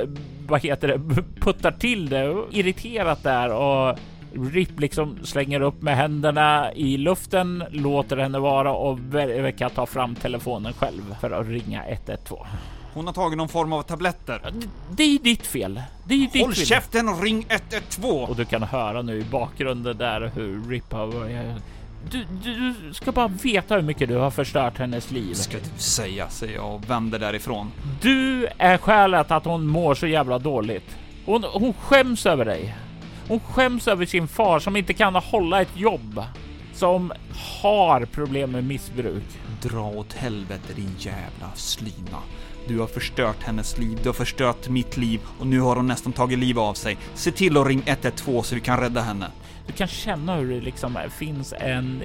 vad 0.47 0.61
heter 0.61 0.87
det, 0.87 1.23
puttar 1.41 1.71
till 1.71 2.09
det 2.09 2.43
irriterat 2.51 3.23
där 3.23 3.53
och 3.53 3.99
Rip 4.33 4.79
liksom 4.79 5.19
slänger 5.23 5.61
upp 5.61 5.81
med 5.81 5.95
händerna 5.95 6.73
i 6.73 6.97
luften, 6.97 7.63
låter 7.71 8.17
henne 8.17 8.39
vara 8.39 8.73
och 8.73 8.99
verkar 8.99 9.69
ta 9.69 9.85
fram 9.85 10.15
telefonen 10.15 10.73
själv 10.73 11.15
för 11.21 11.31
att 11.31 11.47
ringa 11.47 11.85
112. 11.85 12.47
Hon 12.93 13.07
har 13.07 13.13
tagit 13.13 13.37
någon 13.37 13.49
form 13.49 13.73
av 13.73 13.81
tabletter. 13.81 14.41
Det, 14.43 14.67
det 14.89 15.03
är 15.03 15.19
ditt 15.19 15.47
fel. 15.47 15.81
Det 16.05 16.13
är 16.13 16.31
ditt 16.31 16.41
Håll 16.41 16.55
käften 16.55 17.09
och 17.09 17.23
ring 17.23 17.45
112! 17.49 18.29
Och 18.29 18.35
du 18.35 18.45
kan 18.45 18.63
höra 18.63 19.01
nu 19.01 19.17
i 19.17 19.23
bakgrunden 19.23 19.97
där 19.97 20.31
hur 20.35 20.69
Rip 20.69 20.93
har 20.93 21.07
börjat 21.07 21.63
du, 22.11 22.25
du, 22.43 22.73
du, 22.73 22.93
ska 22.93 23.11
bara 23.11 23.27
veta 23.27 23.75
hur 23.75 23.81
mycket 23.81 24.09
du 24.09 24.15
har 24.15 24.31
förstört 24.31 24.77
hennes 24.77 25.11
liv. 25.11 25.33
Ska 25.33 25.57
du 25.57 25.81
säga, 25.81 26.29
säger 26.29 26.55
jag 26.55 26.75
och 26.75 26.89
vänder 26.89 27.19
därifrån. 27.19 27.71
Du 28.01 28.47
är 28.57 28.77
skälet 28.77 29.31
att 29.31 29.45
hon 29.45 29.67
mår 29.67 29.95
så 29.95 30.07
jävla 30.07 30.39
dåligt. 30.39 30.97
Hon, 31.25 31.43
hon 31.43 31.73
skäms 31.73 32.25
över 32.25 32.45
dig. 32.45 32.75
Hon 33.27 33.39
skäms 33.39 33.87
över 33.87 34.05
sin 34.05 34.27
far 34.27 34.59
som 34.59 34.75
inte 34.75 34.93
kan 34.93 35.15
hålla 35.15 35.61
ett 35.61 35.77
jobb. 35.77 36.23
Som 36.77 37.13
har 37.61 38.05
problem 38.05 38.51
med 38.51 38.63
missbruk. 38.63 39.23
Dra 39.61 39.89
åt 39.89 40.13
helvete 40.13 40.73
din 40.75 40.95
jävla 40.99 41.51
slyna. 41.55 42.19
Du 42.67 42.79
har 42.79 42.87
förstört 42.87 43.43
hennes 43.43 43.77
liv, 43.77 43.99
du 44.03 44.09
har 44.09 44.13
förstört 44.13 44.69
mitt 44.69 44.97
liv 44.97 45.19
och 45.39 45.47
nu 45.47 45.59
har 45.59 45.75
hon 45.75 45.87
nästan 45.87 46.13
tagit 46.13 46.39
livet 46.39 46.61
av 46.61 46.73
sig. 46.73 46.97
Se 47.13 47.31
till 47.31 47.57
att 47.57 47.67
ringa 47.67 47.81
112 47.85 48.41
så 48.41 48.55
vi 48.55 48.61
kan 48.61 48.79
rädda 48.79 49.01
henne. 49.01 49.31
Du 49.67 49.73
kan 49.73 49.87
känna 49.87 50.35
hur 50.35 50.53
det 50.53 50.61
liksom 50.61 50.97
finns 51.17 51.53
en 51.59 52.03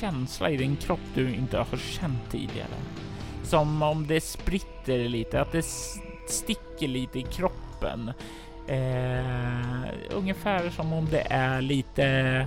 känsla 0.00 0.50
i 0.50 0.56
din 0.56 0.76
kropp 0.76 1.00
du 1.14 1.34
inte 1.34 1.58
har 1.58 1.78
känt 1.78 2.30
tidigare. 2.30 2.76
Som 3.42 3.82
om 3.82 4.06
det 4.06 4.20
spritter 4.20 5.08
lite, 5.08 5.40
att 5.40 5.52
det 5.52 5.66
sticker 6.28 6.88
lite 6.88 7.18
i 7.18 7.22
kroppen. 7.22 8.12
Eh, 8.68 9.90
ungefär 10.10 10.70
som 10.70 10.92
om 10.92 11.08
det 11.10 11.26
är 11.30 11.60
lite 11.60 12.46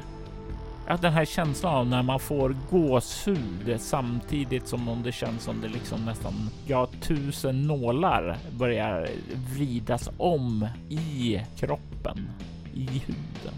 Ja, 0.89 0.97
den 0.97 1.13
här 1.13 1.25
känslan 1.25 1.75
av 1.75 1.87
när 1.87 2.03
man 2.03 2.19
får 2.19 2.55
gåshud 2.69 3.75
samtidigt 3.79 4.67
som 4.67 4.89
om 4.89 5.03
det 5.03 5.11
känns 5.11 5.43
som 5.43 5.61
det 5.61 5.67
liksom 5.67 6.05
nästan 6.05 6.33
ja, 6.65 6.87
tusen 7.01 7.67
nålar 7.67 8.37
börjar 8.51 9.09
vridas 9.55 10.09
om 10.17 10.67
i 10.89 11.41
kroppen, 11.57 12.29
i 12.73 12.85
huden. 12.85 13.53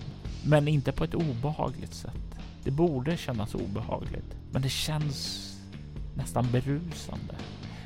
Men 0.45 0.67
inte 0.67 0.91
på 0.91 1.03
ett 1.03 1.15
obehagligt 1.15 1.93
sätt. 1.93 2.39
Det 2.63 2.71
borde 2.71 3.17
kännas 3.17 3.55
obehagligt, 3.55 4.35
men 4.51 4.61
det 4.61 4.69
känns 4.69 5.47
nästan 6.15 6.51
berusande. 6.51 7.35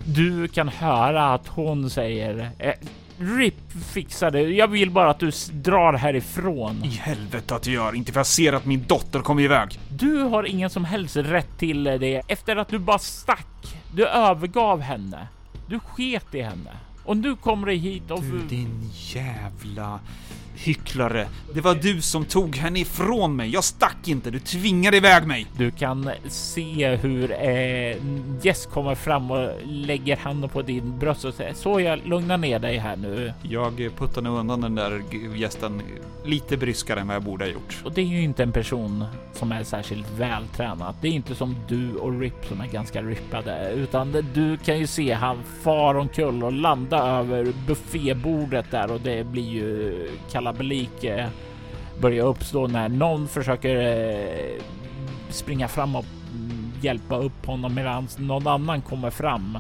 Du 0.06 0.48
kan 0.48 0.68
höra 0.68 1.34
att 1.34 1.48
hon 1.48 1.90
säger 1.90 2.50
eh, 2.60 2.74
RIP 3.18 3.72
fixar 3.94 4.32
det. 4.32 4.42
Jag 4.42 4.68
vill 4.68 4.92
bara 4.92 5.10
att 5.10 5.20
du 5.20 5.32
drar 5.52 5.94
härifrån. 5.94 6.84
I 6.84 6.88
helvete 6.88 7.56
att 7.56 7.64
du 7.64 7.72
gör. 7.72 7.96
Inte 7.96 8.12
för 8.12 8.20
jag 8.20 8.28
ser 8.28 8.54
att 8.54 8.66
min 8.66 8.84
dotter 8.88 9.20
kommer 9.20 9.42
iväg. 9.42 9.80
Du 9.90 10.22
har 10.22 10.44
ingen 10.44 10.70
som 10.70 10.86
helst 10.86 11.16
rätt 11.16 11.58
till 11.58 11.84
det 11.84 12.22
efter 12.28 12.56
att 12.56 12.68
du 12.68 12.80
bara 12.80 13.00
stack. 13.00 13.78
Du 13.94 14.08
övergav 14.08 14.82
henne. 14.82 15.28
Du 15.68 15.80
sket 15.80 16.36
i 16.36 16.42
henne. 16.42 16.72
Och 17.06 17.18
nu 17.18 17.36
kommer 17.36 17.68
du 17.68 17.74
hit 17.74 18.12
och... 18.12 18.24
Du 18.24 18.48
din 18.48 18.92
jävla 18.94 20.00
hycklare. 20.56 21.28
Det 21.54 21.62
var 21.62 21.76
du 21.76 22.02
som 22.02 22.26
tog 22.26 22.56
henne 22.56 22.80
ifrån 22.80 23.36
mig. 23.36 23.50
Jag 23.50 23.64
stack 23.64 24.08
inte, 24.08 24.32
du 24.32 24.40
tvingade 24.40 24.98
iväg 24.98 25.28
mig. 25.28 25.46
Du 25.58 25.72
kan 25.72 26.10
se 26.28 26.96
hur 26.96 27.32
eh, 27.32 27.98
Jess 28.42 28.66
kommer 28.66 28.96
fram 28.96 29.32
och 29.32 29.50
lägger 29.64 30.18
handen 30.18 30.50
på 30.50 30.62
din 30.62 31.00
bröst 31.00 31.26
och 31.26 31.34
säger 31.34 31.54
så 31.54 31.80
jag 31.80 32.08
lugna 32.08 32.38
ner 32.38 32.60
dig 32.60 32.78
här 32.78 32.96
nu. 32.96 33.34
Jag 33.42 33.90
puttar 33.98 34.22
nu 34.22 34.30
undan 34.30 34.62
den 34.62 34.76
där 34.76 35.02
gästen 35.36 35.82
lite 36.26 36.58
bryskare 36.58 37.00
än 37.00 37.08
vad 37.08 37.16
jag 37.16 37.24
borde 37.24 37.46
ha 37.46 37.52
gjort. 37.52 37.82
Och 37.84 37.92
det 37.94 38.02
är 38.02 38.06
ju 38.06 38.22
inte 38.22 38.44
en 38.44 38.52
person 38.52 39.06
som 39.34 39.52
är 39.52 39.64
särskilt 39.64 40.12
vältränad. 40.18 40.96
Det 41.02 41.08
är 41.08 41.12
inte 41.12 41.36
som 41.36 41.56
du 41.68 41.96
och 41.96 42.20
Rip 42.20 42.46
som 42.46 42.62
är 42.62 42.68
ganska 42.68 43.02
rippade, 43.02 43.72
utan 43.76 44.16
du 44.34 44.58
kan 44.58 44.80
ju 44.80 44.88
se 44.88 45.14
han 45.14 45.38
far 45.64 45.96
omkull 45.96 46.44
och 46.44 46.52
landa 46.52 46.98
över 46.98 47.54
buffébordet 47.68 48.72
där 48.72 48.92
och 48.92 49.02
det 49.02 49.24
blir 49.28 49.50
ju 49.50 50.10
kalabalik 50.46 51.04
eh, 51.04 51.28
börjar 52.02 52.26
uppstå 52.26 52.68
när 52.68 52.90
någon 52.90 53.28
försöker 53.28 53.76
eh, 53.76 54.62
springa 55.30 55.68
fram 55.68 55.96
och 55.96 56.06
hjälpa 56.82 57.18
upp 57.18 57.46
honom 57.46 57.76
medan 57.76 58.08
någon 58.18 58.48
annan 58.48 58.82
kommer 58.82 59.10
fram 59.10 59.58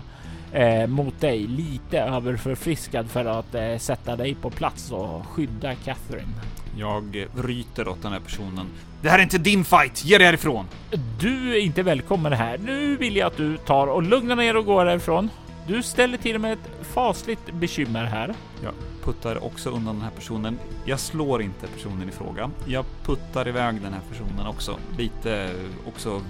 eh, 0.53 0.87
mot 0.87 1.21
dig 1.21 1.47
lite 1.47 1.99
överförfriskad 1.99 3.09
för 3.09 3.25
att 3.25 3.55
eh, 3.55 3.77
sätta 3.77 4.15
dig 4.15 4.35
på 4.35 4.49
plats 4.49 4.91
och 4.91 5.25
skydda 5.25 5.75
Catherine. 5.75 6.33
Jag 6.77 7.25
ryter 7.35 7.87
åt 7.87 8.01
den 8.01 8.11
här 8.11 8.19
personen. 8.19 8.67
Det 9.01 9.09
här 9.09 9.19
är 9.19 9.23
inte 9.23 9.37
din 9.37 9.65
fight! 9.65 10.05
Ge 10.05 10.17
dig 10.17 10.25
härifrån! 10.25 10.65
Du 11.19 11.55
är 11.55 11.59
inte 11.59 11.83
välkommen 11.83 12.33
här. 12.33 12.57
Nu 12.57 12.97
vill 12.97 13.15
jag 13.15 13.27
att 13.27 13.37
du 13.37 13.57
tar 13.57 13.87
och 13.87 14.03
lugnar 14.03 14.35
ner 14.35 14.57
och 14.57 14.65
går 14.65 14.85
härifrån. 14.85 15.29
Du 15.67 15.83
ställer 15.83 16.17
till 16.17 16.39
med 16.39 16.53
ett 16.53 16.87
fasligt 16.93 17.53
bekymmer 17.53 18.03
här. 18.03 18.33
Jag 18.63 18.73
puttar 19.05 19.43
också 19.43 19.69
undan 19.69 19.95
den 19.95 20.03
här 20.03 20.11
personen. 20.11 20.59
Jag 20.85 20.99
slår 20.99 21.41
inte 21.41 21.67
personen 21.67 22.09
i 22.09 22.11
fråga. 22.11 22.51
Jag 22.67 22.85
puttar 23.03 23.47
iväg 23.47 23.81
den 23.81 23.93
här 23.93 24.01
personen 24.09 24.47
också. 24.47 24.77
Lite, 24.97 25.51
också, 25.87 26.21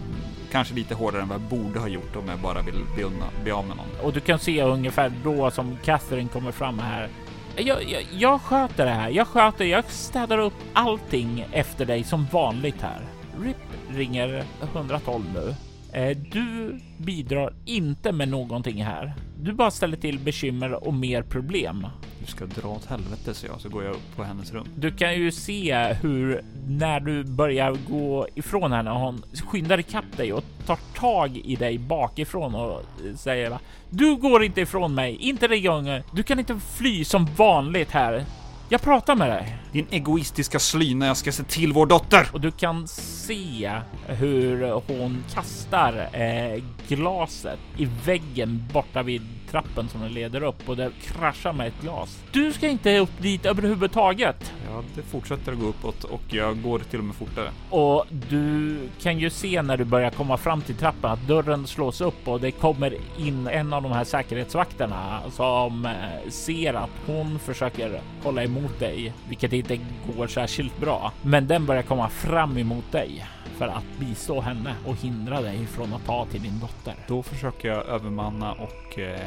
kanske 0.51 0.73
lite 0.75 0.95
hårdare 0.95 1.21
än 1.21 1.27
vad 1.27 1.41
jag 1.41 1.49
borde 1.49 1.79
ha 1.79 1.87
gjort 1.87 2.15
om 2.15 2.27
jag 2.27 2.39
bara 2.39 2.61
vill 2.61 2.75
bli, 2.95 3.03
unna, 3.03 3.25
bli 3.43 3.51
av 3.51 3.65
med 3.67 3.77
någon. 3.77 4.05
Och 4.05 4.13
du 4.13 4.19
kan 4.19 4.39
se 4.39 4.61
ungefär 4.61 5.11
då 5.23 5.51
som 5.51 5.77
Catherine 5.83 6.29
kommer 6.29 6.51
fram 6.51 6.79
här. 6.79 7.09
Jag, 7.55 7.83
jag, 7.83 8.05
jag 8.11 8.41
sköter 8.41 8.85
det 8.85 8.91
här. 8.91 9.09
Jag 9.09 9.27
sköter, 9.27 9.65
jag 9.65 9.85
städar 9.85 10.37
upp 10.37 10.53
allting 10.73 11.45
efter 11.51 11.85
dig 11.85 12.03
som 12.03 12.27
vanligt 12.31 12.81
här. 12.81 13.01
RIP 13.41 13.57
ringer 13.89 14.43
112 14.73 15.23
nu. 15.33 15.55
Eh, 15.99 16.17
du 16.17 16.79
bidrar 16.97 17.53
inte 17.65 18.11
med 18.11 18.29
någonting 18.29 18.83
här. 18.83 19.13
Du 19.39 19.53
bara 19.53 19.71
ställer 19.71 19.97
till 19.97 20.19
bekymmer 20.19 20.87
och 20.87 20.93
mer 20.93 21.21
problem. 21.21 21.87
Du 22.19 22.25
ska 22.25 22.45
dra 22.45 22.67
åt 22.67 22.85
helvete, 22.85 23.33
så 23.33 23.45
jag, 23.45 23.61
så 23.61 23.69
går 23.69 23.83
jag 23.83 23.95
upp 23.95 24.15
på 24.15 24.23
hennes 24.23 24.51
rum. 24.53 24.67
Du 24.75 24.91
kan 24.91 25.15
ju 25.15 25.31
se 25.31 25.93
hur 26.01 26.41
när 26.67 26.99
du 26.99 27.23
börjar 27.23 27.77
gå 27.89 28.27
ifrån 28.35 28.71
henne, 28.71 28.89
hon 28.89 29.23
skyndar 29.45 29.79
ikapp 29.79 30.17
dig 30.17 30.33
och 30.33 30.43
tar 30.65 30.79
tag 30.95 31.37
i 31.37 31.55
dig 31.55 31.77
bakifrån 31.77 32.55
och 32.55 32.81
säger? 33.15 33.57
Du 33.89 34.15
går 34.15 34.43
inte 34.43 34.61
ifrån 34.61 34.95
mig, 34.95 35.15
inte 35.15 35.47
den 35.47 35.63
gången. 35.63 36.03
Du 36.11 36.23
kan 36.23 36.39
inte 36.39 36.59
fly 36.77 37.05
som 37.05 37.25
vanligt 37.25 37.91
här. 37.91 38.25
Jag 38.69 38.81
pratar 38.81 39.15
med 39.15 39.29
dig. 39.29 39.57
Din 39.71 39.87
egoistiska 39.91 40.59
slyna, 40.59 41.07
jag 41.07 41.17
ska 41.17 41.31
se 41.31 41.43
till 41.43 41.73
vår 41.73 41.85
dotter! 41.85 42.27
Och 42.33 42.41
du 42.41 42.51
kan 42.51 42.87
se 42.87 43.71
hur 44.07 44.71
hon 44.71 45.23
kastar 45.33 46.09
eh, 46.13 46.63
glaset 46.87 47.59
i 47.77 47.87
väggen 48.05 48.63
borta 48.73 49.03
vid 49.03 49.21
trappen 49.51 49.89
som 49.89 50.01
den 50.01 50.13
leder 50.13 50.43
upp 50.43 50.69
och 50.69 50.77
det 50.77 50.91
kraschar 51.01 51.53
med 51.53 51.67
ett 51.67 51.81
glas. 51.81 52.23
Du 52.31 52.53
ska 52.53 52.67
inte 52.67 52.97
upp 52.97 53.21
dit 53.21 53.45
överhuvudtaget. 53.45 54.53
Ja, 54.69 54.83
det 54.95 55.01
fortsätter 55.01 55.51
att 55.51 55.59
gå 55.59 55.65
uppåt 55.65 56.03
och 56.03 56.21
jag 56.29 56.61
går 56.61 56.79
till 56.79 56.99
och 56.99 57.05
med 57.05 57.15
fortare. 57.15 57.49
Och 57.69 58.05
du 58.29 58.77
kan 59.01 59.19
ju 59.19 59.29
se 59.29 59.61
när 59.61 59.77
du 59.77 59.83
börjar 59.83 60.09
komma 60.09 60.37
fram 60.37 60.61
till 60.61 60.75
trappan 60.75 61.11
att 61.11 61.27
dörren 61.27 61.67
slås 61.67 62.01
upp 62.01 62.27
och 62.27 62.41
det 62.41 62.51
kommer 62.51 62.97
in 63.17 63.47
en 63.47 63.73
av 63.73 63.83
de 63.83 63.91
här 63.91 64.03
säkerhetsvakterna 64.03 65.21
som 65.31 65.85
eh, 65.85 66.29
ser 66.29 66.73
att 66.73 66.89
hon 67.05 67.39
försöker 67.39 68.01
hålla 68.23 68.43
emot 68.43 68.79
dig, 68.79 69.13
vilket 69.27 69.53
inte 69.53 69.79
går 70.15 70.27
särskilt 70.27 70.77
bra. 70.79 71.11
Men 71.21 71.47
den 71.47 71.65
börjar 71.65 71.81
komma 71.81 72.09
fram 72.09 72.57
emot 72.57 72.91
dig 72.91 73.25
för 73.57 73.67
att 73.67 73.99
bistå 73.99 74.41
henne 74.41 74.75
och 74.85 74.95
hindra 74.95 75.41
dig 75.41 75.65
från 75.65 75.93
att 75.93 76.05
ta 76.05 76.25
till 76.25 76.41
din 76.41 76.59
dotter. 76.59 76.74
Dotter. 76.85 76.95
Då 77.07 77.23
försöker 77.23 77.67
jag 77.67 77.85
övermanna 77.85 78.51
och 78.51 78.99
eh, 78.99 79.19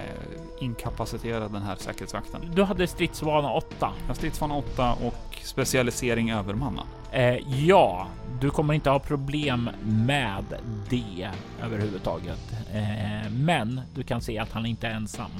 inkapacitera 0.60 1.48
den 1.48 1.62
här 1.62 1.76
säkerhetsvakten. 1.76 2.52
Du 2.54 2.62
hade 2.62 2.86
stridsvana 2.86 3.52
8. 3.52 3.66
Jag 4.00 4.08
har 4.08 4.14
stridsvana 4.14 4.56
8 4.56 4.92
och 4.92 5.38
specialisering 5.42 6.30
övermanna. 6.30 6.82
Eh, 7.12 7.64
ja, 7.66 8.06
du 8.40 8.50
kommer 8.50 8.74
inte 8.74 8.90
ha 8.90 8.98
problem 8.98 9.70
med 9.82 10.44
det 10.90 11.30
överhuvudtaget. 11.62 12.52
Eh, 12.72 13.30
men 13.30 13.80
du 13.94 14.02
kan 14.02 14.20
se 14.20 14.38
att 14.38 14.52
han 14.52 14.66
inte 14.66 14.86
är 14.86 14.90
ensam, 14.90 15.30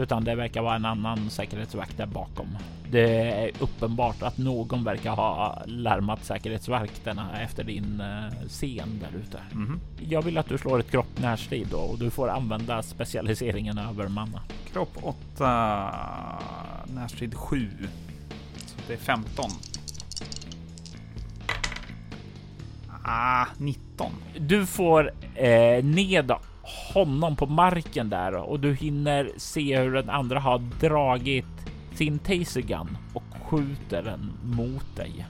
utan 0.00 0.24
det 0.24 0.34
verkar 0.34 0.62
vara 0.62 0.74
en 0.74 0.84
annan 0.84 1.30
säkerhetsvakt 1.30 1.96
där 1.96 2.06
bakom. 2.06 2.56
Det 2.90 3.30
är 3.30 3.50
uppenbart 3.60 4.22
att 4.22 4.38
någon 4.38 4.84
verkar 4.84 5.10
ha 5.10 5.62
larmat 5.66 6.24
säkerhetsvakterna 6.24 7.40
efter 7.40 7.64
din 7.64 8.00
eh, 8.00 8.48
scen 8.48 9.00
där 9.00 9.18
ute. 9.18 9.38
Mhm. 9.52 9.80
Jag 10.08 10.22
vill 10.22 10.38
att 10.38 10.48
du 10.48 10.58
slår 10.58 10.80
ett 10.80 10.90
kropp 10.90 11.20
närstrid 11.20 11.68
då 11.70 11.78
och 11.78 11.98
du 11.98 12.10
får 12.10 12.28
använda 12.28 12.82
specialiseringen 12.82 13.78
övermanna. 13.78 14.42
Kropp 14.72 14.98
8, 15.02 15.94
närstrid 16.94 17.34
7. 17.34 17.68
Så 18.56 18.76
det 18.86 18.92
är 18.92 18.98
15. 18.98 19.50
Ah, 23.04 23.46
19. 23.58 24.12
Du 24.38 24.66
får 24.66 25.10
eh, 25.34 25.84
ned 25.84 26.32
honom 26.94 27.36
på 27.36 27.46
marken 27.46 28.10
där 28.10 28.34
och 28.34 28.60
du 28.60 28.74
hinner 28.74 29.30
se 29.36 29.78
hur 29.78 29.92
den 29.92 30.10
andra 30.10 30.40
har 30.40 30.58
dragit 30.58 31.46
sin 31.94 32.18
tasergun 32.18 32.96
och 33.12 33.22
skjuter 33.42 34.02
den 34.02 34.32
mot 34.44 34.96
dig. 34.96 35.26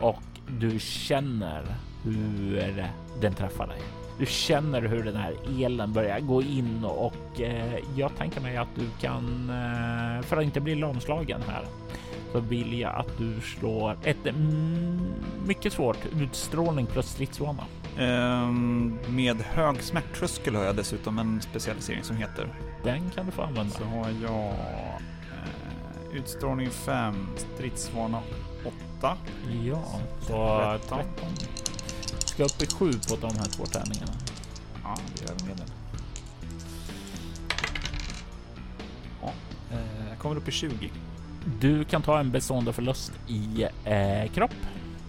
Och 0.00 0.22
du 0.48 0.78
känner 0.78 1.64
hur 2.04 2.86
den 3.20 3.34
träffar 3.34 3.66
dig. 3.66 3.80
Du 4.18 4.26
känner 4.26 4.82
hur 4.82 5.04
den 5.04 5.16
här 5.16 5.34
elen 5.64 5.92
börjar 5.92 6.20
gå 6.20 6.42
in 6.42 6.84
och 6.84 7.40
eh, 7.40 7.78
jag 7.96 8.16
tänker 8.16 8.40
mig 8.40 8.56
att 8.56 8.68
du 8.74 8.86
kan, 9.00 9.50
eh, 9.50 10.22
för 10.22 10.36
att 10.36 10.44
inte 10.44 10.60
bli 10.60 10.74
lamslagen 10.74 11.40
här, 11.48 11.64
så 12.32 12.40
vill 12.40 12.78
jag 12.78 12.94
att 12.94 13.18
du 13.18 13.40
slår 13.40 13.96
ett 14.04 14.26
mm, 14.26 15.12
mycket 15.46 15.72
svårt 15.72 16.06
utstrålning 16.20 16.86
plus 16.86 17.06
stridsvana. 17.06 17.64
Ehm, 17.98 18.98
med 19.08 19.36
hög 19.36 19.82
smärttröskel 19.82 20.54
har 20.54 20.64
jag 20.64 20.76
dessutom 20.76 21.18
en 21.18 21.42
specialisering 21.42 22.04
som 22.04 22.16
heter. 22.16 22.48
Den 22.84 23.10
kan 23.10 23.26
du 23.26 23.32
få 23.32 23.42
använda. 23.42 23.74
Så 23.74 23.84
har 23.84 24.10
jag 24.22 24.48
eh, 24.48 26.16
utstrålning 26.16 26.70
5, 26.70 27.26
stridsvana 27.36 28.22
8. 28.98 29.16
Ja, 29.64 29.84
så 30.20 30.58
13. 30.80 30.98
13. 30.98 31.28
Ska 32.18 32.44
upp 32.44 32.62
i 32.62 32.66
7 32.66 32.92
på 32.92 33.16
de 33.16 33.38
här 33.38 33.46
två 33.46 33.64
tärningarna. 33.66 34.12
Ja, 34.84 34.96
det 35.16 35.22
gör 35.22 35.48
medel. 35.48 35.66
Ja, 39.22 39.32
eh, 39.72 40.08
jag 40.08 40.18
kommer 40.18 40.36
upp 40.36 40.48
i 40.48 40.52
20. 40.52 40.90
Du 41.60 41.84
kan 41.84 42.02
ta 42.02 42.20
en 42.20 42.30
bestående 42.30 42.72
förlust 42.72 43.12
i 43.28 43.66
eh, 43.84 44.32
kropp. 44.34 44.54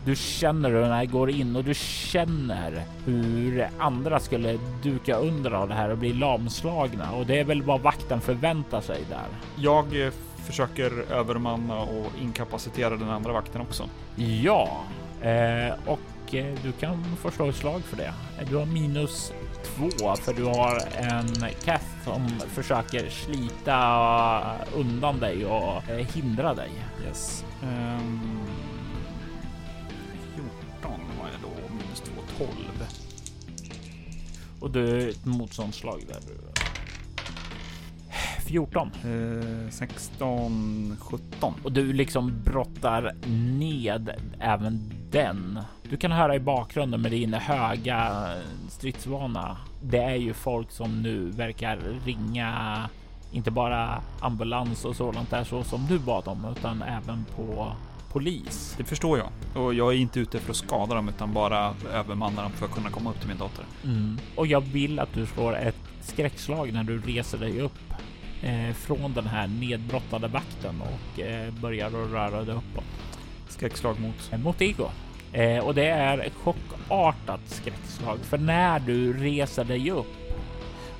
Du 0.05 0.15
känner 0.15 0.69
hur 0.69 0.81
den 0.81 0.91
här 0.91 1.05
går 1.05 1.29
in 1.29 1.55
och 1.55 1.63
du 1.63 1.73
känner 1.73 2.83
hur 3.05 3.67
andra 3.79 4.19
skulle 4.19 4.59
duka 4.83 5.15
under 5.15 5.51
av 5.51 5.67
det 5.67 5.73
här 5.73 5.89
och 5.89 5.97
bli 5.97 6.13
lamslagna 6.13 7.11
och 7.11 7.25
det 7.25 7.39
är 7.39 7.43
väl 7.43 7.61
vad 7.61 7.81
vakten 7.81 8.21
förväntar 8.21 8.81
sig 8.81 9.03
där. 9.09 9.27
Jag 9.55 10.05
eh, 10.05 10.13
försöker 10.37 10.91
övermanna 11.11 11.79
och 11.79 12.11
inkapacitera 12.21 12.89
den 12.89 13.09
andra 13.09 13.33
vakten 13.33 13.61
också. 13.61 13.89
Ja, 14.15 14.81
eh, 15.21 15.73
och 15.85 16.35
eh, 16.35 16.55
du 16.63 16.71
kan 16.71 17.15
få 17.21 17.31
slå 17.31 17.49
ett 17.49 17.55
slag 17.55 17.81
för 17.81 17.97
det. 17.97 18.13
Du 18.49 18.55
har 18.55 18.65
minus 18.65 19.33
två 19.63 20.15
för 20.15 20.33
du 20.33 20.43
har 20.43 20.81
en 20.95 21.49
Kath 21.63 21.85
som 22.03 22.29
försöker 22.39 23.09
slita 23.09 23.77
undan 24.75 25.19
dig 25.19 25.45
och 25.45 25.89
eh, 25.89 26.07
hindra 26.13 26.53
dig. 26.53 26.71
Yes. 27.07 27.45
Ehm, 27.63 28.42
12. 32.37 32.49
Och 34.59 34.71
du 34.71 35.09
ett 35.09 35.25
motståndsslag 35.25 36.01
där. 36.07 36.21
14 38.45 38.91
Eh, 39.03 39.69
16, 39.69 40.97
17. 40.99 41.53
och 41.63 41.71
du 41.71 41.93
liksom 41.93 42.41
brottar 42.43 43.11
ned 43.59 44.09
även 44.39 44.91
den. 45.11 45.59
Du 45.89 45.97
kan 45.97 46.11
höra 46.11 46.35
i 46.35 46.39
bakgrunden 46.39 47.01
med 47.01 47.11
din 47.11 47.33
höga 47.33 48.29
stridsvana. 48.69 49.57
Det 49.81 49.97
är 50.03 50.15
ju 50.15 50.33
folk 50.33 50.71
som 50.71 51.01
nu 51.01 51.29
verkar 51.29 51.77
ringa 52.05 52.89
inte 53.31 53.51
bara 53.51 54.01
ambulans 54.19 54.85
och 54.85 54.95
sådant 54.95 55.29
där 55.29 55.43
så 55.43 55.63
som 55.63 55.85
du 55.89 55.99
bad 55.99 56.27
om, 56.27 56.55
utan 56.57 56.81
även 56.81 57.25
på 57.35 57.73
polis. 58.13 58.75
Det 58.77 58.83
förstår 58.83 59.17
jag. 59.17 59.63
Och 59.63 59.73
jag 59.73 59.93
är 59.93 59.97
inte 59.97 60.19
ute 60.19 60.39
för 60.39 60.51
att 60.51 60.57
skada 60.57 60.95
dem 60.95 61.09
utan 61.09 61.33
bara 61.33 61.73
övermanna 61.93 62.41
dem 62.41 62.51
för 62.51 62.65
att 62.65 62.71
kunna 62.71 62.89
komma 62.89 63.09
upp 63.09 63.19
till 63.19 63.27
min 63.27 63.37
dotter. 63.37 63.65
Mm. 63.83 64.19
Och 64.35 64.47
jag 64.47 64.61
vill 64.61 64.99
att 64.99 65.13
du 65.13 65.25
slår 65.25 65.55
ett 65.57 65.75
skräckslag 66.01 66.73
när 66.73 66.83
du 66.83 67.01
reser 67.01 67.37
dig 67.37 67.61
upp 67.61 67.93
eh, 68.41 68.73
från 68.73 69.13
den 69.13 69.27
här 69.27 69.47
nedbrottade 69.47 70.27
vakten 70.27 70.81
och 70.81 71.19
eh, 71.19 71.53
börjar 71.53 71.87
att 71.87 72.11
röra 72.11 72.43
dig 72.43 72.55
uppåt. 72.55 72.83
Skräckslag 73.49 73.99
mot. 73.99 74.29
Eh, 74.31 74.39
mot 74.39 74.61
ego. 74.61 74.89
Eh, 75.33 75.65
och 75.65 75.75
det 75.75 75.87
är 75.87 76.17
ett 76.17 76.33
chockartat 76.33 77.41
skräckslag, 77.45 78.19
för 78.19 78.37
när 78.37 78.79
du 78.79 79.13
reser 79.13 79.63
dig 79.63 79.91
upp 79.91 80.23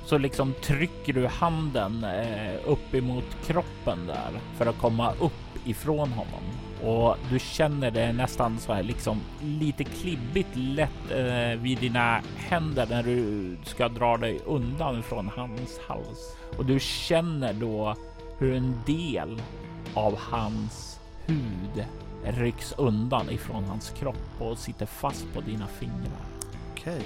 så 0.06 0.18
liksom 0.18 0.52
trycker 0.62 1.12
du 1.12 1.26
handen 1.26 2.04
eh, 2.04 2.54
upp 2.66 2.94
emot 2.94 3.36
kroppen 3.46 4.06
där 4.06 4.40
för 4.56 4.66
att 4.66 4.78
komma 4.78 5.12
upp 5.20 5.66
ifrån 5.66 6.12
honom. 6.12 6.42
Och 6.84 7.16
du 7.30 7.38
känner 7.38 7.90
det 7.90 8.12
nästan 8.12 8.58
så 8.58 8.72
här 8.72 8.82
liksom 8.82 9.20
lite 9.42 9.84
klibbigt 9.84 10.48
lätt 10.54 11.10
eh, 11.10 11.60
vid 11.62 11.78
dina 11.78 12.22
händer 12.36 12.86
när 12.90 13.02
du 13.02 13.56
ska 13.64 13.88
dra 13.88 14.16
dig 14.16 14.40
undan 14.46 15.02
från 15.02 15.28
hans 15.28 15.78
hals. 15.88 16.36
Och 16.58 16.66
du 16.66 16.80
känner 16.80 17.52
då 17.52 17.96
hur 18.38 18.54
en 18.54 18.80
del 18.86 19.42
av 19.94 20.18
hans 20.18 21.00
hud 21.26 21.84
rycks 22.24 22.72
undan 22.72 23.30
ifrån 23.30 23.64
hans 23.64 23.90
kropp 23.90 24.40
och 24.40 24.58
sitter 24.58 24.86
fast 24.86 25.26
på 25.34 25.40
dina 25.40 25.66
fingrar. 25.66 26.24
Okej. 26.72 27.02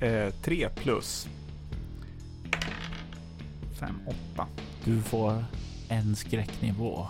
eh, 0.00 0.30
3 0.42 0.68
plus. 0.68 1.28
5, 3.80 4.00
8. 4.34 4.46
Du 4.84 5.02
får 5.02 5.44
en 5.90 6.16
skräcknivå. 6.16 7.06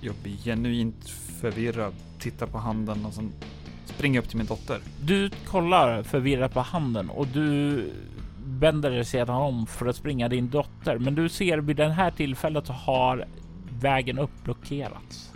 Jag 0.00 0.14
blir 0.22 0.36
genuint 0.36 1.08
förvirrad. 1.40 1.94
Tittar 2.18 2.46
på 2.46 2.58
handen 2.58 3.06
och 3.06 3.14
sen 3.14 3.32
springer 3.84 4.20
upp 4.20 4.28
till 4.28 4.38
min 4.38 4.46
dotter. 4.46 4.80
Du 5.04 5.30
kollar 5.46 6.02
förvirrat 6.02 6.54
på 6.54 6.60
handen 6.60 7.10
och 7.10 7.26
du 7.26 7.92
vänder 8.44 8.90
dig 8.90 9.04
sedan 9.04 9.36
om 9.36 9.66
för 9.66 9.86
att 9.86 9.96
springa 9.96 10.28
din 10.28 10.50
dotter. 10.50 10.98
Men 10.98 11.14
du 11.14 11.28
ser 11.28 11.58
vid 11.58 11.76
det 11.76 11.88
här 11.88 12.10
tillfället 12.10 12.68
har 12.68 13.26
vägen 13.80 14.18
upp 14.18 14.44
blockerats. 14.44 15.29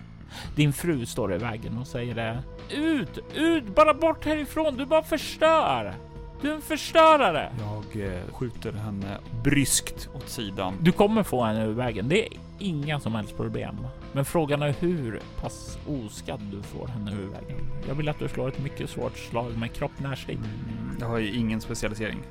Din 0.56 0.72
fru 0.72 1.06
står 1.06 1.34
i 1.34 1.38
vägen 1.38 1.78
och 1.78 1.86
säger 1.86 2.14
det. 2.14 2.42
Ut, 2.76 3.18
ut, 3.34 3.74
bara 3.74 3.94
bort 3.94 4.24
härifrån. 4.24 4.76
Du 4.76 4.86
bara 4.86 5.02
förstör. 5.02 5.94
Du 6.40 6.50
är 6.50 6.54
en 6.54 6.62
förstörare. 6.62 7.52
Jag 7.58 8.06
eh, 8.06 8.20
skjuter 8.32 8.72
henne 8.72 9.18
bryskt 9.44 10.08
åt 10.14 10.28
sidan. 10.28 10.74
Du 10.80 10.92
kommer 10.92 11.22
få 11.22 11.44
henne 11.44 11.64
ur 11.64 11.72
vägen. 11.72 12.08
Det 12.08 12.26
är 12.26 12.32
inga 12.58 13.00
som 13.00 13.14
helst 13.14 13.36
problem. 13.36 13.76
Men 14.12 14.24
frågan 14.24 14.62
är 14.62 14.74
hur 14.80 15.20
pass 15.40 15.78
oskadd 15.86 16.40
du 16.40 16.62
får 16.62 16.88
henne 16.88 17.12
ur 17.12 17.26
vägen. 17.26 17.58
Jag 17.88 17.94
vill 17.94 18.08
att 18.08 18.18
du 18.18 18.28
slår 18.28 18.48
ett 18.48 18.58
mycket 18.58 18.90
svårt 18.90 19.16
slag 19.16 19.58
med 19.58 19.72
kropp 19.72 20.00
närstrid. 20.00 20.38
Mm, 20.38 20.96
jag 21.00 21.06
har 21.06 21.18
ju 21.18 21.34
ingen 21.34 21.60
specialisering. 21.60 22.22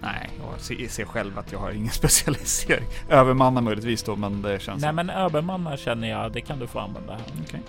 Nej, 0.00 0.30
jag 0.78 0.90
ser, 0.90 1.04
själv 1.04 1.38
att 1.38 1.52
jag 1.52 1.58
har 1.58 1.70
ingen 1.70 1.90
specialisering. 1.92 2.86
Övermanna 3.08 3.60
möjligtvis 3.60 4.02
då, 4.02 4.16
men 4.16 4.42
det 4.42 4.62
känns... 4.62 4.82
Nej, 4.82 4.92
men 4.92 5.10
övermanna 5.10 5.76
känner 5.76 6.08
jag, 6.08 6.32
det 6.32 6.40
kan 6.40 6.58
du 6.58 6.66
få 6.66 6.78
använda. 6.78 7.18
Okej. 7.46 7.60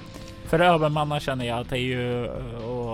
För 0.45 0.59
övermanna 0.59 1.19
känner 1.19 1.45
jag 1.45 1.59
att 1.59 1.69
det 1.69 1.77
är 1.77 1.81
ju 1.81 2.25
eh, 2.25 2.31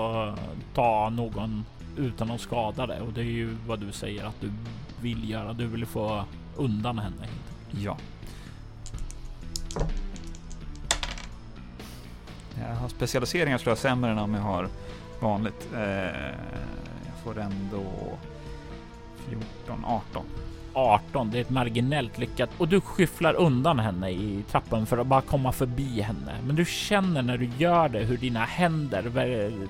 att 0.07 0.39
ta 0.73 1.09
någon 1.09 1.65
utan 1.97 2.31
att 2.31 2.41
skada 2.41 2.88
det 2.88 3.01
och 3.01 3.13
det 3.13 3.21
är 3.21 3.25
ju 3.25 3.57
vad 3.67 3.79
du 3.79 3.91
säger 3.91 4.25
att 4.25 4.41
du 4.41 4.51
vill 5.01 5.29
göra. 5.29 5.53
Du 5.53 5.67
vill 5.67 5.86
få 5.86 6.23
undan 6.55 6.99
henne. 6.99 7.27
Ja. 7.71 7.97
Jag 12.59 12.75
har 12.75 12.88
specialiseringar 12.89 13.57
tror 13.57 13.71
jag 13.71 13.77
sämre 13.77 14.11
än 14.11 14.17
om 14.17 14.34
jag 14.34 14.41
har 14.41 14.67
vanligt. 15.19 15.67
Eh, 15.73 15.81
jag 17.05 17.23
får 17.23 17.39
ändå 17.39 17.84
14, 19.30 19.84
18. 19.84 20.42
18. 20.74 21.32
Det 21.32 21.38
är 21.38 21.41
ett 21.41 21.49
marginellt 21.49 22.17
lyckat 22.17 22.49
och 22.57 22.67
du 22.67 22.82
skyfflar 22.82 23.34
undan 23.34 23.80
henne 23.80 24.09
i 24.09 24.43
trappen 24.51 24.86
för 24.86 24.97
att 24.97 25.07
bara 25.07 25.21
komma 25.21 25.51
förbi 25.51 26.01
henne. 26.01 26.34
Men 26.47 26.55
du 26.55 26.65
känner 26.65 27.21
när 27.21 27.38
du 27.38 27.49
gör 27.57 27.89
det 27.89 27.99
hur 27.99 28.17
dina 28.17 28.45
händer 28.45 29.03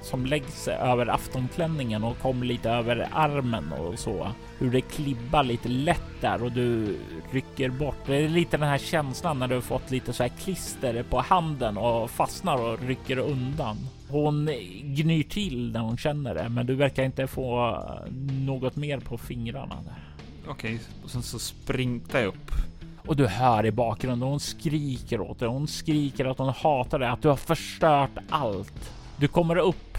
som 0.02 0.26
läggs 0.26 0.68
över 0.68 1.08
aftonklänningen 1.08 2.04
och 2.04 2.20
kommer 2.20 2.46
lite 2.46 2.70
över 2.70 3.08
armen 3.12 3.72
och 3.72 4.00
så. 4.00 4.28
Hur 4.60 4.72
det 4.72 4.82
klibbar 4.82 5.44
lite 5.44 5.70
lätt 5.70 6.22
där 6.22 6.44
och 6.44 6.52
du 6.52 6.98
rycker 7.32 7.70
bort. 7.70 7.98
Det 8.06 8.16
är 8.16 8.30
lite 8.30 8.58
den 8.58 8.70
här 8.70 8.78
känslan 8.78 9.40
när 9.40 9.48
du 9.48 9.56
har 9.56 9.62
fått 9.62 9.92
lite 9.92 10.14
så 10.14 10.24
här 10.24 10.30
klister 10.30 11.04
på 11.04 11.20
handen 11.20 11.78
och 11.78 12.12
fastnar 12.12 12.62
och 12.62 12.80
rycker 12.82 13.18
undan. 13.18 13.78
Hon 14.10 14.46
gnyr 14.84 15.24
till 15.24 15.72
när 15.72 15.80
hon 15.80 15.98
känner 15.98 16.36
det, 16.36 16.50
men 16.50 16.66
du 16.66 16.76
verkar 16.76 17.04
inte 17.04 17.28
få 17.28 17.78
något 18.46 18.76
mer 18.76 19.00
på 19.00 19.18
fingrarna. 19.18 19.76
Okej, 20.48 20.80
och 21.04 21.10
sen 21.10 21.22
så 21.24 21.40
sprintar 21.40 22.20
jag 22.20 22.28
upp. 22.28 22.52
Och 23.08 23.16
du 23.16 23.28
hör 23.28 23.66
i 23.66 23.72
bakgrunden, 23.72 24.30
hon 24.30 24.40
skriker 24.40 25.22
åt 25.22 25.40
dig. 25.40 25.48
Hon 25.48 25.68
skriker 25.68 26.26
att 26.26 26.38
hon 26.38 26.50
hatar 26.50 27.00
dig, 27.00 27.10
att 27.10 27.22
du 27.22 27.28
har 27.28 27.36
förstört 27.36 28.18
allt. 28.30 28.94
Du 29.18 29.28
kommer 29.28 29.56
upp. 29.56 29.98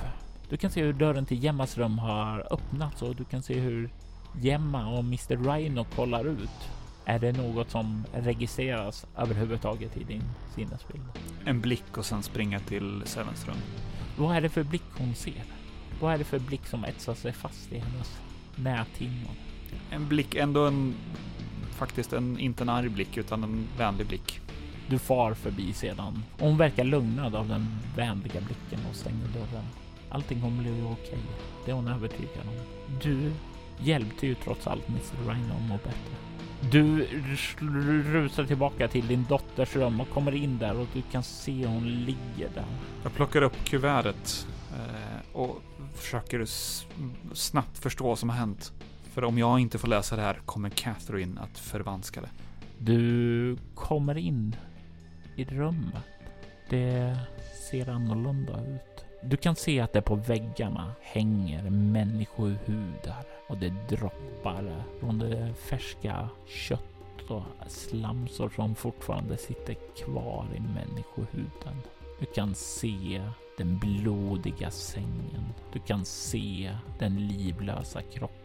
Du 0.48 0.56
kan 0.56 0.70
se 0.70 0.82
hur 0.82 0.92
dörren 0.92 1.26
till 1.26 1.44
Gemmas 1.44 1.78
rum 1.78 1.98
har 1.98 2.52
öppnats 2.52 3.02
och 3.02 3.16
du 3.16 3.24
kan 3.24 3.42
se 3.42 3.54
hur 3.54 3.90
Gemma 4.40 4.88
och 4.90 4.98
Mr. 4.98 5.36
Rhino 5.36 5.84
kollar 5.84 6.24
ut. 6.24 6.70
Är 7.04 7.18
det 7.18 7.32
något 7.32 7.70
som 7.70 8.04
registreras 8.14 9.06
överhuvudtaget 9.16 9.96
i 9.96 10.04
din 10.04 10.22
sinnesbild? 10.54 11.04
En 11.44 11.60
blick 11.60 11.98
och 11.98 12.06
sen 12.06 12.22
springa 12.22 12.60
till 12.60 13.02
Sevens 13.04 13.46
rum. 13.46 13.56
Vad 14.18 14.36
är 14.36 14.40
det 14.40 14.48
för 14.48 14.62
blick 14.62 14.82
hon 14.98 15.14
ser? 15.14 15.44
Vad 16.00 16.14
är 16.14 16.18
det 16.18 16.24
för 16.24 16.38
blick 16.38 16.66
som 16.66 16.84
etsar 16.84 17.14
sig 17.14 17.32
fast 17.32 17.72
i 17.72 17.78
hennes 17.78 18.20
näthinnan? 18.56 19.36
En 19.90 20.08
blick, 20.08 20.34
ändå 20.34 20.66
en 20.66 20.94
faktiskt 21.74 22.12
en, 22.12 22.38
inte 22.38 22.64
en 22.64 22.68
arg 22.68 22.88
blick 22.88 23.16
utan 23.16 23.44
en 23.44 23.66
vänlig 23.78 24.06
blick. 24.06 24.40
Du 24.88 24.98
far 24.98 25.34
förbi 25.34 25.72
sedan. 25.72 26.24
Hon 26.38 26.56
verkar 26.56 26.84
lugnad 26.84 27.34
av 27.34 27.48
den 27.48 27.66
vänliga 27.96 28.40
blicken 28.40 28.86
och 28.90 28.96
stänger 28.96 29.28
dörren. 29.28 29.64
Allting 30.10 30.40
kommer 30.40 30.62
bli 30.62 30.82
okej. 30.92 31.18
Det 31.64 31.70
är 31.70 31.74
hon 31.74 31.88
övertygad 31.88 32.46
om. 32.48 32.54
Du 33.02 33.32
hjälpte 33.78 34.26
ju 34.26 34.34
trots 34.34 34.66
allt 34.66 34.88
Mr. 34.88 35.30
Rhino 35.30 35.54
att 35.54 35.68
må 35.68 35.74
bättre. 35.76 36.14
Du 36.70 37.06
rusar 38.12 38.44
tillbaka 38.46 38.88
till 38.88 39.06
din 39.06 39.24
dotters 39.28 39.76
rum 39.76 40.00
och 40.00 40.10
kommer 40.10 40.34
in 40.34 40.58
där 40.58 40.76
och 40.76 40.86
du 40.92 41.02
kan 41.02 41.22
se 41.22 41.66
hon 41.66 41.88
ligger 41.88 42.48
där. 42.54 42.66
Jag 43.02 43.14
plockar 43.14 43.42
upp 43.42 43.64
kuvertet 43.64 44.46
eh, 44.70 45.36
och 45.36 45.62
försöker 45.94 46.46
snabbt 47.34 47.78
förstå 47.78 48.04
vad 48.06 48.18
som 48.18 48.28
har 48.28 48.36
hänt. 48.36 48.72
För 49.14 49.24
om 49.24 49.38
jag 49.38 49.60
inte 49.60 49.78
får 49.78 49.88
läsa 49.88 50.16
det 50.16 50.22
här 50.22 50.40
kommer 50.46 50.70
Catherine 50.70 51.40
att 51.40 51.58
förvanska 51.58 52.20
det. 52.20 52.30
Du 52.78 53.56
kommer 53.74 54.18
in 54.18 54.56
i 55.36 55.44
rummet. 55.44 56.04
Det 56.70 57.18
ser 57.70 57.88
annorlunda 57.88 58.52
ut. 58.52 59.04
Du 59.22 59.36
kan 59.36 59.56
se 59.56 59.80
att 59.80 59.92
det 59.92 60.02
på 60.02 60.14
väggarna 60.14 60.92
hänger 61.00 61.70
människohudar 61.70 63.24
och 63.48 63.58
det 63.58 63.72
droppar 63.88 64.84
från 65.00 65.18
det 65.18 65.54
färska 65.54 66.28
kött 66.46 67.30
och 67.30 67.42
slamsor 67.68 68.52
som 68.56 68.74
fortfarande 68.74 69.36
sitter 69.36 69.76
kvar 70.04 70.46
i 70.56 70.60
människohuden. 70.60 71.82
Du 72.20 72.26
kan 72.26 72.54
se 72.54 73.22
den 73.58 73.78
blodiga 73.78 74.70
sängen. 74.70 75.44
Du 75.72 75.78
kan 75.78 76.04
se 76.04 76.76
den 76.98 77.26
livlösa 77.28 78.02
kroppen 78.02 78.43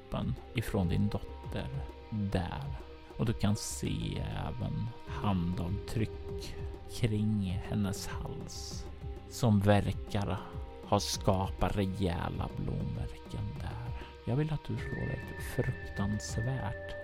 ifrån 0.54 0.88
din 0.88 1.08
dotter 1.10 1.68
där. 2.10 2.80
Och 3.18 3.26
du 3.26 3.34
kan 3.34 3.56
se 3.56 4.24
även 4.48 4.88
handavtryck 5.08 6.56
kring 6.92 7.62
hennes 7.70 8.08
hals 8.08 8.86
som 9.30 9.60
verkar 9.60 10.38
ha 10.86 11.00
skapat 11.00 11.76
rejäla 11.76 12.50
blåmärken 12.58 13.46
där. 13.60 14.02
Jag 14.26 14.36
vill 14.36 14.54
att 14.54 14.64
du 14.68 14.78
slår 14.78 15.10
ett 15.10 15.44
fruktansvärt 15.56 16.96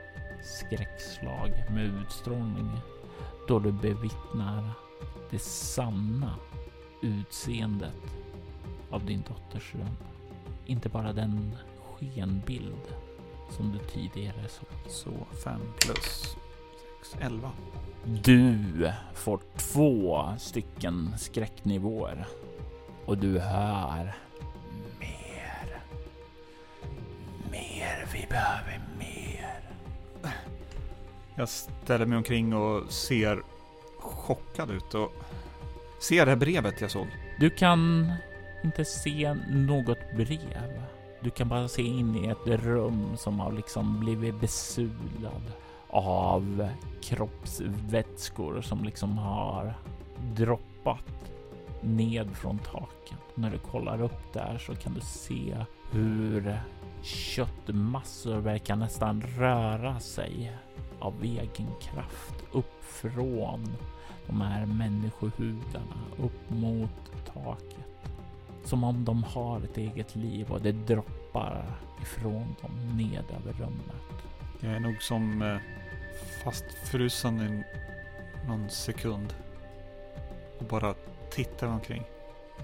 skräckslag 0.44 1.50
med 1.70 1.86
utstrålning 1.86 2.72
då 3.48 3.60
du 3.60 3.72
bevittnar 3.72 4.72
det 5.30 5.40
sanna 5.40 6.36
utseendet 7.02 8.02
av 8.90 9.06
din 9.06 9.24
dotters 9.28 9.76
rum. 9.76 9.98
Inte 10.66 10.90
bara 10.90 11.14
den 11.14 11.56
skenbild 12.00 12.96
som 13.50 13.72
du 13.72 13.80
tidigare 13.80 14.48
såg. 14.48 14.92
Så 14.92 15.12
5 15.44 15.62
plus 15.80 16.36
6, 17.02 17.16
11. 17.22 17.52
Du 18.04 18.60
får 19.14 19.40
två 19.58 20.28
stycken 20.40 21.14
skräcknivåer 21.18 22.26
och 23.06 23.18
du 23.18 23.40
hör 23.40 24.16
mer. 25.00 25.82
Mer, 27.52 28.08
vi 28.14 28.26
behöver 28.30 28.82
mer. 29.00 29.60
Jag 31.36 31.50
ställer 31.50 32.06
mig 32.06 32.18
omkring 32.18 32.54
och 32.54 32.92
ser 32.92 33.42
chockad 34.00 34.72
ut 34.72 34.94
och 34.94 35.14
ser 36.02 36.26
det 36.26 36.32
här 36.32 36.38
brevet 36.38 36.82
jag 36.82 36.92
såg. 36.92 37.08
Du 37.40 37.50
kan 37.50 38.14
inte 38.64 38.86
se 38.86 39.34
något 39.50 40.12
brev. 40.16 40.85
Du 41.26 41.32
kan 41.32 41.50
bara 41.50 41.68
se 41.68 41.82
in 41.82 42.16
i 42.16 42.28
ett 42.28 42.48
rum 42.48 43.18
som 43.18 43.40
har 43.40 43.52
liksom 43.52 44.00
blivit 44.00 44.40
besudlad 44.40 45.52
av 45.90 46.70
kroppsvätskor 47.02 48.62
som 48.62 48.84
liksom 48.84 49.18
har 49.18 49.74
droppat 50.36 51.32
ned 51.82 52.36
från 52.36 52.60
taket. 52.60 53.20
När 53.36 53.50
du 53.50 53.58
kollar 53.58 54.02
upp 54.02 54.34
där 54.34 54.58
så 54.58 54.76
kan 54.76 54.94
du 54.94 55.02
se 55.02 55.58
hur 55.92 56.60
köttmassor 57.02 58.38
verkar 58.38 58.76
nästan 58.76 59.22
röra 59.22 60.00
sig 60.00 60.58
av 61.00 61.24
egen 61.24 61.70
kraft 61.82 62.36
upp 62.52 62.84
från 62.84 63.76
de 64.28 64.42
här 64.42 64.66
människohudarna 64.66 66.02
upp 66.18 66.50
mot 66.50 67.12
taket. 67.34 67.95
Som 68.66 68.84
om 68.84 69.06
de 69.06 69.24
har 69.24 69.62
ett 69.62 69.78
eget 69.78 70.16
liv 70.16 70.52
och 70.52 70.62
det 70.62 70.72
droppar 70.72 71.66
ifrån 72.02 72.56
dem 72.62 72.98
ned 72.98 73.24
över 73.42 73.54
rummet. 73.54 74.26
Jag 74.60 74.72
är 74.72 74.80
nog 74.80 75.02
som 75.02 75.42
eh, 75.42 75.58
fastfrusen 76.44 77.42
i 77.42 77.64
någon 78.48 78.70
sekund. 78.70 79.34
Och 80.60 80.66
bara 80.66 80.94
tittar 81.32 81.68
omkring. 81.68 82.04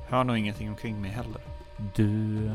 Hör 0.08 0.24
nog 0.24 0.38
ingenting 0.38 0.70
omkring 0.70 1.02
mig 1.02 1.12
heller. 1.12 1.42
Du 1.96 2.52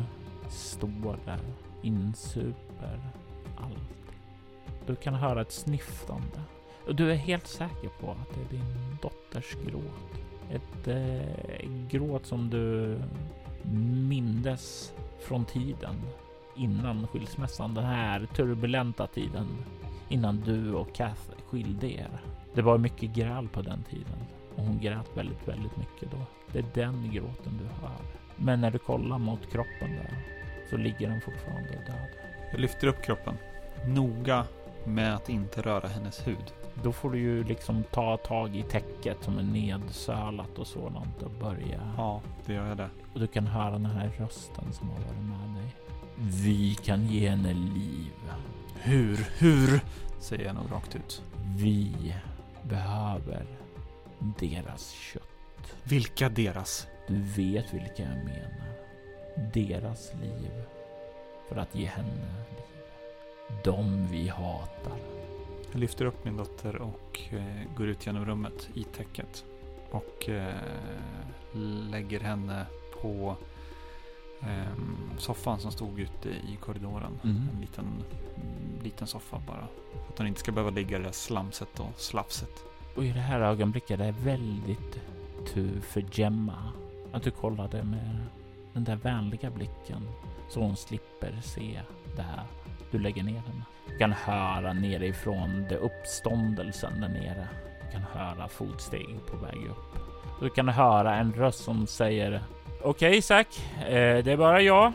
står 0.49 1.19
där, 1.25 1.41
insuper 1.83 3.01
allt. 3.57 4.13
Du 4.87 4.97
kan 4.97 5.15
höra 5.15 5.41
ett 5.41 5.53
snyftande. 5.53 6.41
Och 6.87 6.95
du 6.95 7.11
är 7.11 7.17
helt 7.17 7.47
säker 7.47 7.89
på 8.01 8.11
att 8.11 8.35
det 8.35 8.41
är 8.41 8.61
din 8.61 8.99
dotters 9.03 9.55
gråt. 9.67 10.23
Ett 10.51 10.89
eh, 10.89 11.69
gråt 11.89 12.27
som 12.27 12.51
du 12.51 12.99
mindes 14.09 14.93
från 15.21 15.45
tiden 15.45 15.95
innan 16.57 17.07
skilsmässan. 17.07 17.75
Den 17.75 17.85
här 17.85 18.27
turbulenta 18.27 19.07
tiden 19.07 19.47
innan 20.09 20.41
du 20.41 20.75
och 20.75 20.95
Kath 20.95 21.31
skilde 21.47 21.87
er. 21.93 22.21
Det 22.55 22.63
var 22.63 22.79
mycket 22.79 23.11
gräl 23.15 23.49
på 23.49 23.63
den 23.63 23.83
tiden 23.83 24.19
och 24.57 24.65
hon 24.65 24.79
grät 24.79 25.17
väldigt, 25.17 25.49
väldigt 25.49 25.77
mycket 25.77 26.11
då. 26.11 26.19
Det 26.53 26.59
är 26.59 26.65
den 26.75 27.11
gråten 27.11 27.59
du 27.59 27.65
hör. 27.65 27.97
Men 28.37 28.61
när 28.61 28.71
du 28.71 28.79
kollar 28.79 29.19
mot 29.19 29.51
kroppen 29.51 29.91
där 29.91 30.19
så 30.71 30.77
ligger 30.77 31.09
den 31.09 31.21
fortfarande 31.21 31.71
död. 31.71 32.09
Jag 32.51 32.61
lyfter 32.61 32.87
upp 32.87 33.03
kroppen. 33.03 33.35
Noga 33.87 34.45
med 34.85 35.15
att 35.15 35.29
inte 35.29 35.63
röra 35.63 35.89
hennes 35.89 36.27
hud. 36.27 36.53
Då 36.83 36.93
får 36.93 37.11
du 37.11 37.19
ju 37.19 37.45
liksom 37.45 37.85
ta 37.91 38.17
tag 38.17 38.57
i 38.57 38.63
täcket 38.63 39.25
som 39.25 39.39
är 39.39 39.43
nedsölat 39.43 40.59
och 40.59 40.67
sådant 40.67 41.23
och 41.23 41.31
börja. 41.31 41.95
Ja, 41.97 42.21
det 42.47 42.53
gör 42.55 42.69
jag 42.69 42.77
det. 42.77 42.91
Och 43.15 43.21
du 43.21 43.27
kan 43.27 43.47
höra 43.47 43.71
den 43.71 43.87
här 43.87 44.11
rösten 44.19 44.73
som 44.73 44.89
har 44.89 44.97
varit 44.97 45.23
med 45.23 45.63
dig. 45.63 45.75
Vi 46.19 46.75
kan 46.75 47.07
ge 47.07 47.29
henne 47.29 47.53
liv. 47.53 48.13
Hur? 48.75 49.17
Hur? 49.39 49.81
Säger 50.21 50.45
jag 50.45 50.55
nog 50.55 50.73
rakt 50.73 50.97
ut. 50.97 51.23
Vi 51.57 52.15
behöver 52.63 53.47
deras 54.19 54.91
kött. 54.91 55.23
Vilka 55.83 56.29
deras? 56.29 56.87
Du 57.09 57.23
vet 57.23 57.75
vilka 57.75 58.03
jag 58.03 58.25
menar. 58.25 58.73
Deras 59.53 60.13
liv. 60.15 60.51
För 61.49 61.57
att 61.57 61.75
ge 61.75 61.87
henne 61.87 62.09
liv. 62.09 62.67
De 63.65 64.07
vi 64.07 64.29
hatar. 64.29 64.99
Jag 65.73 65.81
lyfter 65.81 66.05
upp 66.05 66.25
min 66.25 66.37
dotter 66.37 66.77
och 66.83 67.21
eh, 67.31 67.77
går 67.77 67.87
ut 67.89 68.07
genom 68.07 68.25
rummet 68.25 68.69
i 68.75 68.85
täcket. 68.85 69.45
Och 69.91 70.29
eh, 70.29 70.55
lägger 71.91 72.21
henne 72.21 72.67
på 73.03 73.37
ehm, 74.41 74.97
soffan 75.19 75.61
som 75.61 75.73
stod 75.73 76.01
ute 76.01 76.29
i 76.29 76.59
korridoren. 76.61 77.21
Mm. 77.25 77.49
En 77.55 77.61
liten, 77.61 77.87
liten 78.83 79.07
soffa 79.07 79.43
bara. 79.47 79.69
För 79.93 80.13
att 80.13 80.19
hon 80.19 80.27
inte 80.27 80.41
ska 80.41 80.53
behöva 80.53 80.71
ligga 80.71 80.97
i 80.97 81.01
det 81.01 81.07
där 81.07 81.13
slamset 81.13 81.81
och 81.81 82.01
slafset. 82.01 82.65
Och 82.97 83.05
i 83.05 83.13
det 83.13 83.21
här 83.21 83.41
ögonblicket 83.41 84.01
är 84.01 84.05
det 84.05 84.13
väldigt 84.13 85.01
tur 85.47 85.81
för 85.81 86.05
Gemma 86.13 86.73
att 87.13 87.23
du 87.23 87.31
kollade 87.31 87.85
med 87.85 88.17
den 88.73 88.85
där 88.85 88.97
vänliga 88.97 89.51
blicken 89.51 90.09
så 90.49 90.61
hon 90.61 90.77
slipper 90.77 91.41
se 91.43 91.81
det 92.17 92.23
här. 92.23 92.47
Du 92.97 93.03
lägger 93.03 93.23
ner 93.23 93.33
henne. 93.33 93.63
Du 93.89 93.99
kan 93.99 94.13
höra 94.13 94.73
nerifrån 94.73 95.67
det 95.69 95.77
uppståndelsen 95.77 97.01
där 97.01 97.09
nere. 97.09 97.49
Du 97.85 97.93
kan 97.93 98.03
höra 98.03 98.49
fotsteg 98.49 99.07
på 99.31 99.37
väg 99.37 99.67
upp. 99.71 99.99
Du 100.41 100.49
kan 100.49 100.69
höra 100.69 101.15
en 101.15 101.33
röst 101.33 101.65
som 101.65 101.87
säger 101.87 102.41
Okej 102.83 103.09
okay, 103.09 103.23
Zack, 103.23 103.49
eh, 103.81 104.25
det 104.25 104.33
är 104.33 104.37
bara 104.37 104.61
jag. 104.61 104.93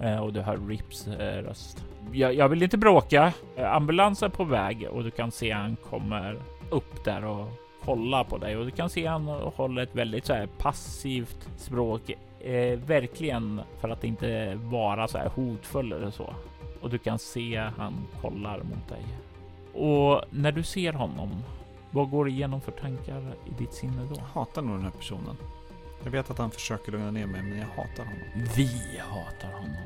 Eh, 0.00 0.18
och 0.18 0.32
du 0.32 0.40
hör 0.40 0.68
Rips 0.68 1.06
eh, 1.06 1.42
röst. 1.42 1.84
Jag, 2.12 2.34
jag, 2.34 2.48
vill 2.48 2.62
inte 2.62 2.78
bråka. 2.78 3.22
Ambulansen 3.22 3.74
ambulans 3.74 4.22
är 4.22 4.28
på 4.28 4.44
väg 4.44 4.88
och 4.90 5.04
du 5.04 5.10
kan 5.10 5.30
se 5.30 5.50
han 5.50 5.76
kommer 5.76 6.38
upp 6.70 7.04
där 7.04 7.24
och 7.24 7.48
kolla 7.84 8.24
på 8.24 8.38
dig 8.38 8.56
och 8.56 8.64
du 8.64 8.70
kan 8.70 8.90
se 8.90 9.06
han 9.06 9.26
håller 9.26 9.82
ett 9.82 9.94
väldigt 9.94 10.26
så 10.26 10.34
här 10.34 10.46
passivt 10.58 11.48
språk. 11.56 12.10
Eh, 12.40 12.78
verkligen 12.78 13.60
för 13.80 13.88
att 13.88 14.04
inte 14.04 14.54
vara 14.54 15.08
så 15.08 15.18
här 15.18 15.28
hotfull 15.28 15.92
eller 15.92 16.10
så. 16.10 16.34
Och 16.82 16.90
du 16.90 16.98
kan 16.98 17.18
se 17.18 17.70
han 17.76 18.06
kollar 18.20 18.62
mot 18.62 18.88
dig. 18.88 19.04
Och 19.74 20.24
när 20.30 20.52
du 20.52 20.62
ser 20.62 20.92
honom, 20.92 21.42
vad 21.90 22.10
går 22.10 22.28
igenom 22.28 22.60
för 22.60 22.72
tankar 22.72 23.34
i 23.46 23.50
ditt 23.58 23.72
sinne 23.72 24.02
då? 24.08 24.14
Jag 24.16 24.40
hatar 24.40 24.62
nog 24.62 24.76
den 24.76 24.84
här 24.84 24.90
personen. 24.90 25.36
Jag 26.04 26.10
vet 26.10 26.30
att 26.30 26.38
han 26.38 26.50
försöker 26.50 26.92
lugna 26.92 27.10
ner 27.10 27.26
mig, 27.26 27.42
men 27.42 27.58
jag 27.58 27.66
hatar 27.66 28.04
honom. 28.04 28.48
Vi 28.56 28.98
hatar 28.98 29.52
honom. 29.52 29.76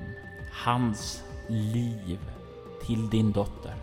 Hans 0.53 1.24
liv 1.49 2.18
till 2.86 3.11
din 3.11 3.32
dotter. 3.32 3.74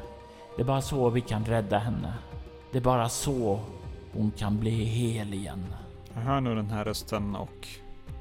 Det 0.56 0.62
är 0.62 0.66
bara 0.66 0.82
så 0.82 1.10
vi 1.10 1.22
kan 1.22 1.46
rädda 1.46 1.78
henne. 1.78 2.14
Det 2.72 2.78
är 2.78 2.82
bara 2.82 3.10
så 3.10 3.60
hon 4.14 4.32
kan 4.32 4.60
bli 4.60 4.84
hel 4.84 5.34
igen. 5.34 5.66
Jag 6.14 6.22
hör 6.22 6.42
nog 6.42 6.56
den 6.56 6.70
här 6.70 6.86
rösten 6.86 7.36
och 7.36 7.68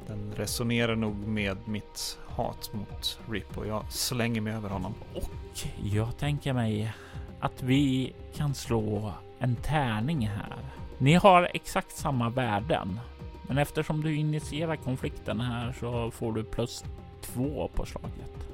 den 0.07 0.33
resonerar 0.37 0.97
nog 0.97 1.17
med 1.17 1.57
mitt 1.65 2.19
hat 2.27 2.71
mot 2.73 3.21
Rip 3.31 3.59
och 3.59 3.67
jag 3.67 3.93
slänger 3.93 4.41
mig 4.41 4.53
över 4.53 4.69
honom. 4.69 4.95
Och 5.15 5.67
jag 5.83 6.19
tänker 6.19 6.53
mig 6.53 6.93
att 7.41 7.63
vi 7.63 8.13
kan 8.35 8.55
slå 8.55 9.13
en 9.39 9.57
tärning 9.57 10.29
här. 10.29 10.59
Ni 10.99 11.15
har 11.15 11.51
exakt 11.55 11.97
samma 11.97 12.31
värden, 12.31 13.01
men 13.49 13.59
eftersom 13.59 14.03
du 14.03 14.17
initierar 14.17 14.77
konflikten 14.77 15.41
här 15.41 15.73
så 15.81 16.11
får 16.11 16.33
du 16.33 16.45
plus 16.45 16.85
två 17.21 17.71
på 17.75 17.87
slaget. 17.87 18.49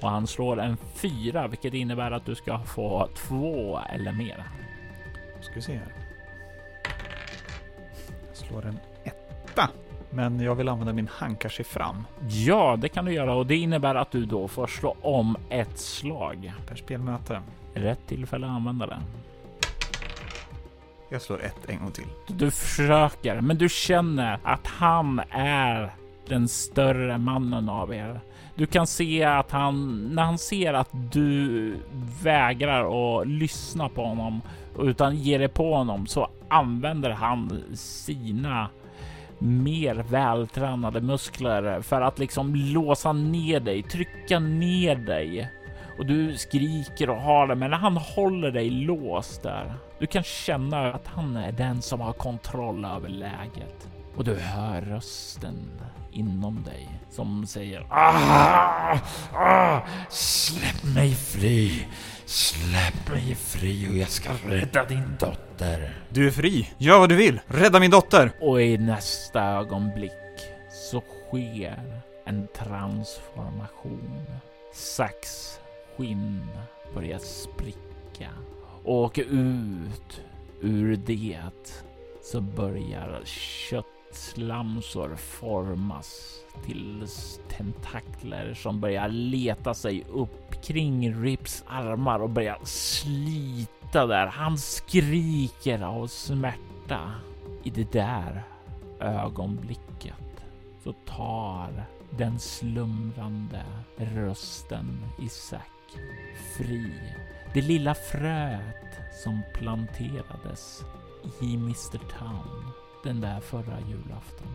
Och 0.00 0.10
han 0.10 0.26
slår 0.26 0.60
en 0.60 0.76
fyra, 0.76 1.48
vilket 1.48 1.74
innebär 1.74 2.10
att 2.10 2.26
du 2.26 2.34
ska 2.34 2.58
få 2.58 3.08
två 3.14 3.80
eller 3.90 4.12
mer. 4.12 4.44
Ska 5.40 5.54
vi 5.54 5.62
se 5.62 5.72
här. 5.72 5.92
Jag 8.28 8.36
slår 8.36 8.66
en 8.66 8.78
etta. 9.04 9.70
Men 10.10 10.40
jag 10.40 10.54
vill 10.54 10.68
använda 10.68 10.92
min 10.92 11.08
hankar 11.12 11.62
fram. 11.62 12.04
Ja, 12.28 12.76
det 12.78 12.88
kan 12.88 13.04
du 13.04 13.12
göra 13.12 13.34
och 13.34 13.46
det 13.46 13.56
innebär 13.56 13.94
att 13.94 14.10
du 14.10 14.26
då 14.26 14.48
får 14.48 14.66
slå 14.66 14.96
om 15.02 15.36
ett 15.48 15.78
slag. 15.78 16.52
Per 16.68 16.76
spelmöte. 16.76 17.40
Rätt 17.74 18.06
tillfälle 18.06 18.46
att 18.46 18.52
använda 18.52 18.86
den. 18.86 19.02
Jag 21.10 21.22
slår 21.22 21.44
ett 21.44 21.68
en 21.68 21.78
gång 21.78 21.90
till. 21.90 22.06
Du 22.26 22.50
försöker, 22.50 23.40
men 23.40 23.58
du 23.58 23.68
känner 23.68 24.38
att 24.42 24.66
han 24.66 25.20
är 25.30 25.94
den 26.28 26.48
större 26.48 27.18
mannen 27.18 27.68
av 27.68 27.94
er. 27.94 28.20
Du 28.54 28.66
kan 28.66 28.86
se 28.86 29.24
att 29.24 29.50
han, 29.50 30.04
när 30.14 30.22
han 30.22 30.38
ser 30.38 30.74
att 30.74 30.90
du 31.12 31.76
vägrar 32.22 33.20
att 33.20 33.28
lyssna 33.28 33.88
på 33.88 34.04
honom 34.04 34.40
utan 34.78 35.16
ger 35.16 35.38
dig 35.38 35.48
på 35.48 35.74
honom 35.74 36.06
så 36.06 36.28
använder 36.48 37.10
han 37.10 37.62
sina 37.74 38.68
mer 39.38 39.94
vältränade 39.94 41.00
muskler 41.00 41.80
för 41.80 42.00
att 42.00 42.18
liksom 42.18 42.54
låsa 42.54 43.12
ner 43.12 43.60
dig, 43.60 43.82
trycka 43.82 44.38
ner 44.38 44.96
dig. 44.96 45.50
Och 45.98 46.06
du 46.06 46.36
skriker 46.36 47.10
och 47.10 47.22
har 47.22 47.46
det, 47.46 47.54
men 47.54 47.72
han 47.72 47.96
håller 47.96 48.50
dig 48.50 48.70
låst 48.70 49.42
där, 49.42 49.74
du 49.98 50.06
kan 50.06 50.22
känna 50.22 50.92
att 50.92 51.06
han 51.06 51.36
är 51.36 51.52
den 51.52 51.82
som 51.82 52.00
har 52.00 52.12
kontroll 52.12 52.84
över 52.84 53.08
läget. 53.08 53.88
Och 54.16 54.24
du 54.24 54.34
hör 54.34 54.80
rösten 54.80 55.70
inom 56.12 56.62
dig 56.62 57.00
som 57.10 57.46
säger 57.46 57.86
ah, 57.90 58.98
ah, 59.32 59.80
Släpp 60.08 60.94
mig 60.94 61.14
fri! 61.14 61.86
Släpp 62.26 63.08
mig 63.08 63.34
fri 63.34 63.88
och 63.90 63.96
jag 63.96 64.08
ska 64.08 64.30
rädda 64.46 64.84
din 64.84 65.16
dotter. 65.20 65.94
Du 66.08 66.26
är 66.26 66.30
fri. 66.30 66.68
Gör 66.78 66.98
vad 66.98 67.08
du 67.08 67.16
vill. 67.16 67.40
Rädda 67.46 67.80
min 67.80 67.90
dotter. 67.90 68.32
Och 68.40 68.62
i 68.62 68.78
nästa 68.78 69.42
ögonblick 69.42 70.12
så 70.70 71.00
sker 71.00 72.00
en 72.24 72.48
transformation. 72.56 74.24
Sax 74.74 75.50
skinn 75.96 76.48
börjar 76.94 77.18
spricka 77.18 78.30
och 78.84 79.18
ut 79.30 80.20
ur 80.60 80.96
det 80.96 81.40
så 82.22 82.40
börjar 82.40 83.22
köttslamsor 84.16 85.16
formas 85.16 86.40
till 86.64 87.06
tentakler 87.48 88.54
som 88.54 88.80
börjar 88.80 89.08
leta 89.08 89.74
sig 89.74 90.04
upp 90.12 90.62
kring 90.62 91.22
Rips 91.24 91.64
armar 91.66 92.20
och 92.20 92.30
börjar 92.30 92.58
slita 92.64 94.06
där. 94.06 94.26
Han 94.26 94.58
skriker 94.58 95.82
av 95.82 96.06
smärta. 96.06 97.12
I 97.62 97.70
det 97.70 97.92
där 97.92 98.42
ögonblicket 99.00 100.44
så 100.84 100.92
tar 100.92 101.84
den 102.10 102.38
slumrande 102.38 103.64
rösten 103.96 105.04
i 105.18 105.28
fri. 106.56 106.92
Det 107.54 107.60
lilla 107.60 107.94
fröet 107.94 109.22
som 109.24 109.42
planterades 109.54 110.84
i 111.40 111.54
Mr 111.54 111.98
Town 112.18 112.72
den 113.06 113.20
där 113.20 113.40
förra 113.40 113.80
julafton. 113.88 114.48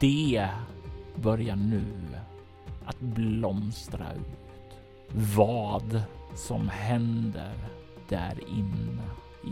Det 0.00 0.48
börjar 1.14 1.56
nu 1.56 1.84
att 2.84 3.00
blomstra 3.00 4.12
ut. 4.12 4.78
Vad 5.36 6.02
som 6.34 6.68
händer 6.68 7.54
där 8.08 8.40
inne 8.48 9.02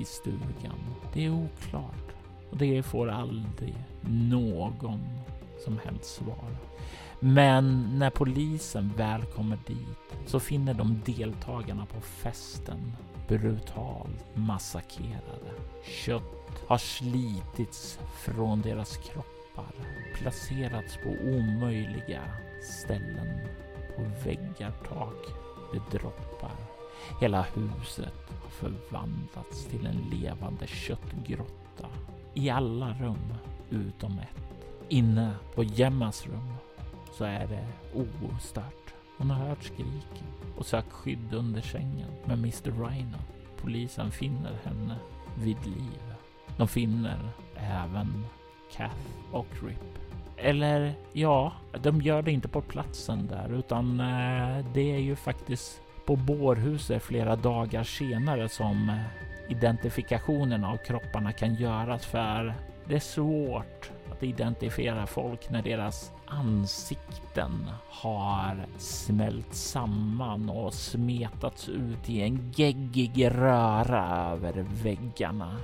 i 0.00 0.04
stugan, 0.04 0.78
det 1.12 1.24
är 1.24 1.30
oklart 1.30 2.14
och 2.50 2.56
det 2.56 2.82
får 2.82 3.10
aldrig 3.10 3.74
någon 4.08 5.00
som 5.64 5.78
helst 5.84 6.04
svar. 6.04 6.56
Men 7.20 7.98
när 7.98 8.10
polisen 8.10 8.92
väl 8.96 9.22
kommer 9.22 9.58
dit 9.66 10.26
så 10.26 10.40
finner 10.40 10.74
de 10.74 11.00
deltagarna 11.04 11.86
på 11.86 12.00
festen 12.00 12.92
brutalt 13.28 14.24
massakrerade. 14.34 15.50
Kött 15.84 16.43
har 16.66 16.78
slitits 16.78 17.98
från 18.14 18.60
deras 18.60 18.96
kroppar, 18.96 19.74
placerats 20.14 20.96
på 20.96 21.08
omöjliga 21.08 22.22
ställen, 22.62 23.40
på 23.96 24.02
väggar, 24.24 24.72
tak. 24.88 25.26
Det 25.72 25.98
droppar. 25.98 26.56
Hela 27.20 27.46
huset 27.54 28.30
har 28.42 28.50
förvandlats 28.50 29.64
till 29.66 29.86
en 29.86 30.10
levande 30.10 30.66
köttgrotta 30.66 31.88
i 32.34 32.50
alla 32.50 32.92
rum 32.92 33.34
utom 33.70 34.18
ett. 34.18 34.68
Inne 34.88 35.34
på 35.54 35.64
Gemmas 35.64 36.26
rum 36.26 36.54
så 37.12 37.24
är 37.24 37.46
det 37.46 37.66
ostört. 38.36 38.94
Hon 39.18 39.30
har 39.30 39.48
hört 39.48 39.62
skriken 39.64 40.26
och 40.58 40.66
sökt 40.66 40.92
skydd 40.92 41.34
under 41.34 41.60
sängen. 41.60 42.10
Men 42.24 42.38
Mr 42.38 42.70
Rhino, 42.70 43.18
polisen 43.60 44.10
finner 44.10 44.58
henne 44.64 44.96
vid 45.38 45.66
liv. 45.66 46.13
De 46.56 46.68
finner 46.68 47.18
även 47.56 48.26
Kath 48.76 48.94
och 49.32 49.46
Rip. 49.62 49.98
Eller 50.36 50.94
ja, 51.12 51.52
de 51.82 52.00
gör 52.00 52.22
det 52.22 52.32
inte 52.32 52.48
på 52.48 52.60
platsen 52.60 53.26
där 53.26 53.58
utan 53.58 54.00
eh, 54.00 54.66
det 54.74 54.94
är 54.94 54.98
ju 54.98 55.16
faktiskt 55.16 55.80
på 56.06 56.16
bårhuset 56.16 57.02
flera 57.02 57.36
dagar 57.36 57.84
senare 57.84 58.48
som 58.48 58.88
eh, 58.88 59.52
identifikationen 59.52 60.64
av 60.64 60.76
kropparna 60.76 61.32
kan 61.32 61.54
göras 61.54 62.06
för 62.06 62.54
det 62.88 62.94
är 62.94 63.00
svårt 63.00 63.90
att 64.12 64.22
identifiera 64.22 65.06
folk 65.06 65.50
när 65.50 65.62
deras 65.62 66.12
ansikten 66.26 67.70
har 67.88 68.66
smält 68.78 69.54
samman 69.54 70.50
och 70.50 70.74
smetats 70.74 71.68
ut 71.68 72.10
i 72.10 72.22
en 72.22 72.52
geggig 72.56 73.30
röra 73.30 74.30
över 74.32 74.66
väggarna. 74.82 75.56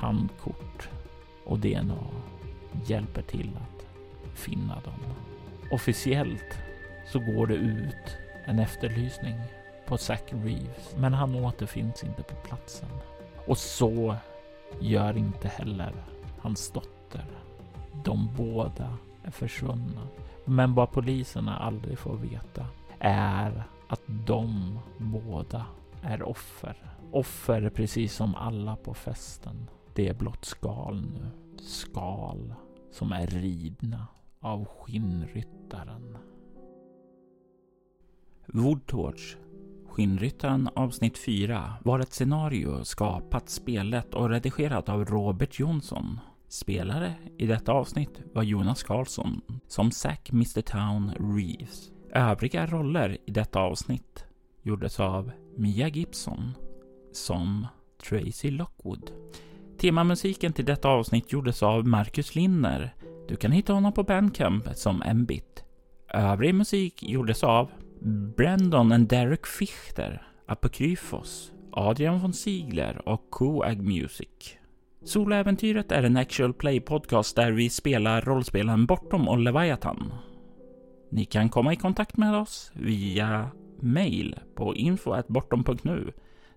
Tandkort 0.00 0.88
och 1.44 1.58
DNA 1.58 2.06
hjälper 2.86 3.22
till 3.22 3.50
att 3.56 3.86
finna 4.38 4.74
dem. 4.74 5.00
officiellt 5.70 6.58
så 7.12 7.18
går 7.18 7.46
det 7.46 7.54
ut 7.54 8.16
en 8.44 8.58
efterlysning 8.58 9.40
på 9.86 9.98
Zack 9.98 10.22
Reeves, 10.32 10.94
men 10.96 11.14
han 11.14 11.34
återfinns 11.34 12.04
inte 12.04 12.22
på 12.22 12.34
platsen. 12.34 12.88
Och 13.46 13.58
så 13.58 14.16
gör 14.80 15.16
inte 15.16 15.48
heller 15.48 15.92
hans 16.40 16.70
dotter. 16.70 17.24
De 18.04 18.28
båda 18.36 18.96
är 19.24 19.30
försvunna. 19.30 20.08
Men 20.44 20.74
vad 20.74 20.92
poliserna 20.92 21.58
aldrig 21.58 21.98
får 21.98 22.16
veta 22.16 22.66
är 22.98 23.64
att 23.88 24.02
de 24.06 24.78
båda 24.98 25.66
är 26.02 26.22
offer. 26.22 26.76
Offer 27.12 27.70
precis 27.70 28.14
som 28.14 28.34
alla 28.34 28.76
på 28.76 28.94
festen. 28.94 29.68
Det 29.96 30.08
är 30.08 30.14
blott 30.14 30.44
skal 30.44 31.00
nu. 31.00 31.30
Skal 31.62 32.54
som 32.90 33.12
är 33.12 33.26
ridna 33.26 34.06
av 34.40 34.64
skinnryttaren. 34.64 36.16
Woodtorch 38.46 39.36
Skinnryttaren 39.88 40.68
avsnitt 40.74 41.18
4 41.18 41.74
var 41.84 42.00
ett 42.00 42.12
scenario 42.12 42.84
skapat, 42.84 43.48
spelet 43.48 44.14
och 44.14 44.30
redigerat 44.30 44.88
av 44.88 45.04
Robert 45.04 45.58
Jonsson. 45.58 46.20
Spelare 46.48 47.14
i 47.38 47.46
detta 47.46 47.72
avsnitt 47.72 48.20
var 48.34 48.42
Jonas 48.42 48.82
Karlsson 48.82 49.40
som 49.66 49.90
Zack 49.90 50.30
Mr 50.30 50.60
Town 50.60 51.12
Reeves. 51.36 51.90
Övriga 52.12 52.66
roller 52.66 53.18
i 53.26 53.30
detta 53.30 53.60
avsnitt 53.60 54.24
gjordes 54.62 55.00
av 55.00 55.30
Mia 55.56 55.88
Gibson 55.88 56.52
som 57.12 57.66
Tracy 58.08 58.50
Lockwood. 58.50 59.10
Temamusiken 59.78 60.52
till 60.52 60.64
detta 60.64 60.88
avsnitt 60.88 61.32
gjordes 61.32 61.62
av 61.62 61.86
Marcus 61.86 62.34
Linner. 62.34 62.94
Du 63.28 63.36
kan 63.36 63.52
hitta 63.52 63.72
honom 63.72 63.92
på 63.92 64.02
Bandcamp 64.02 64.68
som 64.74 65.02
Mbit. 65.14 65.64
Övrig 66.08 66.54
musik 66.54 67.02
gjordes 67.02 67.44
av 67.44 67.70
Brandon 68.36 68.92
and 68.92 69.08
Derek 69.08 69.46
Fichter, 69.46 70.26
Apokryfos, 70.46 71.52
Adrian 71.72 72.20
von 72.20 72.32
Ziegler 72.32 73.08
och 73.08 73.30
Coag 73.30 73.82
Music. 73.82 74.56
Soloäventyret 75.04 75.92
är 75.92 76.02
en 76.02 76.16
actual 76.16 76.54
play 76.54 76.80
podcast 76.80 77.36
där 77.36 77.52
vi 77.52 77.70
spelar 77.70 78.20
rollspelen 78.20 78.86
Bortom 78.86 79.28
och 79.28 79.38
Leviathan. 79.38 80.12
Ni 81.10 81.24
kan 81.24 81.48
komma 81.48 81.72
i 81.72 81.76
kontakt 81.76 82.16
med 82.16 82.36
oss 82.36 82.72
via 82.74 83.50
mail 83.80 84.34
på 84.54 84.74
info.bortom.nu. 84.74 86.12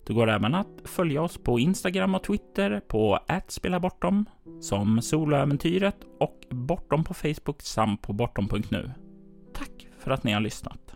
Det 0.06 0.12
går 0.12 0.30
även 0.30 0.54
att 0.54 0.82
följa 0.84 1.22
oss 1.22 1.38
på 1.38 1.58
Instagram 1.58 2.14
och 2.14 2.22
Twitter 2.22 2.80
på 2.88 3.18
@spelabortom 3.48 4.24
som 4.60 5.02
Soloäventyret 5.02 5.96
och 6.20 6.46
Bortom 6.50 7.04
på 7.04 7.14
Facebook 7.14 7.62
samt 7.62 8.02
på 8.02 8.12
bortom.nu. 8.12 8.90
Tack 9.54 9.88
för 9.98 10.10
att 10.10 10.24
ni 10.24 10.32
har 10.32 10.40
lyssnat. 10.40 10.94